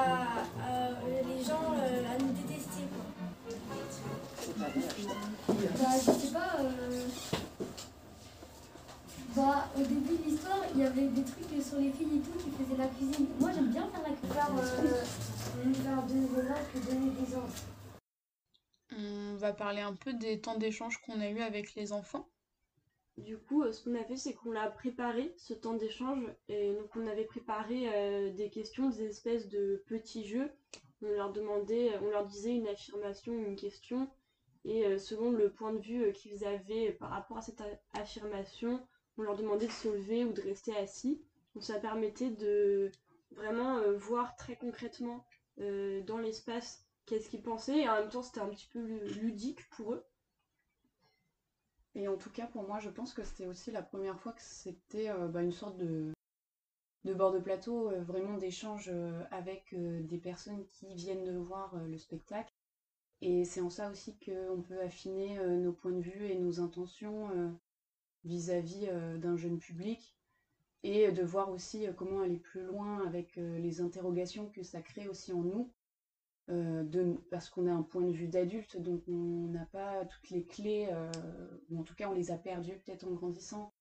à 0.64 0.90
les 1.28 1.44
gens 1.44 1.74
euh, 1.76 2.16
à 2.16 2.18
nous 2.18 2.32
détester 2.32 2.84
quoi. 2.94 3.20
Bah, 4.58 4.68
je 5.98 6.12
sais 6.12 6.34
pas. 6.34 7.49
Euh... 9.40 9.44
Bah, 9.46 9.70
au 9.76 9.80
début 9.80 10.18
de 10.18 10.24
l'histoire, 10.24 10.60
il 10.74 10.82
y 10.82 10.84
avait 10.84 11.08
des 11.08 11.24
trucs 11.24 11.64
sur 11.64 11.78
les 11.80 11.92
filles 11.92 12.18
et 12.18 12.22
tout 12.22 12.38
qui 12.38 12.52
faisaient 12.52 12.78
la 12.78 12.88
cuisine. 12.88 13.28
Moi, 13.40 13.52
j'aime 13.54 13.70
bien 13.70 13.90
faire 13.90 14.02
la 14.02 14.16
cuisine. 14.16 14.34
Faire, 14.34 14.58
euh, 14.58 15.04
faire 15.74 16.04
donner 16.04 16.28
des 16.28 16.38
ordres 16.38 16.72
que 16.74 16.80
donner 16.86 17.12
des 17.12 17.36
ordres. 17.36 17.54
On 18.98 19.36
va 19.36 19.54
parler 19.54 19.82
un 19.82 19.94
peu 19.94 20.14
des 20.14 20.42
temps 20.42 20.58
d'échange 20.58 20.98
qu'on 21.02 21.22
a 21.22 21.30
eu 21.30 21.40
avec 21.40 21.76
les 21.76 21.94
enfants. 21.94 22.28
Du 23.18 23.38
coup, 23.38 23.64
euh, 23.64 23.72
ce 23.72 23.84
qu'on 23.84 23.96
a 23.96 24.04
fait, 24.04 24.18
c'est 24.18 24.34
qu'on 24.34 24.56
a 24.56 24.68
préparé 24.68 25.34
ce 25.38 25.54
temps 25.54 25.74
d'échange. 25.74 26.24
Et 26.48 26.74
donc, 26.74 26.96
on 26.96 27.08
avait 27.08 27.26
préparé 27.26 27.90
euh, 27.94 28.34
des 28.34 28.50
questions, 28.50 28.90
des 28.90 29.04
espèces 29.04 29.48
de 29.48 29.84
petits 29.88 30.28
jeux. 30.28 30.52
On 31.02 31.10
leur 31.10 31.32
demandait, 31.32 31.98
on 32.02 32.10
leur 32.10 32.26
disait 32.26 32.56
une 32.56 32.68
affirmation, 32.68 33.34
une 33.34 33.56
question. 33.56 34.10
Et 34.66 34.86
euh, 34.86 34.98
selon 34.98 35.32
le 35.32 35.50
point 35.50 35.74
de 35.74 35.80
vue 35.80 36.04
euh, 36.04 36.12
qu'ils 36.12 36.46
avaient 36.46 36.92
par 36.92 37.10
rapport 37.10 37.38
à 37.38 37.42
cette 37.42 37.64
affirmation, 37.94 38.86
on 39.20 39.24
leur 39.24 39.36
demandait 39.36 39.68
de 39.68 39.72
se 39.72 39.90
lever 39.90 40.24
ou 40.24 40.32
de 40.32 40.42
rester 40.42 40.76
assis. 40.78 41.22
Donc 41.54 41.64
ça 41.64 41.78
permettait 41.80 42.32
de 42.32 42.90
vraiment 43.32 43.78
euh, 43.78 43.98
voir 43.98 44.36
très 44.38 44.56
concrètement 44.56 45.26
euh, 45.60 46.02
dans 46.04 46.18
l'espace 46.18 46.86
qu'est-ce 47.06 47.30
qu'ils 47.30 47.44
pensaient 47.44 47.80
et 47.80 47.90
en 47.90 47.96
même 47.96 48.10
temps 48.10 48.24
c'était 48.24 48.40
un 48.40 48.50
petit 48.50 48.68
peu 48.72 48.80
ludique 49.20 49.70
pour 49.72 49.94
eux. 49.94 50.06
Et 51.96 52.08
en 52.08 52.16
tout 52.16 52.30
cas 52.30 52.48
pour 52.48 52.64
moi 52.64 52.80
je 52.80 52.90
pense 52.90 53.14
que 53.14 53.24
c'était 53.24 53.48
aussi 53.48 53.72
la 53.72 53.82
première 53.82 54.20
fois 54.20 54.32
que 54.32 54.42
c'était 54.42 55.10
euh, 55.10 55.28
bah, 55.28 55.42
une 55.42 55.52
sorte 55.52 55.78
de, 55.78 56.14
de 57.04 57.14
bord 57.14 57.34
de 57.34 57.40
plateau, 57.40 57.92
vraiment 58.06 58.38
d'échange 58.38 58.90
avec 59.32 59.74
des 59.74 60.18
personnes 60.18 60.66
qui 60.68 60.94
viennent 60.96 61.26
de 61.26 61.38
voir 61.38 61.76
le 61.76 61.98
spectacle. 61.98 62.54
Et 63.22 63.44
c'est 63.44 63.60
en 63.62 63.70
ça 63.70 63.90
aussi 63.90 64.18
qu'on 64.20 64.62
peut 64.62 64.80
affiner 64.82 65.40
nos 65.40 65.74
points 65.74 65.92
de 65.92 66.02
vue 66.02 66.26
et 66.26 66.38
nos 66.38 66.62
intentions 66.62 67.58
vis-à-vis 68.24 68.88
d'un 69.18 69.38
jeune 69.38 69.60
public 69.60 70.16
et 70.84 71.12
de 71.12 71.24
voir 71.24 71.50
aussi 71.52 71.88
comment 71.98 72.22
aller 72.22 72.40
plus 72.40 72.64
loin 72.64 73.06
avec 73.06 73.36
les 73.36 73.82
interrogations 73.82 74.50
que 74.50 74.64
ça 74.64 74.82
crée 74.82 75.08
aussi 75.08 75.34
en 75.34 75.42
nous. 75.42 75.70
De, 76.52 77.16
parce 77.30 77.48
qu'on 77.48 77.68
a 77.68 77.72
un 77.72 77.84
point 77.84 78.02
de 78.02 78.12
vue 78.12 78.28
d'adulte, 78.28 78.76
donc 78.82 79.04
on 79.08 79.50
n'a 79.50 79.66
pas 79.66 80.04
toutes 80.06 80.32
les 80.32 80.44
clés, 80.44 80.88
euh, 80.92 81.12
ou 81.70 81.80
en 81.80 81.84
tout 81.84 81.94
cas 81.94 82.10
on 82.10 82.14
les 82.14 82.32
a 82.32 82.38
perdues 82.38 82.82
peut-être 82.84 83.06
en 83.06 83.12
grandissant. 83.12 83.72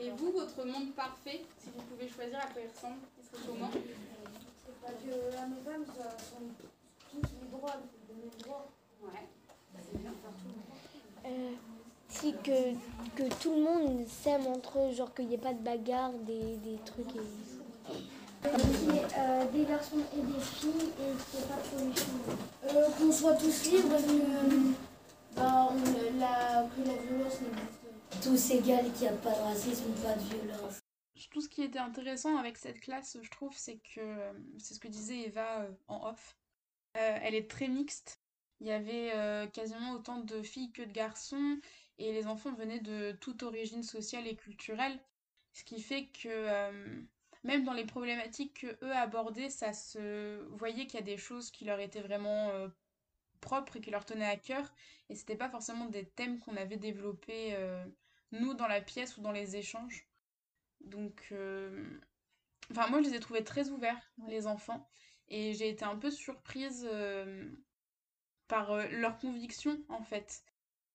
Et 0.00 0.10
vous, 0.10 0.32
votre 0.32 0.64
monde 0.66 0.92
parfait, 0.96 1.42
si 1.58 1.70
vous 1.70 1.82
pouvez 1.82 2.08
choisir 2.08 2.40
à 2.40 2.48
quoi 2.48 2.60
il 2.60 2.68
ressemble, 2.68 2.98
ce 3.16 3.22
serait 3.22 3.46
comment? 3.46 3.70
C'est 3.70 4.80
pas 4.80 4.92
que 4.94 5.10
l'homme 5.10 5.54
et 5.60 5.62
femme 5.62 5.86
sont 6.18 6.42
tous 7.08 7.22
les 7.40 7.48
droits, 7.56 7.76
les 8.08 8.14
mêmes 8.16 8.38
droits. 8.40 8.66
Ouais. 9.04 9.28
C'est 9.80 9.98
bien 9.98 10.12
partout. 10.24 10.48
Euh, 11.24 11.52
si 12.10 12.34
que, 12.34 12.74
que 13.16 13.32
tout 13.40 13.54
le 13.54 13.62
monde 13.62 14.06
s'aime 14.06 14.46
entre 14.46 14.78
eux, 14.78 14.92
genre 14.92 15.14
qu'il 15.14 15.28
n'y 15.28 15.34
ait 15.34 15.38
pas 15.38 15.54
de 15.54 15.62
bagarre, 15.62 16.12
des, 16.12 16.56
des 16.56 16.76
trucs. 16.84 17.16
Et... 17.16 17.20
Qu'il 18.42 18.94
y 18.94 18.98
ait 18.98 19.02
euh, 19.18 19.44
des 19.52 19.64
garçons 19.64 19.98
et 20.16 20.20
des 20.20 20.40
filles 20.40 20.70
et 20.70 21.12
qu'il 21.30 21.38
n'y 21.38 21.44
ait 21.44 21.48
pas 21.48 21.62
trop 21.62 21.84
les 21.86 21.92
filles. 21.94 22.36
Euh, 22.68 22.88
Qu'on 22.98 23.12
soit 23.12 23.34
tous 23.34 23.70
libres 23.70 23.96
et 23.96 24.02
que 24.02 25.36
bah, 25.36 25.68
on, 25.70 26.18
la, 26.18 26.68
que 26.74 26.88
la 26.88 26.96
violence 27.02 27.40
n'existe 27.40 27.80
pas. 28.10 28.16
Tous 28.22 28.50
égales, 28.50 28.92
qu'il 28.92 29.02
n'y 29.02 29.08
a 29.08 29.12
pas 29.12 29.30
de 29.30 29.42
racisme, 29.42 29.84
pas 30.02 30.14
de 30.14 30.20
violence. 30.20 30.80
Tout 31.30 31.42
ce 31.42 31.48
qui 31.48 31.62
était 31.62 31.78
intéressant 31.78 32.38
avec 32.38 32.56
cette 32.56 32.80
classe, 32.80 33.18
je 33.22 33.30
trouve, 33.30 33.52
c'est 33.54 33.78
que, 33.94 34.00
c'est 34.58 34.74
ce 34.74 34.80
que 34.80 34.88
disait 34.88 35.20
Eva 35.20 35.60
euh, 35.60 35.70
en 35.86 36.08
off, 36.08 36.36
euh, 36.96 37.18
elle 37.22 37.34
est 37.34 37.48
très 37.48 37.68
mixte. 37.68 38.18
Il 38.60 38.66
y 38.66 38.72
avait 38.72 39.12
euh, 39.14 39.46
quasiment 39.46 39.92
autant 39.92 40.18
de 40.18 40.42
filles 40.42 40.72
que 40.72 40.82
de 40.82 40.90
garçons, 40.90 41.58
et 42.00 42.12
les 42.12 42.26
enfants 42.26 42.52
venaient 42.54 42.80
de 42.80 43.12
toute 43.12 43.42
origine 43.42 43.82
sociale 43.82 44.26
et 44.26 44.36
culturelle, 44.36 44.98
ce 45.52 45.64
qui 45.64 45.80
fait 45.80 46.06
que 46.06 46.28
euh, 46.28 47.02
même 47.44 47.64
dans 47.64 47.72
les 47.72 47.86
problématiques 47.86 48.60
que 48.60 48.84
eux 48.84 48.92
abordaient, 48.92 49.50
ça 49.50 49.72
se 49.72 50.42
voyait 50.56 50.86
qu'il 50.86 51.00
y 51.00 51.02
a 51.02 51.06
des 51.06 51.16
choses 51.16 51.50
qui 51.50 51.64
leur 51.64 51.80
étaient 51.80 52.02
vraiment 52.02 52.50
euh, 52.50 52.68
propres 53.40 53.76
et 53.76 53.80
qui 53.80 53.90
leur 53.90 54.04
tenaient 54.04 54.26
à 54.26 54.36
cœur, 54.36 54.74
et 55.08 55.14
c'était 55.14 55.36
pas 55.36 55.48
forcément 55.48 55.86
des 55.86 56.06
thèmes 56.06 56.38
qu'on 56.40 56.56
avait 56.56 56.76
développés 56.76 57.54
euh, 57.54 57.84
nous 58.32 58.54
dans 58.54 58.68
la 58.68 58.80
pièce 58.80 59.16
ou 59.16 59.22
dans 59.22 59.32
les 59.32 59.56
échanges. 59.56 60.06
Donc, 60.80 61.34
enfin, 62.70 62.88
moi 62.88 63.02
je 63.02 63.10
les 63.10 63.14
ai 63.16 63.20
trouvés 63.20 63.44
très 63.44 63.68
ouverts, 63.68 64.00
les 64.28 64.46
enfants, 64.46 64.88
et 65.28 65.52
j'ai 65.52 65.68
été 65.68 65.84
un 65.84 65.96
peu 65.96 66.10
surprise 66.10 66.88
par 68.50 68.72
euh, 68.72 68.86
leur 68.88 69.16
conviction 69.16 69.78
en 69.88 70.02
fait. 70.02 70.44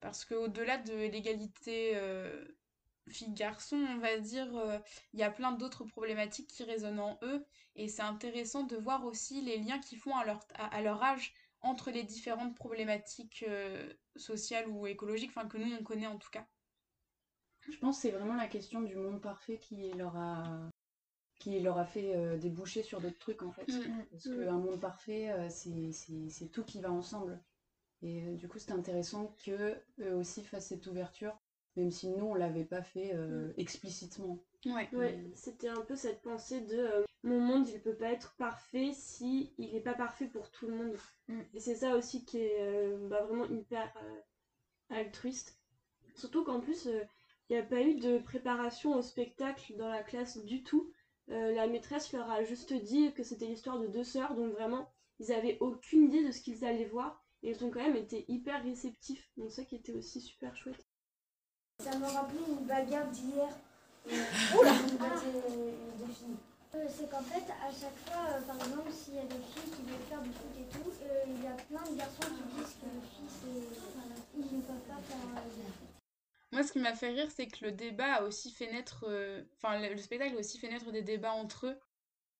Parce 0.05 0.23
qu'au-delà 0.23 0.77
de 0.77 0.93
l'égalité 0.93 1.93
euh, 1.95 2.45
filles-garçons, 3.09 3.83
on 3.89 3.97
va 3.97 4.19
dire, 4.19 4.55
euh, 4.55 4.77
il 5.13 5.19
y 5.19 5.23
a 5.23 5.31
plein 5.31 5.51
d'autres 5.51 5.83
problématiques 5.83 6.47
qui 6.47 6.63
résonnent 6.63 6.99
en 6.99 7.17
eux, 7.23 7.43
et 7.75 7.87
c'est 7.87 8.03
intéressant 8.03 8.65
de 8.65 8.75
voir 8.75 9.03
aussi 9.03 9.41
les 9.41 9.57
liens 9.57 9.79
qu'ils 9.79 9.97
font 9.97 10.15
à 10.15 10.23
leur, 10.23 10.45
à, 10.53 10.67
à 10.67 10.81
leur 10.83 11.01
âge 11.01 11.33
entre 11.61 11.89
les 11.89 12.03
différentes 12.03 12.55
problématiques 12.55 13.43
euh, 13.47 13.91
sociales 14.15 14.67
ou 14.69 14.85
écologiques, 14.85 15.31
enfin 15.35 15.47
que 15.47 15.57
nous 15.57 15.73
on 15.73 15.83
connaît 15.83 16.05
en 16.05 16.19
tout 16.19 16.29
cas. 16.29 16.45
Je 17.67 17.77
pense 17.79 17.95
que 17.95 18.03
c'est 18.03 18.11
vraiment 18.11 18.35
la 18.35 18.47
question 18.47 18.81
du 18.81 18.95
monde 18.95 19.19
parfait 19.19 19.57
qui 19.57 19.91
leur 19.93 20.15
a, 20.15 20.69
qui 21.39 21.59
leur 21.61 21.79
a 21.79 21.85
fait 21.85 22.15
euh, 22.15 22.37
déboucher 22.37 22.83
sur 22.83 23.01
d'autres 23.01 23.17
trucs 23.17 23.41
en 23.41 23.51
fait. 23.51 23.67
Mm. 23.67 24.05
Parce 24.11 24.23
qu'un 24.25 24.59
monde 24.59 24.79
parfait, 24.79 25.31
euh, 25.31 25.49
c'est 25.49 26.51
tout 26.51 26.63
qui 26.63 26.79
va 26.79 26.91
ensemble. 26.91 27.41
Et 28.05 28.23
euh, 28.23 28.35
du 28.35 28.47
coup, 28.47 28.59
c'est 28.59 28.71
intéressant 28.71 29.35
qu'eux 29.43 29.75
aussi 30.13 30.43
fassent 30.43 30.67
cette 30.67 30.85
ouverture, 30.85 31.35
même 31.75 31.89
si 31.89 32.07
nous, 32.09 32.25
on 32.25 32.35
l'avait 32.35 32.63
pas 32.63 32.83
fait 32.83 33.11
euh, 33.15 33.51
explicitement. 33.57 34.39
Ouais. 34.65 34.87
Ouais, 34.93 35.19
c'était 35.33 35.69
un 35.69 35.81
peu 35.81 35.95
cette 35.95 36.21
pensée 36.21 36.61
de 36.61 36.77
euh, 36.77 37.05
mon 37.23 37.39
monde 37.39 37.67
il 37.67 37.81
peut 37.81 37.95
pas 37.95 38.11
être 38.11 38.35
parfait 38.37 38.91
si 38.93 39.53
il 39.57 39.75
est 39.75 39.81
pas 39.81 39.93
parfait 39.95 40.27
pour 40.27 40.51
tout 40.51 40.67
le 40.67 40.75
monde. 40.75 40.95
Et 41.53 41.59
c'est 41.59 41.75
ça 41.75 41.95
aussi 41.95 42.23
qui 42.25 42.37
est 42.37 42.61
euh, 42.61 43.07
bah, 43.09 43.23
vraiment 43.23 43.45
hyper 43.45 43.91
euh, 44.03 44.95
altruiste. 44.95 45.59
Surtout 46.15 46.43
qu'en 46.43 46.61
plus 46.61 46.87
euh, 46.87 47.01
il 47.49 47.53
n'y 47.53 47.61
a 47.61 47.65
pas 47.65 47.81
eu 47.81 47.95
de 47.95 48.19
préparation 48.19 48.95
au 48.95 49.01
spectacle 49.01 49.75
dans 49.77 49.89
la 49.89 50.03
classe 50.03 50.37
du 50.45 50.63
tout. 50.63 50.91
Euh, 51.29 51.51
la 51.53 51.67
maîtresse 51.67 52.13
leur 52.13 52.29
a 52.29 52.43
juste 52.43 52.73
dit 52.73 53.11
que 53.13 53.23
c'était 53.23 53.47
l'histoire 53.47 53.79
de 53.79 53.87
deux 53.87 54.03
sœurs, 54.03 54.35
donc 54.35 54.53
vraiment 54.53 54.91
ils 55.19 55.31
avaient 55.31 55.57
aucune 55.59 56.05
idée 56.05 56.23
de 56.23 56.31
ce 56.31 56.41
qu'ils 56.41 56.65
allaient 56.65 56.85
voir 56.85 57.24
et 57.45 57.51
ils 57.51 57.63
ont 57.63 57.69
quand 57.69 57.83
même 57.83 57.95
été 57.95 58.25
hyper 58.27 58.63
réceptifs. 58.63 59.29
Donc 59.37 59.51
ça 59.51 59.63
qui 59.63 59.75
était 59.75 59.93
aussi 59.93 60.19
super 60.19 60.57
chouette. 60.57 60.83
Ça 61.79 61.95
me 61.97 62.05
rappelait 62.05 62.39
une 62.47 62.65
bagarre 62.65 63.07
d'hier. 63.11 63.49
Oula 64.59 64.73
filles. 64.73 66.37
Euh, 66.75 66.87
c'est 66.89 67.09
qu'en 67.09 67.21
fait, 67.21 67.45
à 67.51 67.71
chaque 67.71 67.97
fois, 68.05 68.25
euh, 68.31 68.41
par 68.41 68.55
exemple, 68.55 68.91
s'il 68.91 69.15
y 69.15 69.19
a 69.19 69.23
des 69.23 69.29
filles 69.29 69.71
qui 69.71 69.81
veulent 69.83 70.07
faire 70.09 70.21
du 70.21 70.29
foot 70.29 70.51
et 70.59 70.73
tout, 70.73 70.91
euh, 71.03 71.23
il 71.27 71.43
y 71.43 71.47
a 71.47 71.53
plein 71.53 71.83
de 71.91 71.97
garçons 71.97 72.21
qui 72.21 72.57
disent 72.57 72.75
que 72.81 72.85
les 72.85 73.07
filles, 73.13 73.29
c'est... 73.29 74.37
Ils 74.37 74.57
ne 74.57 74.61
peuvent 74.61 74.75
pas 74.87 75.01
faire 75.07 75.43
du 75.45 75.61
foot. 75.61 75.87
Moi, 76.51 76.63
ce 76.63 76.71
qui 76.71 76.79
m'a 76.79 76.93
fait 76.93 77.09
rire, 77.09 77.29
c'est 77.31 77.47
que 77.47 77.63
le 77.63 77.71
débat 77.71 78.15
a 78.15 78.23
aussi 78.23 78.51
fait 78.51 78.71
naître, 78.71 79.05
enfin, 79.57 79.79
le, 79.79 79.93
le 79.93 79.97
spectacle 79.97 80.35
a 80.35 80.39
aussi 80.39 80.57
fait 80.57 80.69
naître 80.69 80.91
des 80.91 81.03
débats 81.03 81.33
entre 81.33 81.67
eux. 81.67 81.77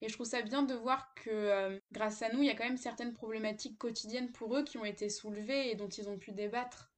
Et 0.02 0.10
je 0.10 0.14
trouve 0.14 0.28
ça 0.28 0.42
bien 0.42 0.64
de 0.64 0.74
voir 0.74 1.14
que, 1.16 1.30
euh, 1.30 1.80
grâce 1.92 2.22
à 2.22 2.30
nous, 2.32 2.42
il 2.42 2.48
y 2.48 2.50
a 2.50 2.56
quand 2.56 2.66
même 2.66 2.78
certaines 2.78 3.14
problématiques 3.14 3.78
quotidiennes 3.78 4.32
pour 4.32 4.56
eux 4.56 4.64
qui 4.64 4.78
ont 4.78 4.86
été 4.86 5.10
soulevées 5.10 5.72
et 5.72 5.76
dont 5.76 5.88
ils 5.88 6.10
ont 6.10 6.18
pu 6.18 6.32
débattre. 6.32 6.92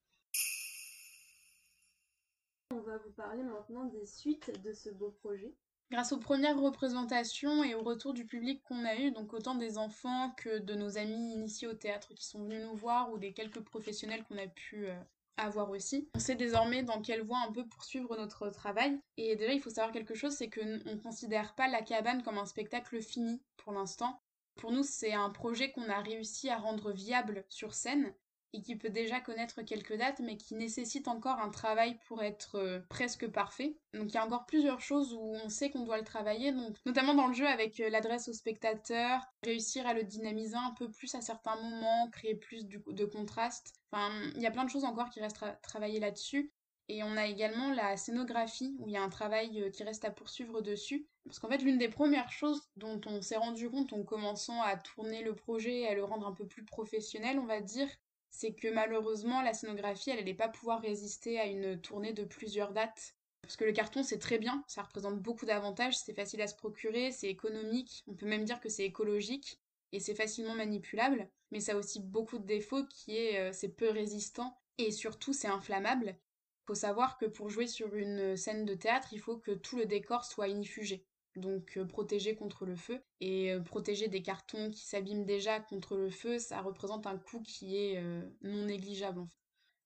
On 2.72 2.82
va 2.82 2.98
vous 2.98 3.12
parler 3.12 3.44
maintenant 3.44 3.86
des 3.86 4.06
suites 4.06 4.52
de 4.62 4.74
ce 4.74 4.90
beau 4.90 5.12
projet. 5.12 5.54
Grâce 5.90 6.12
aux 6.12 6.20
premières 6.20 6.60
représentations 6.60 7.64
et 7.64 7.74
au 7.74 7.82
retour 7.82 8.14
du 8.14 8.26
public 8.26 8.62
qu'on 8.64 8.84
a 8.84 8.98
eu, 8.98 9.12
donc 9.12 9.32
autant 9.34 9.56
des 9.56 9.78
enfants 9.78 10.32
que 10.32 10.60
de 10.60 10.74
nos 10.74 10.98
amis 10.98 11.32
initiés 11.32 11.68
au 11.68 11.74
théâtre 11.74 12.14
qui 12.14 12.26
sont 12.26 12.44
venus 12.44 12.62
nous 12.62 12.76
voir 12.76 13.10
ou 13.14 13.18
des 13.18 13.32
quelques 13.32 13.62
professionnels 13.62 14.26
qu'on 14.26 14.38
a 14.38 14.48
pu 14.48 14.88
euh, 14.88 15.00
avoir 15.38 15.70
aussi, 15.70 16.10
on 16.16 16.20
sait 16.20 16.36
désormais 16.36 16.84
dans 16.84 17.02
quelle 17.02 17.24
voie 17.24 17.40
un 17.48 17.52
peu 17.52 17.66
poursuivre 17.66 18.18
notre 18.18 18.50
travail. 18.50 19.00
Et 19.18 19.36
déjà, 19.36 19.54
il 19.54 19.62
faut 19.62 19.70
savoir 19.70 19.92
quelque 19.92 20.16
chose, 20.16 20.34
c'est 20.34 20.50
qu'on 20.50 20.66
ne 20.66 20.96
considère 20.96 21.56
pas 21.56 21.68
la 21.68 21.82
cabane 21.82 22.24
comme 22.24 22.38
un 22.38 22.46
spectacle 22.46 23.02
fini 23.02 23.42
pour 23.58 23.74
l'instant. 23.74 24.22
Pour 24.56 24.72
nous, 24.72 24.84
c'est 24.84 25.14
un 25.14 25.30
projet 25.30 25.72
qu'on 25.72 25.90
a 25.90 26.02
réussi 26.02 26.50
à 26.50 26.58
rendre 26.58 26.92
viable 26.92 27.46
sur 27.50 27.74
scène 27.74 28.14
et 28.54 28.62
qui 28.62 28.76
peut 28.76 28.90
déjà 28.90 29.20
connaître 29.20 29.62
quelques 29.62 29.96
dates, 29.96 30.20
mais 30.20 30.38
qui 30.38 30.56
nécessite 30.56 31.08
encore 31.08 31.40
un 31.40 31.50
travail 31.50 32.00
pour 32.08 32.24
être 32.24 32.56
euh, 32.56 32.80
presque 32.90 33.28
parfait. 33.28 33.78
Donc 33.94 34.06
il 34.10 34.14
y 34.14 34.18
a 34.18 34.26
encore 34.26 34.46
plusieurs 34.46 34.82
choses 34.82 35.14
où 35.14 35.36
on 35.44 35.50
sait 35.50 35.70
qu'on 35.70 35.84
doit 35.84 35.98
le 35.98 36.04
travailler, 36.04 36.52
donc 36.52 36.76
notamment 36.86 37.14
dans 37.14 37.28
le 37.28 37.34
jeu 37.34 37.48
avec 37.48 37.80
euh, 37.80 37.90
l'adresse 37.90 38.30
au 38.30 38.34
spectateur, 38.34 39.22
réussir 39.44 39.86
à 39.86 39.94
le 39.94 40.04
dynamiser 40.04 40.56
un 40.56 40.74
peu 40.78 40.90
plus 40.90 41.14
à 41.14 41.22
certains 41.22 41.56
moments, 41.56 42.10
créer 42.10 42.36
plus 42.36 42.66
de 42.66 43.06
contraste. 43.06 43.77
Enfin, 43.92 44.12
il 44.36 44.42
y 44.42 44.48
a 44.48 44.52
plein 44.52 44.66
de 44.66 44.70
choses 44.70 44.84
encore 44.84 45.10
qui 45.10 45.20
restent 45.20 45.44
à 45.44 45.54
travailler 45.54 46.00
là-dessus. 46.00 46.52
Et 46.90 47.04
on 47.04 47.18
a 47.18 47.28
également 47.28 47.74
la 47.74 47.98
scénographie, 47.98 48.76
où 48.80 48.88
il 48.88 48.94
y 48.94 48.98
a 48.98 49.04
un 49.04 49.10
travail 49.10 49.62
euh, 49.62 49.70
qui 49.70 49.84
reste 49.84 50.06
à 50.06 50.12
poursuivre 50.12 50.62
dessus. 50.62 51.06
Parce 51.26 51.40
qu'en 51.40 51.50
fait, 51.50 51.58
l'une 51.58 51.78
des 51.78 51.90
premières 51.90 52.32
choses 52.32 52.62
dont 52.78 53.02
on 53.06 53.22
s'est 53.22 53.36
rendu 53.36 53.70
compte 53.70 53.92
en 53.92 54.04
commençant 54.04 54.62
à 54.62 54.78
tourner 54.78 55.22
le 55.22 55.36
projet 55.36 55.82
et 55.82 55.88
à 55.88 55.96
le 55.96 56.06
rendre 56.06 56.28
un 56.28 56.34
peu 56.34 56.48
plus 56.48 56.64
professionnel, 56.64 57.40
on 57.40 57.46
va 57.46 57.60
dire, 57.60 57.90
c'est 58.30 58.54
que 58.54 58.70
malheureusement, 58.70 59.42
la 59.42 59.54
scénographie, 59.54 60.12
elle 60.12 60.18
n'allait 60.20 60.34
pas 60.34 60.48
pouvoir 60.48 60.82
résister 60.82 61.40
à 61.40 61.46
une 61.46 61.82
tournée 61.82 62.14
de 62.14 62.24
plusieurs 62.24 62.72
dates. 62.72 63.16
Parce 63.42 63.58
que 63.58 63.66
le 63.66 63.74
carton, 63.74 64.04
c'est 64.04 64.20
très 64.20 64.40
bien, 64.40 64.64
ça 64.68 64.84
représente 64.84 65.20
beaucoup 65.20 65.46
d'avantages, 65.46 65.98
c'est 65.98 66.14
facile 66.14 66.42
à 66.42 66.48
se 66.48 66.56
procurer, 66.56 67.12
c'est 67.12 67.30
économique, 67.30 68.04
on 68.08 68.14
peut 68.14 68.26
même 68.26 68.44
dire 68.44 68.60
que 68.60 68.68
c'est 68.68 68.84
écologique, 68.84 69.60
et 69.94 70.00
c'est 70.00 70.16
facilement 70.16 70.56
manipulable, 70.56 71.30
mais 71.52 71.60
ça 71.60 71.74
a 71.74 71.76
aussi 71.76 72.00
beaucoup 72.00 72.40
de 72.40 72.46
défauts 72.46 72.86
qui 72.86 73.18
est 73.18 73.40
euh, 73.40 73.54
c'est 73.54 73.76
peu 73.76 73.90
résistant, 73.90 74.58
et 74.78 74.92
surtout 74.92 75.34
c'est 75.34 75.48
inflammable. 75.48 76.18
Faut 76.66 76.76
savoir 76.76 77.18
que 77.18 77.26
pour 77.26 77.50
jouer 77.50 77.68
sur 77.68 77.96
une 77.96 78.36
scène 78.36 78.66
de 78.66 78.74
théâtre, 78.76 79.10
il 79.14 79.20
faut 79.20 79.38
que 79.38 79.52
tout 79.52 79.78
le 79.78 79.86
décor 79.86 80.26
soit 80.26 80.50
inifugé 80.50 81.06
donc 81.38 81.78
euh, 81.78 81.86
protéger 81.86 82.36
contre 82.36 82.66
le 82.66 82.76
feu. 82.76 83.02
Et 83.22 83.54
euh, 83.54 83.62
protéger 83.62 84.08
des 84.08 84.22
cartons 84.22 84.70
qui 84.72 84.86
s'abîment 84.86 85.26
déjà 85.26 85.60
contre 85.60 85.96
le 85.96 86.10
feu, 86.10 86.40
ça 86.40 86.62
représente 86.62 87.08
un 87.08 87.18
coût 87.18 87.42
qui 87.42 87.78
est 87.78 87.98
euh, 87.98 88.22
non 88.42 88.66
négligeable. 88.66 89.26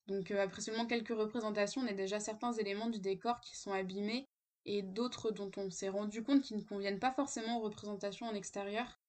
Donc 0.08 0.32
après 0.32 0.62
seulement 0.62 0.88
quelques 0.88 1.16
représentations, 1.16 1.82
on 1.82 1.88
a 1.88 1.94
déjà 1.94 2.20
certains 2.20 2.54
éléments 2.54 2.90
du 2.90 3.00
décor 3.00 3.40
qui 3.42 3.56
sont 3.58 3.72
abîmés 3.72 4.28
et 4.66 4.82
d'autres 4.82 5.32
dont 5.32 5.52
on 5.58 5.70
s'est 5.70 5.90
rendu 5.90 6.24
compte 6.24 6.42
qui 6.42 6.56
ne 6.56 6.62
conviennent 6.62 7.00
pas 7.00 7.14
forcément 7.14 7.60
aux 7.60 7.64
représentations 7.64 8.28
en 8.28 8.34
extérieur. 8.34 9.01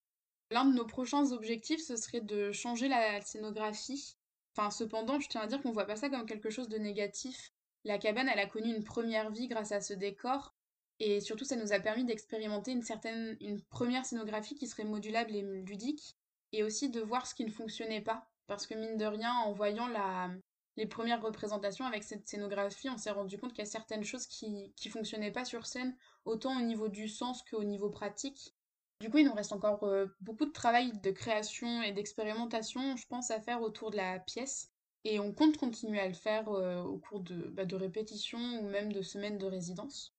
L'un 0.53 0.67
de 0.67 0.75
nos 0.75 0.85
prochains 0.85 1.33
objectifs, 1.33 1.81
ce 1.81 1.97
serait 1.97 2.21
de 2.21 2.53
changer 2.53 2.87
la 2.87 3.23
scénographie. 3.23 4.19
Enfin, 4.55 4.71
cependant, 4.71 5.19
je 5.19 5.27
tiens 5.31 5.41
à 5.41 5.47
dire 5.47 5.63
qu'on 5.63 5.73
voit 5.73 5.87
pas 5.87 5.97
ça 5.97 6.11
comme 6.11 6.27
quelque 6.27 6.51
chose 6.51 6.69
de 6.69 6.77
négatif. 6.77 7.53
La 7.85 7.97
cabane, 7.97 8.29
elle 8.29 8.39
a 8.39 8.47
connu 8.47 8.69
une 8.69 8.85
première 8.85 9.31
vie 9.31 9.49
grâce 9.49 9.73
à 9.73 9.81
ce 9.81 9.95
décor, 9.95 10.55
et 11.01 11.21
surtout, 11.21 11.47
ça 11.47 11.57
nous 11.57 11.73
a 11.73 11.81
permis 11.81 12.05
d'expérimenter 12.05 12.73
une 12.73 12.83
certaine, 12.83 13.35
une 13.41 13.63
première 13.63 14.05
scénographie 14.05 14.55
qui 14.55 14.67
serait 14.67 14.85
modulable 14.85 15.35
et 15.35 15.41
ludique, 15.41 16.19
et 16.53 16.63
aussi 16.63 16.91
de 16.91 17.01
voir 17.01 17.27
ce 17.27 17.35
qui 17.35 17.47
ne 17.47 17.51
fonctionnait 17.51 18.03
pas. 18.03 18.29
Parce 18.47 18.67
que 18.67 18.75
mine 18.75 18.99
de 18.99 19.07
rien, 19.07 19.33
en 19.33 19.53
voyant 19.53 19.87
la, 19.87 20.31
les 20.77 20.87
premières 20.87 21.23
représentations 21.23 21.87
avec 21.87 22.03
cette 22.03 22.29
scénographie, 22.29 22.91
on 22.91 22.99
s'est 22.99 23.11
rendu 23.11 23.39
compte 23.39 23.55
qu'il 23.55 23.65
y 23.65 23.67
a 23.67 23.71
certaines 23.71 24.05
choses 24.05 24.27
qui 24.27 24.51
ne 24.51 24.91
fonctionnaient 24.91 25.33
pas 25.33 25.47
sur 25.47 25.65
scène, 25.65 25.97
autant 26.27 26.59
au 26.59 26.63
niveau 26.63 26.89
du 26.89 27.09
sens 27.09 27.43
qu'au 27.43 27.65
niveau 27.65 27.89
pratique. 27.89 28.55
Du 29.03 29.11
coup, 29.11 29.19
il 29.19 29.27
nous 29.27 29.35
reste 29.35 29.53
encore 29.53 29.83
euh, 29.83 30.07
beaucoup 30.23 30.47
de 30.47 30.53
travail 30.53 30.93
de 31.01 31.11
création 31.11 31.83
et 31.83 31.93
d'expérimentation, 31.93 32.97
je 32.97 33.07
pense, 33.09 33.31
à 33.31 33.41
faire 33.41 33.61
autour 33.61 33.91
de 33.91 33.99
la 33.99 34.19
pièce. 34.21 34.71
Et 35.05 35.19
on 35.19 35.35
compte 35.35 35.59
continuer 35.59 36.01
à 36.01 36.09
le 36.09 36.15
faire 36.15 36.49
euh, 36.49 36.81
au 36.81 36.99
cours 36.99 37.21
de, 37.21 37.51
bah, 37.51 37.65
de 37.65 37.77
répétitions 37.77 38.61
ou 38.61 38.69
même 38.69 38.93
de 38.93 39.03
semaines 39.03 39.37
de 39.37 39.47
résidence 39.47 40.15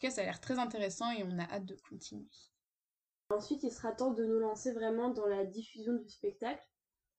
cas, 0.00 0.10
ça 0.10 0.22
a 0.22 0.24
l'air 0.24 0.40
très 0.40 0.58
intéressant 0.58 1.12
et 1.12 1.22
on 1.22 1.38
a 1.38 1.44
hâte 1.44 1.66
de 1.66 1.76
continuer. 1.88 2.26
Ensuite, 3.28 3.62
il 3.62 3.70
sera 3.70 3.92
temps 3.92 4.12
de 4.12 4.24
nous 4.24 4.40
lancer 4.40 4.72
vraiment 4.72 5.10
dans 5.10 5.26
la 5.26 5.44
diffusion 5.44 5.92
du 5.92 6.08
spectacle. 6.08 6.66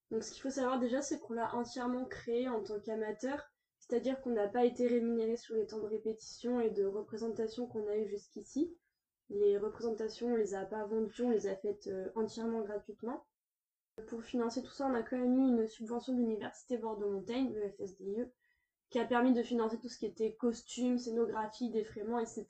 Donc, 0.10 0.24
ce 0.24 0.32
qu'il 0.32 0.42
faut 0.42 0.50
savoir 0.50 0.80
déjà, 0.80 1.02
c'est 1.02 1.20
qu'on 1.20 1.34
l'a 1.34 1.56
entièrement 1.56 2.06
créé 2.06 2.50
en 2.50 2.62
tant 2.62 2.80
qu'amateur, 2.82 3.42
c'est-à-dire 3.80 4.20
qu'on 4.20 4.32
n'a 4.32 4.50
pas 4.50 4.66
été 4.66 4.88
rémunéré 4.88 5.38
sur 5.38 5.56
les 5.56 5.68
temps 5.68 5.80
de 5.80 5.88
répétition 5.88 6.60
et 6.60 6.70
de 6.70 6.86
représentation 6.86 7.66
qu'on 7.68 7.88
a 7.88 7.96
eu 7.96 8.10
jusqu'ici. 8.10 8.76
Les 9.34 9.58
représentations, 9.58 10.34
on 10.34 10.36
les 10.36 10.56
a 10.56 10.66
pas 10.66 10.86
vendues, 10.86 11.24
on 11.24 11.30
les 11.30 11.48
a 11.48 11.56
faites 11.56 11.88
euh, 11.88 12.10
entièrement 12.16 12.62
gratuitement. 12.62 13.26
Pour 14.08 14.24
financer 14.24 14.62
tout 14.62 14.72
ça, 14.72 14.86
on 14.88 14.94
a 14.94 15.04
quand 15.04 15.18
même 15.18 15.38
eu 15.38 15.48
une 15.48 15.68
subvention 15.68 16.14
de 16.14 16.20
l'Université 16.20 16.78
Bordeaux-Montaigne, 16.78 17.54
le 17.54 17.70
FSDIE, 17.70 18.26
qui 18.90 19.00
a 19.00 19.06
permis 19.06 19.34
de 19.34 19.42
financer 19.42 19.80
tout 19.80 19.88
ce 19.88 19.98
qui 19.98 20.06
était 20.06 20.34
costumes, 20.34 20.98
scénographie, 20.98 21.70
défraiement, 21.70 22.20
etc. 22.20 22.46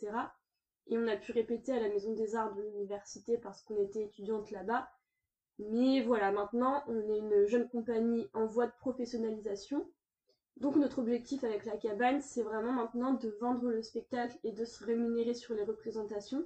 Et 0.87 0.97
on 0.97 1.07
a 1.07 1.17
pu 1.17 1.33
répéter 1.33 1.71
à 1.71 1.79
la 1.79 1.87
Maison 1.87 2.13
des 2.13 2.35
Arts 2.35 2.55
de 2.55 2.63
l'université 2.63 3.37
parce 3.37 3.61
qu'on 3.61 3.77
était 3.77 4.03
étudiante 4.03 4.49
là-bas. 4.49 4.89
Mais 5.59 6.01
voilà, 6.01 6.31
maintenant, 6.31 6.83
on 6.87 6.99
est 7.13 7.19
une 7.19 7.45
jeune 7.45 7.69
compagnie 7.69 8.27
en 8.33 8.47
voie 8.47 8.65
de 8.65 8.73
professionnalisation. 8.79 9.87
Donc 10.57 10.77
notre 10.77 10.97
objectif 10.97 11.43
avec 11.43 11.65
la 11.65 11.77
cabane, 11.77 12.21
c'est 12.21 12.41
vraiment 12.41 12.71
maintenant 12.71 13.13
de 13.13 13.29
vendre 13.39 13.69
le 13.69 13.83
spectacle 13.83 14.37
et 14.43 14.51
de 14.51 14.65
se 14.65 14.83
rémunérer 14.83 15.35
sur 15.35 15.53
les 15.53 15.63
représentations. 15.63 16.43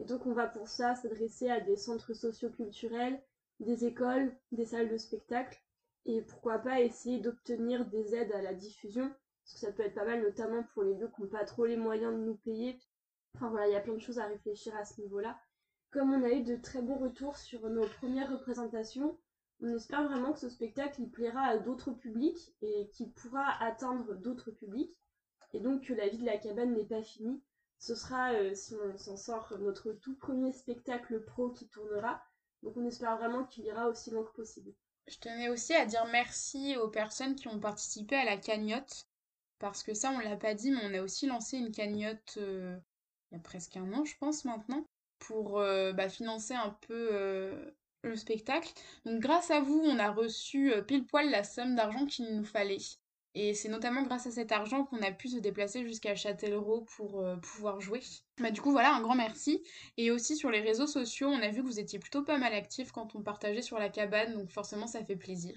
Et 0.00 0.04
donc 0.04 0.24
on 0.26 0.32
va 0.32 0.46
pour 0.46 0.66
ça 0.66 0.94
s'adresser 0.94 1.50
à 1.50 1.60
des 1.60 1.76
centres 1.76 2.14
socioculturels, 2.14 3.22
des 3.60 3.84
écoles, 3.84 4.34
des 4.50 4.64
salles 4.64 4.88
de 4.88 4.96
spectacle, 4.96 5.62
et 6.06 6.22
pourquoi 6.22 6.58
pas 6.58 6.80
essayer 6.80 7.20
d'obtenir 7.20 7.84
des 7.84 8.14
aides 8.14 8.32
à 8.32 8.40
la 8.40 8.54
diffusion, 8.54 9.08
parce 9.44 9.52
que 9.52 9.58
ça 9.60 9.72
peut 9.72 9.82
être 9.82 9.94
pas 9.94 10.06
mal, 10.06 10.22
notamment 10.22 10.62
pour 10.72 10.82
les 10.84 10.94
lieux 10.94 11.10
qui 11.14 11.20
n'ont 11.20 11.28
pas 11.28 11.44
trop 11.44 11.66
les 11.66 11.76
moyens 11.76 12.14
de 12.14 12.24
nous 12.24 12.36
payer. 12.36 12.80
Enfin 13.36 13.50
voilà, 13.50 13.68
il 13.68 13.72
y 13.72 13.76
a 13.76 13.80
plein 13.80 13.94
de 13.94 14.00
choses 14.00 14.18
à 14.18 14.26
réfléchir 14.26 14.74
à 14.74 14.86
ce 14.86 15.00
niveau-là. 15.02 15.38
Comme 15.90 16.14
on 16.14 16.24
a 16.24 16.30
eu 16.30 16.44
de 16.44 16.56
très 16.56 16.80
bons 16.80 16.96
retours 16.96 17.36
sur 17.36 17.68
nos 17.68 17.86
premières 17.86 18.30
représentations, 18.30 19.18
on 19.60 19.76
espère 19.76 20.08
vraiment 20.08 20.32
que 20.32 20.38
ce 20.38 20.48
spectacle 20.48 21.02
il 21.02 21.10
plaira 21.10 21.42
à 21.42 21.58
d'autres 21.58 21.92
publics 21.92 22.54
et 22.62 22.88
qu'il 22.94 23.12
pourra 23.12 23.62
atteindre 23.62 24.14
d'autres 24.14 24.50
publics. 24.50 24.96
Et 25.52 25.60
donc 25.60 25.82
que 25.82 25.92
la 25.92 26.08
vie 26.08 26.18
de 26.18 26.24
la 26.24 26.38
cabane 26.38 26.74
n'est 26.74 26.86
pas 26.86 27.02
finie. 27.02 27.42
Ce 27.80 27.94
sera, 27.94 28.34
euh, 28.34 28.54
si 28.54 28.74
on 28.74 28.98
s'en 28.98 29.16
sort, 29.16 29.56
notre 29.58 29.92
tout 29.92 30.14
premier 30.14 30.52
spectacle 30.52 31.24
pro 31.24 31.48
qui 31.50 31.66
tournera. 31.66 32.22
Donc 32.62 32.76
on 32.76 32.84
espère 32.84 33.16
vraiment 33.16 33.44
qu'il 33.44 33.64
ira 33.64 33.88
aussi 33.88 34.10
loin 34.10 34.22
que 34.22 34.32
possible. 34.32 34.74
Je 35.08 35.16
tenais 35.16 35.48
aussi 35.48 35.74
à 35.74 35.86
dire 35.86 36.04
merci 36.12 36.76
aux 36.76 36.88
personnes 36.88 37.34
qui 37.34 37.48
ont 37.48 37.58
participé 37.58 38.16
à 38.16 38.26
la 38.26 38.36
cagnotte. 38.36 39.06
Parce 39.58 39.82
que 39.82 39.94
ça, 39.94 40.10
on 40.10 40.18
l'a 40.18 40.36
pas 40.36 40.54
dit, 40.54 40.70
mais 40.70 40.80
on 40.84 40.94
a 40.94 41.02
aussi 41.02 41.26
lancé 41.26 41.56
une 41.56 41.72
cagnotte 41.72 42.36
euh, 42.36 42.76
il 43.30 43.36
y 43.36 43.38
a 43.38 43.42
presque 43.42 43.76
un 43.76 43.92
an, 43.94 44.04
je 44.04 44.16
pense, 44.18 44.44
maintenant, 44.44 44.86
pour 45.18 45.58
euh, 45.58 45.92
bah, 45.92 46.08
financer 46.08 46.54
un 46.54 46.76
peu 46.86 47.72
le 48.02 48.16
spectacle. 48.16 48.72
Donc, 49.06 49.20
grâce 49.20 49.50
à 49.50 49.60
vous, 49.60 49.80
on 49.84 49.98
a 49.98 50.10
reçu 50.10 50.72
pile 50.86 51.06
poil 51.06 51.30
la 51.30 51.44
somme 51.44 51.76
d'argent 51.76 52.06
qu'il 52.06 52.34
nous 52.36 52.44
fallait. 52.44 52.78
Et 53.34 53.54
c'est 53.54 53.68
notamment 53.68 54.02
grâce 54.02 54.26
à 54.26 54.32
cet 54.32 54.50
argent 54.50 54.84
qu'on 54.84 55.02
a 55.02 55.12
pu 55.12 55.28
se 55.28 55.38
déplacer 55.38 55.84
jusqu'à 55.84 56.16
Châtellerault 56.16 56.84
pour 56.96 57.20
euh, 57.20 57.36
pouvoir 57.36 57.80
jouer. 57.80 58.00
Bah, 58.38 58.50
du 58.50 58.60
coup, 58.60 58.72
voilà, 58.72 58.92
un 58.92 59.00
grand 59.00 59.14
merci. 59.14 59.62
Et 59.96 60.10
aussi 60.10 60.36
sur 60.36 60.50
les 60.50 60.60
réseaux 60.60 60.88
sociaux, 60.88 61.28
on 61.28 61.40
a 61.40 61.48
vu 61.48 61.62
que 61.62 61.66
vous 61.66 61.78
étiez 61.78 62.00
plutôt 62.00 62.24
pas 62.24 62.38
mal 62.38 62.52
actifs 62.52 62.90
quand 62.90 63.14
on 63.14 63.22
partageait 63.22 63.62
sur 63.62 63.78
la 63.78 63.88
cabane, 63.88 64.34
donc 64.34 64.50
forcément 64.50 64.88
ça 64.88 65.04
fait 65.04 65.16
plaisir. 65.16 65.54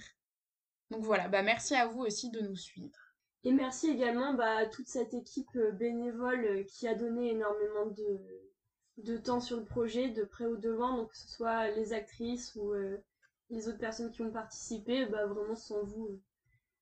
Donc 0.92 1.04
voilà, 1.04 1.28
bah 1.28 1.42
merci 1.42 1.74
à 1.74 1.88
vous 1.88 2.02
aussi 2.02 2.30
de 2.30 2.42
nous 2.42 2.56
suivre. 2.56 3.00
Et 3.44 3.52
merci 3.52 3.90
également 3.90 4.36
bah, 4.36 4.58
à 4.58 4.66
toute 4.68 4.88
cette 4.88 5.16
équipe 5.16 5.56
euh, 5.56 5.72
bénévole 5.72 6.46
euh, 6.46 6.64
qui 6.64 6.88
a 6.88 6.94
donné 6.94 7.32
énormément 7.32 7.88
de, 7.88 8.22
de 8.98 9.18
temps 9.18 9.42
sur 9.42 9.58
le 9.58 9.66
projet, 9.66 10.10
de 10.10 10.24
près 10.24 10.46
ou 10.46 10.58
de 10.58 10.70
loin, 10.70 10.96
donc 10.96 11.10
que 11.10 11.18
ce 11.18 11.28
soit 11.28 11.70
les 11.72 11.94
actrices 11.94 12.54
ou 12.56 12.74
les 13.50 13.68
autres 13.68 13.80
personnes 13.80 14.12
qui 14.12 14.22
ont 14.22 14.32
participé, 14.32 15.08
bah 15.08 15.26
vraiment 15.26 15.56
sans 15.56 15.84
vous 15.84 16.22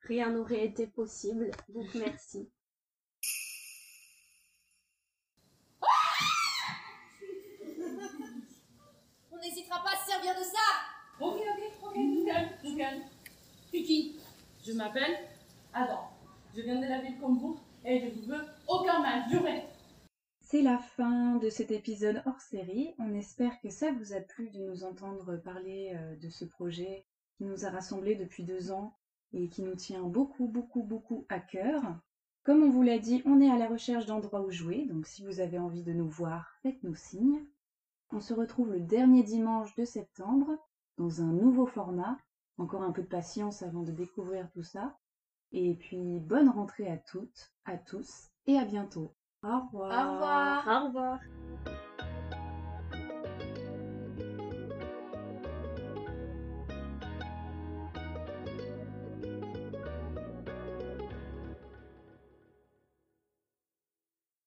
rien 0.04 0.32
n'aurait 0.32 0.66
été 0.66 0.88
possible. 0.88 1.52
Donc 1.70 1.93
merci. 1.95 2.49
On 9.32 9.38
n'hésitera 9.38 9.84
pas 9.84 9.91
à 9.91 9.97
se 9.97 10.12
servir 10.12 10.34
de 10.36 10.43
ça 10.43 10.91
Ok, 11.20 11.36
ok, 11.36 11.74
ok, 11.84 11.93
tout 11.93 12.26
calme, 12.26 12.49
tout 12.64 12.78
calme. 12.78 13.02
Tu 13.72 13.84
qui 13.84 14.20
Je 14.66 14.74
m'appelle 14.74 15.18
Adam. 15.74 16.10
Je 16.56 16.62
viens 16.62 16.80
de 16.80 16.88
la 16.88 16.99
ville 17.02 17.20
comme 17.20 17.38
vous 17.38 17.60
et 17.86 18.02
je 18.02 18.10
vous 18.10 18.28
veux 18.28 18.45
aucun 18.68 18.99
mal, 18.99 19.30
juré. 19.30 19.64
C'est 20.41 20.62
la 20.62 20.80
fin 20.80 21.38
de 21.38 21.49
cet 21.49 21.72
épisode 21.72 22.22
hors 22.26 22.41
série. 22.41 22.93
On 22.99 23.14
espère 23.14 23.60
que 23.62 23.70
ça 23.70 23.91
vous 23.93 24.14
a 24.14 24.20
plu 24.20 24.49
de 24.49 24.60
nous 24.60 24.84
entendre 24.84 25.38
parler 25.38 25.93
euh, 25.95 26.16
de 26.18 26.30
ce 26.30 26.43
projet 26.43 27.06
qui 27.38 27.45
nous 27.45 27.66
a 27.66 27.70
rassemblés 27.70 28.16
depuis 28.16 28.43
deux 28.43 28.72
ans 28.72 28.97
et 29.34 29.49
qui 29.49 29.63
nous 29.63 29.75
tient 29.75 30.03
beaucoup, 30.03 30.47
beaucoup, 30.47 30.84
beaucoup 30.84 31.25
à 31.29 31.39
cœur. 31.39 31.82
Comme 32.43 32.63
on 32.63 32.69
vous 32.69 32.82
l'a 32.82 32.97
dit, 32.97 33.21
on 33.25 33.39
est 33.39 33.51
à 33.51 33.57
la 33.57 33.67
recherche 33.67 34.05
d'endroits 34.05 34.41
où 34.41 34.49
jouer, 34.49 34.86
donc 34.88 35.05
si 35.05 35.23
vous 35.23 35.39
avez 35.39 35.59
envie 35.59 35.84
de 35.84 35.93
nous 35.93 36.09
voir, 36.09 36.55
faites-nous 36.63 36.95
signe. 36.95 37.45
On 38.11 38.19
se 38.19 38.34
retrouve 38.34 38.71
le 38.71 38.79
dernier 38.79 39.23
dimanche 39.23 39.75
de 39.75 39.86
septembre 39.86 40.57
dans 40.97 41.21
un 41.21 41.32
nouveau 41.32 41.65
format. 41.65 42.17
Encore 42.57 42.84
un 42.84 42.91
peu 42.91 43.01
de 43.01 43.07
patience 43.07 43.63
avant 43.63 43.84
de 43.84 43.91
découvrir 43.91 44.49
tout 44.51 44.63
ça. 44.63 44.97
Et 45.51 45.75
puis 45.75 46.19
bonne 46.19 46.49
rentrée 46.49 46.89
à 46.89 46.97
toutes, 46.97 47.53
à 47.65 47.77
tous 47.77 48.29
et 48.47 48.57
à 48.57 48.65
bientôt. 48.65 49.13
Au 49.43 49.59
revoir. 49.59 49.91
Au 49.91 50.13
revoir. 50.13 50.67
Au 50.67 50.88
revoir. 50.88 51.19